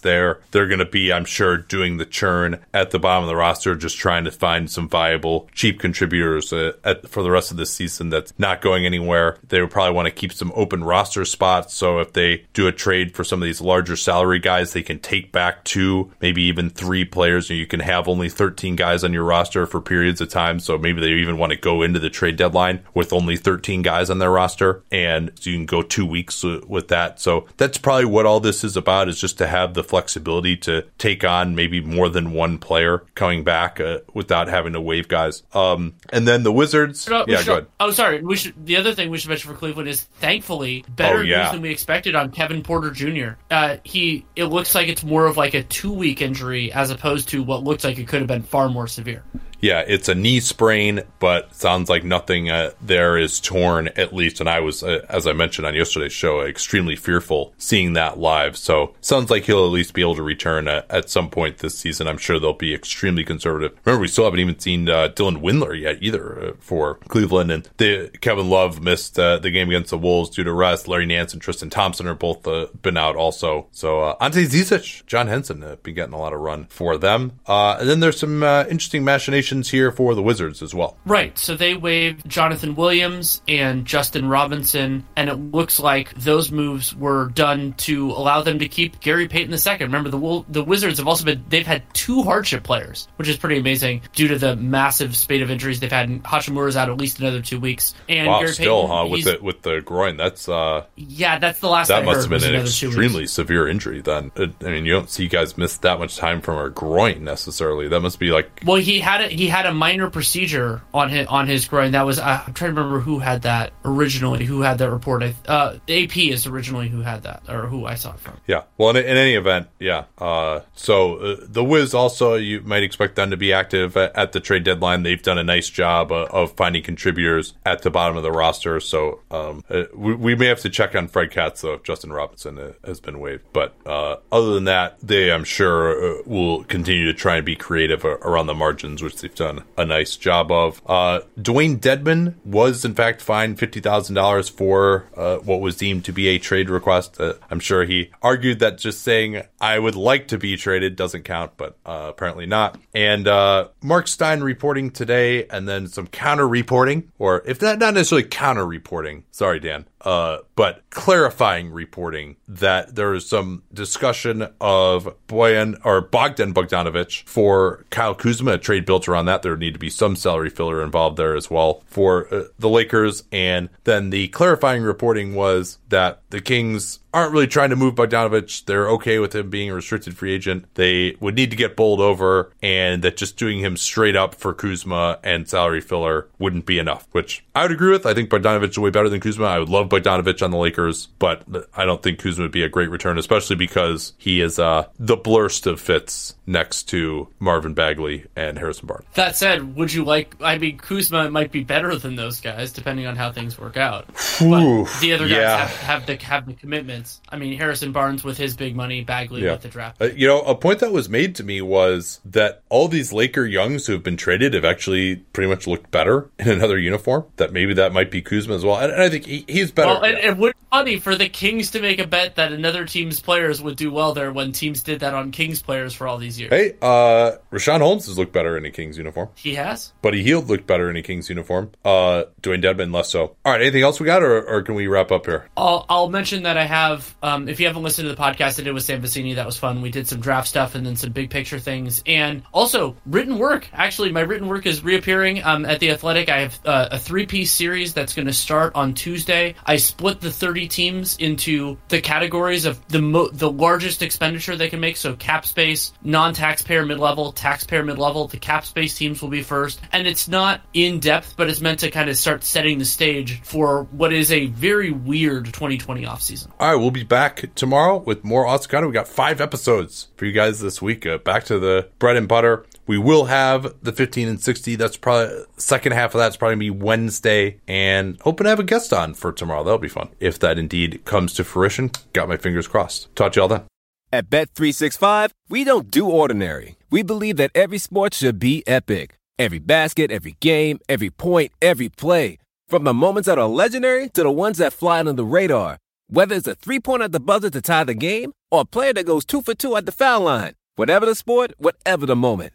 there. 0.00 0.40
They're 0.50 0.66
going 0.66 0.78
to 0.78 0.84
be, 0.84 1.12
I'm 1.12 1.24
sure, 1.24 1.56
doing 1.56 1.96
the 1.96 2.06
churn 2.06 2.60
at 2.72 2.90
the 2.90 2.98
bottom 2.98 3.24
of 3.24 3.28
the 3.28 3.36
roster, 3.36 3.74
just 3.74 3.96
trying 3.96 4.24
to 4.24 4.30
find 4.30 4.70
some 4.70 4.88
viable, 4.88 5.48
cheap 5.54 5.80
contributors 5.80 6.52
uh, 6.52 6.72
at, 6.84 7.08
for 7.08 7.22
the 7.22 7.30
rest 7.30 7.50
of 7.50 7.56
the 7.56 7.66
season 7.66 8.10
that's 8.10 8.32
not 8.38 8.60
going 8.60 8.86
anywhere. 8.86 9.38
They 9.48 9.60
would 9.60 9.70
probably 9.70 9.94
want 9.94 10.06
to 10.06 10.12
keep 10.12 10.32
some 10.32 10.52
open 10.54 10.84
roster 10.84 11.24
spots. 11.24 11.74
So 11.74 12.00
if 12.00 12.12
they 12.12 12.46
do 12.52 12.66
a 12.66 12.72
trade 12.72 13.14
for 13.14 13.24
some 13.24 13.42
of 13.42 13.46
these 13.46 13.60
larger 13.60 13.96
salary 13.96 14.38
guys, 14.38 14.72
they 14.72 14.82
can 14.82 14.98
take 14.98 15.32
back 15.32 15.64
two, 15.64 16.10
maybe 16.20 16.42
even 16.42 16.70
three 16.70 17.04
players, 17.04 17.50
and 17.50 17.58
you 17.58 17.66
can 17.66 17.80
have 17.80 18.08
only 18.08 18.28
13 18.28 18.76
guys 18.76 19.04
on 19.04 19.12
your 19.12 19.24
roster 19.24 19.66
for 19.66 19.80
periods 19.80 20.20
of 20.20 20.28
time. 20.28 20.60
So 20.60 20.78
maybe 20.78 21.00
they 21.00 21.12
even 21.12 21.38
want 21.38 21.52
to 21.52 21.58
go 21.58 21.82
into 21.82 21.98
the 21.98 22.10
trade 22.10 22.36
deadline 22.36 22.82
with 22.94 23.12
only 23.12 23.36
13 23.36 23.82
guys 23.82 24.10
on 24.10 24.18
their 24.18 24.30
roster, 24.30 24.82
and 24.90 25.30
so 25.38 25.50
you 25.50 25.56
can 25.56 25.66
go 25.66 25.82
two 25.82 26.06
weeks 26.06 26.44
uh, 26.44 26.60
with 26.66 26.88
that. 26.88 27.20
So 27.20 27.46
that's 27.56 27.78
probably 27.78 28.06
what 28.06 28.26
all 28.26 28.40
this 28.40 28.64
is 28.64 28.76
about: 28.76 29.08
is 29.08 29.20
just 29.20 29.38
to 29.38 29.46
have 29.46 29.67
the 29.74 29.84
flexibility 29.84 30.56
to 30.58 30.82
take 30.98 31.24
on 31.24 31.54
maybe 31.54 31.80
more 31.80 32.08
than 32.08 32.32
one 32.32 32.58
player 32.58 33.04
coming 33.14 33.44
back 33.44 33.80
uh, 33.80 33.98
without 34.14 34.48
having 34.48 34.72
to 34.74 34.80
waive 34.80 35.08
guys. 35.08 35.42
Um, 35.52 35.94
and 36.10 36.26
then 36.26 36.42
the 36.42 36.52
Wizards, 36.52 37.08
No, 37.08 37.24
yeah, 37.28 37.38
should- 37.38 37.46
go 37.46 37.52
ahead. 37.52 37.66
Oh, 37.80 37.90
sorry. 37.90 38.22
We 38.22 38.36
should. 38.36 38.66
The 38.66 38.76
other 38.76 38.94
thing 38.94 39.10
we 39.10 39.18
should 39.18 39.28
mention 39.30 39.50
for 39.52 39.56
Cleveland 39.56 39.88
is, 39.88 40.02
thankfully, 40.02 40.84
better 40.88 41.18
Oh, 41.18 41.22
yeah. 41.22 41.42
news 41.44 41.52
than 41.52 41.62
we 41.62 41.70
expected 41.70 42.14
on 42.14 42.30
Kevin 42.30 42.62
Porter 42.62 42.90
Jr. 42.90 43.38
Uh, 43.50 43.76
he. 43.84 44.24
It 44.36 44.44
looks 44.46 44.74
like 44.74 44.88
it's 44.88 45.04
more 45.04 45.26
of 45.26 45.36
like 45.36 45.54
a 45.54 45.62
two 45.62 45.92
week 45.92 46.20
injury 46.22 46.72
as 46.72 46.90
opposed 46.90 47.28
to 47.30 47.42
what 47.42 47.64
looks 47.64 47.84
like 47.84 47.98
it 47.98 48.08
could 48.08 48.20
have 48.20 48.28
been 48.28 48.42
far 48.42 48.68
more 48.68 48.86
severe. 48.86 49.22
Yeah, 49.60 49.82
it's 49.86 50.08
a 50.08 50.14
knee 50.14 50.40
sprain, 50.40 51.02
but 51.18 51.54
sounds 51.54 51.88
like 51.88 52.04
nothing 52.04 52.50
uh, 52.50 52.70
there 52.80 53.18
is 53.18 53.40
torn 53.40 53.88
at 53.88 54.14
least. 54.14 54.40
And 54.40 54.48
I 54.48 54.60
was, 54.60 54.82
uh, 54.82 55.04
as 55.08 55.26
I 55.26 55.32
mentioned 55.32 55.66
on 55.66 55.74
yesterday's 55.74 56.12
show, 56.12 56.42
extremely 56.42 56.94
fearful 56.96 57.52
seeing 57.58 57.94
that 57.94 58.18
live. 58.18 58.56
So 58.56 58.94
sounds 59.00 59.30
like 59.30 59.44
he'll 59.44 59.64
at 59.64 59.72
least 59.72 59.94
be 59.94 60.00
able 60.00 60.14
to 60.16 60.22
return 60.22 60.68
at, 60.68 60.88
at 60.90 61.10
some 61.10 61.28
point 61.28 61.58
this 61.58 61.76
season. 61.76 62.06
I'm 62.06 62.18
sure 62.18 62.38
they'll 62.38 62.52
be 62.52 62.74
extremely 62.74 63.24
conservative. 63.24 63.76
Remember, 63.84 64.02
we 64.02 64.08
still 64.08 64.24
haven't 64.24 64.40
even 64.40 64.58
seen 64.58 64.88
uh, 64.88 65.08
Dylan 65.08 65.42
Windler 65.42 65.78
yet 65.78 65.98
either 66.00 66.40
uh, 66.40 66.52
for 66.60 66.96
Cleveland, 67.08 67.50
and 67.50 67.68
the, 67.78 68.10
Kevin 68.20 68.48
Love 68.48 68.80
missed 68.80 69.18
uh, 69.18 69.38
the 69.38 69.50
game 69.50 69.68
against 69.68 69.90
the 69.90 69.98
Wolves 69.98 70.30
due 70.30 70.44
to 70.44 70.52
rest. 70.52 70.86
Larry 70.86 71.06
Nance 71.06 71.32
and 71.32 71.42
Tristan 71.42 71.70
Thompson 71.70 72.06
are 72.06 72.14
both 72.14 72.46
uh, 72.46 72.66
been 72.82 72.96
out 72.96 73.16
also. 73.16 73.66
So 73.72 74.00
uh, 74.02 74.16
Ante 74.20 74.46
Zizic, 74.46 75.04
John 75.06 75.26
Henson 75.26 75.62
have 75.62 75.82
been 75.82 75.94
getting 75.94 76.14
a 76.14 76.18
lot 76.18 76.32
of 76.32 76.40
run 76.40 76.66
for 76.66 76.96
them. 76.96 77.40
and 77.46 77.88
then 77.88 78.00
there's 78.00 78.20
some 78.20 78.42
interesting 78.42 79.04
machinations 79.04 79.47
here 79.70 79.90
for 79.90 80.14
the 80.14 80.22
Wizards 80.22 80.62
as 80.62 80.74
well. 80.74 80.96
Right. 81.04 81.38
So 81.38 81.56
they 81.56 81.74
waived 81.74 82.28
Jonathan 82.28 82.74
Williams 82.74 83.42
and 83.48 83.84
Justin 83.84 84.28
Robinson, 84.28 85.06
and 85.16 85.28
it 85.28 85.34
looks 85.34 85.80
like 85.80 86.14
those 86.14 86.50
moves 86.50 86.94
were 86.94 87.28
done 87.28 87.74
to 87.78 88.10
allow 88.10 88.42
them 88.42 88.58
to 88.58 88.68
keep 88.68 89.00
Gary 89.00 89.28
Payton 89.28 89.52
II. 89.52 89.86
Remember, 89.86 90.10
the 90.10 90.44
the 90.48 90.64
Wizards 90.64 90.98
have 90.98 91.08
also 91.08 91.24
been 91.24 91.44
they've 91.48 91.66
had 91.66 91.82
two 91.94 92.22
hardship 92.22 92.62
players, 92.62 93.08
which 93.16 93.28
is 93.28 93.36
pretty 93.36 93.58
amazing 93.58 94.02
due 94.14 94.28
to 94.28 94.38
the 94.38 94.56
massive 94.56 95.16
spate 95.16 95.42
of 95.42 95.50
injuries 95.50 95.80
they've 95.80 95.90
had. 95.90 96.08
Hachimura's 96.22 96.76
out 96.76 96.88
at 96.88 96.98
least 96.98 97.20
another 97.20 97.40
two 97.42 97.60
weeks, 97.60 97.94
and 98.08 98.28
wow, 98.28 98.40
Gary 98.40 98.52
still, 98.52 98.82
Payton, 98.82 98.96
huh? 98.96 99.06
With 99.06 99.24
the 99.24 99.38
with 99.42 99.62
the 99.62 99.80
groin, 99.80 100.16
that's 100.16 100.48
uh, 100.48 100.84
yeah, 100.96 101.38
that's 101.38 101.60
the 101.60 101.68
last 101.68 101.88
that 101.88 102.02
I 102.02 102.04
must 102.04 102.28
have 102.28 102.30
been 102.30 102.54
an 102.54 102.60
was 102.60 102.80
another 102.82 102.92
two 102.94 103.00
extremely 103.00 103.26
severe 103.26 103.68
injury. 103.68 104.00
Then 104.00 104.30
I 104.36 104.70
mean, 104.70 104.84
you 104.84 104.92
don't 104.92 105.10
see 105.10 105.28
guys 105.28 105.56
miss 105.56 105.78
that 105.78 105.98
much 105.98 106.16
time 106.16 106.40
from 106.40 106.58
a 106.58 106.70
groin 106.70 107.24
necessarily. 107.24 107.88
That 107.88 108.00
must 108.00 108.18
be 108.18 108.30
like 108.30 108.62
Well, 108.64 108.76
he 108.76 109.00
had 109.00 109.20
a, 109.20 109.28
he 109.38 109.46
had 109.46 109.66
a 109.66 109.72
minor 109.72 110.10
procedure 110.10 110.82
on 110.92 111.10
his 111.10 111.26
on 111.28 111.46
his 111.46 111.68
groin. 111.68 111.92
That 111.92 112.04
was 112.04 112.18
I'm 112.18 112.52
trying 112.54 112.74
to 112.74 112.80
remember 112.80 112.98
who 112.98 113.20
had 113.20 113.42
that 113.42 113.72
originally. 113.84 114.44
Who 114.44 114.62
had 114.62 114.78
that 114.78 114.90
report? 114.90 115.22
Uh, 115.46 115.76
AP 115.88 116.16
is 116.16 116.46
originally 116.46 116.88
who 116.88 117.02
had 117.02 117.22
that, 117.22 117.42
or 117.48 117.66
who 117.66 117.86
I 117.86 117.94
saw 117.94 118.14
it 118.14 118.20
from. 118.20 118.38
Yeah. 118.48 118.64
Well, 118.76 118.90
in, 118.90 118.96
in 118.96 119.16
any 119.16 119.34
event, 119.34 119.68
yeah. 119.78 120.04
Uh, 120.18 120.60
so 120.74 121.16
uh, 121.16 121.36
the 121.40 121.62
Wiz 121.62 121.94
also, 121.94 122.34
you 122.34 122.60
might 122.62 122.82
expect 122.82 123.14
them 123.14 123.30
to 123.30 123.36
be 123.36 123.52
active 123.52 123.96
at, 123.96 124.16
at 124.16 124.32
the 124.32 124.40
trade 124.40 124.64
deadline. 124.64 125.04
They've 125.04 125.22
done 125.22 125.38
a 125.38 125.44
nice 125.44 125.70
job 125.70 126.10
uh, 126.10 126.26
of 126.30 126.52
finding 126.52 126.82
contributors 126.82 127.54
at 127.64 127.82
the 127.82 127.90
bottom 127.90 128.16
of 128.16 128.24
the 128.24 128.32
roster. 128.32 128.80
So 128.80 129.20
um, 129.30 129.62
uh, 129.70 129.84
we, 129.94 130.14
we 130.14 130.34
may 130.34 130.46
have 130.46 130.60
to 130.60 130.70
check 130.70 130.96
on 130.96 131.06
Fred 131.06 131.30
Katz 131.30 131.60
though 131.60 131.74
if 131.74 131.84
Justin 131.84 132.12
Robinson 132.12 132.58
uh, 132.58 132.72
has 132.84 132.98
been 132.98 133.20
waived. 133.20 133.44
But 133.52 133.76
uh, 133.86 134.16
other 134.32 134.54
than 134.54 134.64
that, 134.64 134.98
they 135.00 135.30
I'm 135.30 135.44
sure 135.44 136.22
will 136.24 136.64
continue 136.64 137.06
to 137.06 137.14
try 137.14 137.36
and 137.36 137.46
be 137.46 137.54
creative 137.54 138.04
around 138.04 138.46
the 138.46 138.54
margins, 138.54 139.00
which 139.00 139.27
they've 139.28 139.34
done 139.36 139.64
a 139.76 139.84
nice 139.84 140.16
job 140.16 140.50
of. 140.50 140.82
Uh, 140.86 141.20
Dewayne 141.38 141.78
Dedmon 141.78 142.34
was 142.44 142.84
in 142.84 142.94
fact 142.94 143.20
fined 143.20 143.58
fifty 143.58 143.80
thousand 143.80 144.14
dollars 144.14 144.48
for 144.48 145.06
uh, 145.16 145.36
what 145.38 145.60
was 145.60 145.76
deemed 145.76 146.04
to 146.06 146.12
be 146.12 146.28
a 146.28 146.38
trade 146.38 146.70
request. 146.70 147.20
Uh, 147.20 147.34
I'm 147.50 147.60
sure 147.60 147.84
he 147.84 148.10
argued 148.22 148.58
that 148.60 148.78
just 148.78 149.02
saying 149.02 149.42
I 149.60 149.78
would 149.78 149.96
like 149.96 150.28
to 150.28 150.38
be 150.38 150.56
traded 150.56 150.96
doesn't 150.96 151.24
count, 151.24 151.52
but 151.56 151.76
uh, 151.84 152.06
apparently 152.08 152.46
not. 152.46 152.78
And 152.94 153.28
uh, 153.28 153.68
Mark 153.82 154.08
Stein 154.08 154.42
reporting 154.42 154.90
today, 154.90 155.46
and 155.46 155.68
then 155.68 155.86
some 155.86 156.06
counter 156.06 156.48
reporting, 156.48 157.10
or 157.18 157.42
if 157.46 157.60
not, 157.60 157.78
not 157.78 157.94
necessarily 157.94 158.26
counter 158.26 158.66
reporting. 158.66 159.24
Sorry, 159.30 159.60
Dan. 159.60 159.86
Uh, 160.00 160.38
but 160.54 160.82
clarifying 160.90 161.70
reporting 161.70 162.36
that 162.46 162.94
there 162.94 163.14
is 163.14 163.28
some 163.28 163.62
discussion 163.72 164.48
of 164.60 165.14
Boyan 165.26 165.78
or 165.84 166.00
Bogdan 166.00 166.54
Bogdanovich 166.54 167.24
for 167.24 167.84
Kyle 167.90 168.14
Kuzma, 168.14 168.52
a 168.52 168.58
trade 168.58 168.86
built 168.86 169.08
around 169.08 169.26
that. 169.26 169.42
There 169.42 169.56
need 169.56 169.74
to 169.74 169.80
be 169.80 169.90
some 169.90 170.14
salary 170.14 170.50
filler 170.50 170.82
involved 170.82 171.16
there 171.16 171.34
as 171.34 171.50
well 171.50 171.82
for 171.86 172.32
uh, 172.32 172.44
the 172.58 172.68
Lakers. 172.68 173.24
And 173.32 173.68
then 173.84 174.10
the 174.10 174.28
clarifying 174.28 174.82
reporting 174.82 175.34
was 175.34 175.78
that 175.88 176.22
the 176.30 176.40
Kings 176.40 177.00
aren't 177.14 177.32
really 177.32 177.46
trying 177.46 177.70
to 177.70 177.76
move 177.76 177.94
Bogdanovich. 177.94 178.66
They're 178.66 178.88
okay 178.90 179.18
with 179.18 179.34
him 179.34 179.48
being 179.48 179.70
a 179.70 179.74
restricted 179.74 180.16
free 180.16 180.32
agent. 180.32 180.66
They 180.74 181.16
would 181.20 181.34
need 181.34 181.50
to 181.50 181.56
get 181.56 181.74
bowled 181.74 182.00
over, 182.00 182.52
and 182.62 183.02
that 183.02 183.16
just 183.16 183.36
doing 183.36 183.60
him 183.60 183.76
straight 183.76 184.14
up 184.14 184.34
for 184.34 184.52
Kuzma 184.52 185.18
and 185.24 185.48
salary 185.48 185.80
filler 185.80 186.28
wouldn't 186.38 186.66
be 186.66 186.78
enough, 186.78 187.08
which 187.12 187.44
I 187.54 187.62
would 187.62 187.72
agree 187.72 187.90
with. 187.90 188.04
I 188.04 188.14
think 188.14 188.30
Bogdanovich 188.30 188.70
is 188.70 188.78
way 188.78 188.90
better 188.90 189.08
than 189.08 189.20
Kuzma. 189.20 189.46
I 189.46 189.58
would 189.58 189.70
love 189.70 189.88
Bogdanovich 189.88 190.42
on 190.42 190.50
the 190.50 190.58
Lakers, 190.58 191.06
but 191.18 191.44
I 191.74 191.84
don't 191.84 192.02
think 192.02 192.18
Kuzma 192.18 192.44
would 192.44 192.52
be 192.52 192.62
a 192.62 192.68
great 192.68 192.90
return, 192.90 193.18
especially 193.18 193.56
because 193.56 194.12
he 194.18 194.40
is 194.40 194.58
uh, 194.58 194.86
the 194.98 195.16
blurst 195.16 195.66
of 195.66 195.80
fits 195.80 196.34
next 196.46 196.84
to 196.84 197.28
Marvin 197.38 197.74
Bagley 197.74 198.26
and 198.36 198.58
Harrison 198.58 198.86
Barnes. 198.86 199.06
That 199.14 199.36
said, 199.36 199.76
would 199.76 199.92
you 199.92 200.04
like? 200.04 200.34
I 200.42 200.58
mean, 200.58 200.78
Kuzma 200.78 201.30
might 201.30 201.52
be 201.52 201.64
better 201.64 201.96
than 201.96 202.16
those 202.16 202.40
guys, 202.40 202.70
depending 202.72 203.06
on 203.06 203.16
how 203.16 203.32
things 203.32 203.58
work 203.58 203.76
out. 203.76 204.06
But 204.40 204.84
the 205.00 205.14
other 205.14 205.26
guys 205.26 205.36
yeah. 205.36 205.56
have, 205.66 205.76
have 205.78 206.06
the 206.06 206.17
have 206.22 206.46
the 206.46 206.54
commitments. 206.54 207.20
I 207.28 207.36
mean, 207.36 207.56
Harrison 207.58 207.92
Barnes 207.92 208.24
with 208.24 208.36
his 208.38 208.56
big 208.56 208.74
money, 208.76 209.02
Bagley 209.02 209.42
Yeah. 209.44 209.52
with 209.52 209.62
the 209.62 209.68
draft. 209.68 210.00
Uh, 210.00 210.06
you 210.06 210.26
know, 210.26 210.40
a 210.42 210.54
point 210.54 210.80
that 210.80 210.92
was 210.92 211.08
made 211.08 211.34
to 211.36 211.44
me 211.44 211.60
was 211.60 212.20
that 212.24 212.62
all 212.68 212.88
these 212.88 213.12
Laker 213.12 213.44
youngs 213.44 213.86
who 213.86 213.92
have 213.92 214.02
been 214.02 214.16
traded 214.16 214.54
have 214.54 214.64
actually 214.64 215.16
pretty 215.16 215.48
much 215.48 215.66
looked 215.66 215.90
better 215.90 216.30
in 216.38 216.48
another 216.48 216.78
uniform. 216.78 217.24
That 217.36 217.52
maybe 217.52 217.74
that 217.74 217.92
might 217.92 218.10
be 218.10 218.22
Kuzma 218.22 218.54
as 218.54 218.64
well. 218.64 218.76
And, 218.76 218.92
and 218.92 219.02
I 219.02 219.08
think 219.08 219.26
he, 219.26 219.44
he's 219.48 219.70
better. 219.70 219.88
Well, 219.94 220.04
and 220.04 220.18
Yeah. 220.18 220.30
it 220.30 220.36
would 220.38 220.54
funny 220.70 220.98
for 220.98 221.16
the 221.16 221.28
Kings 221.28 221.72
to 221.72 221.80
make 221.80 221.98
a 221.98 222.06
bet 222.06 222.36
that 222.36 222.52
another 222.52 222.84
team's 222.84 223.20
players 223.20 223.60
would 223.62 223.76
do 223.76 223.90
well 223.90 224.12
there 224.12 224.32
when 224.32 224.52
teams 224.52 224.82
did 224.82 225.00
that 225.00 225.14
on 225.14 225.30
Kings 225.30 225.62
players 225.62 225.94
for 225.94 226.06
all 226.06 226.18
these 226.18 226.38
years. 226.38 226.50
Hey, 226.50 226.74
uh, 226.82 227.32
Richaun 227.50 227.80
Holmes 227.80 228.06
has 228.06 228.18
looked 228.18 228.32
better 228.32 228.56
in 228.56 228.64
a 228.64 228.70
Kings 228.70 228.98
uniform. 228.98 229.28
He 229.34 229.54
has. 229.54 229.92
Buddy 230.02 230.22
Hield 230.22 230.48
looked 230.48 230.66
better 230.66 230.90
in 230.90 230.96
a 230.96 231.02
Kings 231.02 231.28
uniform. 231.28 231.70
Uh, 231.84 232.24
Dewayne 232.42 232.62
Dedmon 232.62 232.92
less 232.92 233.10
so. 233.10 233.36
All 233.44 233.52
right, 233.52 233.60
anything 233.60 233.82
else 233.82 234.00
we 234.00 234.06
got, 234.06 234.22
or, 234.22 234.42
or 234.42 234.62
can 234.62 234.74
we 234.74 234.86
wrap 234.86 235.10
up 235.10 235.26
here? 235.26 235.48
I'll, 235.56 235.86
I'll 235.88 236.08
mention 236.08 236.44
that 236.44 236.56
I 236.56 236.64
have, 236.64 237.16
um, 237.22 237.48
if 237.48 237.60
you 237.60 237.66
haven't 237.66 237.82
listened 237.82 238.08
to 238.08 238.14
the 238.14 238.20
podcast 238.20 238.60
I 238.60 238.64
did 238.64 238.74
with 238.74 238.84
Sam 238.84 239.02
Vecenie, 239.02 239.36
that 239.36 239.46
was 239.46 239.56
fun. 239.56 239.82
We 239.82 239.90
did 239.90 240.06
some 240.06 240.20
draft 240.20 240.48
stuff 240.48 240.74
and 240.74 240.84
then 240.84 240.96
some 240.96 241.12
big 241.12 241.30
picture 241.30 241.58
things. 241.58 242.02
And 242.06 242.42
also, 242.52 242.96
written 243.06 243.38
work. 243.38 243.68
Actually, 243.72 244.12
my 244.12 244.20
written 244.20 244.48
work 244.48 244.66
is 244.66 244.82
reappearing 244.82 245.42
um, 245.44 245.64
at 245.64 245.80
The 245.80 245.90
Athletic. 245.90 246.28
I 246.28 246.40
have 246.40 246.60
uh, 246.64 246.88
a 246.92 246.98
three 246.98 247.26
piece 247.26 247.52
series 247.52 247.94
that's 247.94 248.14
going 248.14 248.26
to 248.26 248.32
start 248.32 248.72
on 248.74 248.94
Tuesday. 248.94 249.54
I 249.64 249.76
split 249.76 250.20
the 250.20 250.30
30 250.58 250.68
teams 250.68 251.16
into 251.18 251.78
the 251.86 252.00
categories 252.00 252.64
of 252.64 252.84
the, 252.88 253.00
mo- 253.00 253.28
the 253.28 253.48
largest 253.48 254.02
expenditure 254.02 254.56
they 254.56 254.68
can 254.68 254.80
make. 254.80 254.96
So, 254.96 255.14
cap 255.14 255.46
space, 255.46 255.92
non 256.02 256.34
taxpayer 256.34 256.84
mid 256.84 256.98
level, 256.98 257.30
taxpayer 257.30 257.84
mid 257.84 257.96
level. 257.96 258.26
The 258.26 258.38
cap 258.38 258.66
space 258.66 258.96
teams 258.96 259.22
will 259.22 259.28
be 259.28 259.42
first. 259.42 259.80
And 259.92 260.08
it's 260.08 260.26
not 260.26 260.62
in 260.74 260.98
depth, 260.98 261.34
but 261.36 261.48
it's 261.48 261.60
meant 261.60 261.78
to 261.80 261.92
kind 261.92 262.10
of 262.10 262.16
start 262.16 262.42
setting 262.42 262.78
the 262.78 262.84
stage 262.84 263.40
for 263.42 263.84
what 263.92 264.12
is 264.12 264.32
a 264.32 264.46
very 264.46 264.90
weird 264.90 265.44
2020 265.44 266.04
offseason. 266.06 266.50
All 266.58 266.72
right, 266.72 266.76
we'll 266.76 266.90
be 266.90 267.04
back 267.04 267.54
tomorrow 267.54 267.98
with 267.98 268.24
more 268.24 268.44
Oscar. 268.44 268.84
We 268.84 268.92
got 268.92 269.06
five 269.06 269.40
episodes 269.40 270.08
for 270.16 270.24
you 270.24 270.32
guys 270.32 270.58
this 270.58 270.82
week. 270.82 271.06
Uh, 271.06 271.18
back 271.18 271.44
to 271.44 271.60
the 271.60 271.88
bread 272.00 272.16
and 272.16 272.26
butter. 272.26 272.66
We 272.88 272.96
will 272.96 273.26
have 273.26 273.74
the 273.82 273.92
15 273.92 274.26
and 274.26 274.40
60. 274.40 274.76
That's 274.76 274.96
probably 274.96 275.44
second 275.58 275.92
half 275.92 276.14
of 276.14 276.18
that's 276.18 276.38
probably 276.38 276.56
be 276.56 276.70
Wednesday, 276.70 277.60
and 277.68 278.18
hoping 278.22 278.44
to 278.44 278.50
have 278.50 278.58
a 278.58 278.64
guest 278.64 278.94
on 278.94 279.12
for 279.12 279.30
tomorrow. 279.30 279.62
That'll 279.62 279.78
be 279.78 279.88
fun 279.88 280.08
if 280.18 280.38
that 280.38 280.58
indeed 280.58 281.04
comes 281.04 281.34
to 281.34 281.44
fruition. 281.44 281.90
Got 282.14 282.30
my 282.30 282.38
fingers 282.38 282.66
crossed. 282.66 283.14
Talk 283.14 283.32
to 283.32 283.40
y'all 283.40 283.48
then. 283.48 283.64
At 284.10 284.30
Bet365, 284.30 285.32
we 285.50 285.64
don't 285.64 285.90
do 285.90 286.08
ordinary. 286.08 286.78
We 286.88 287.02
believe 287.02 287.36
that 287.36 287.50
every 287.54 287.76
sport 287.76 288.14
should 288.14 288.38
be 288.38 288.66
epic. 288.66 289.18
Every 289.38 289.58
basket, 289.58 290.10
every 290.10 290.36
game, 290.40 290.80
every 290.88 291.10
point, 291.10 291.52
every 291.60 291.90
play. 291.90 292.38
From 292.68 292.84
the 292.84 292.94
moments 292.94 293.26
that 293.26 293.38
are 293.38 293.46
legendary 293.46 294.08
to 294.10 294.22
the 294.22 294.30
ones 294.30 294.56
that 294.58 294.72
fly 294.72 295.00
under 295.00 295.12
the 295.12 295.26
radar. 295.26 295.76
Whether 296.08 296.36
it's 296.36 296.46
a 296.46 296.54
three 296.54 296.80
pointer 296.80 297.04
at 297.04 297.12
the 297.12 297.20
buzzer 297.20 297.50
to 297.50 297.60
tie 297.60 297.84
the 297.84 297.92
game 297.92 298.32
or 298.50 298.62
a 298.62 298.64
player 298.64 298.94
that 298.94 299.04
goes 299.04 299.26
two 299.26 299.42
for 299.42 299.54
two 299.54 299.76
at 299.76 299.84
the 299.84 299.92
foul 299.92 300.22
line. 300.22 300.54
Whatever 300.76 301.04
the 301.04 301.14
sport, 301.14 301.52
whatever 301.58 302.06
the 302.06 302.16
moment. 302.16 302.54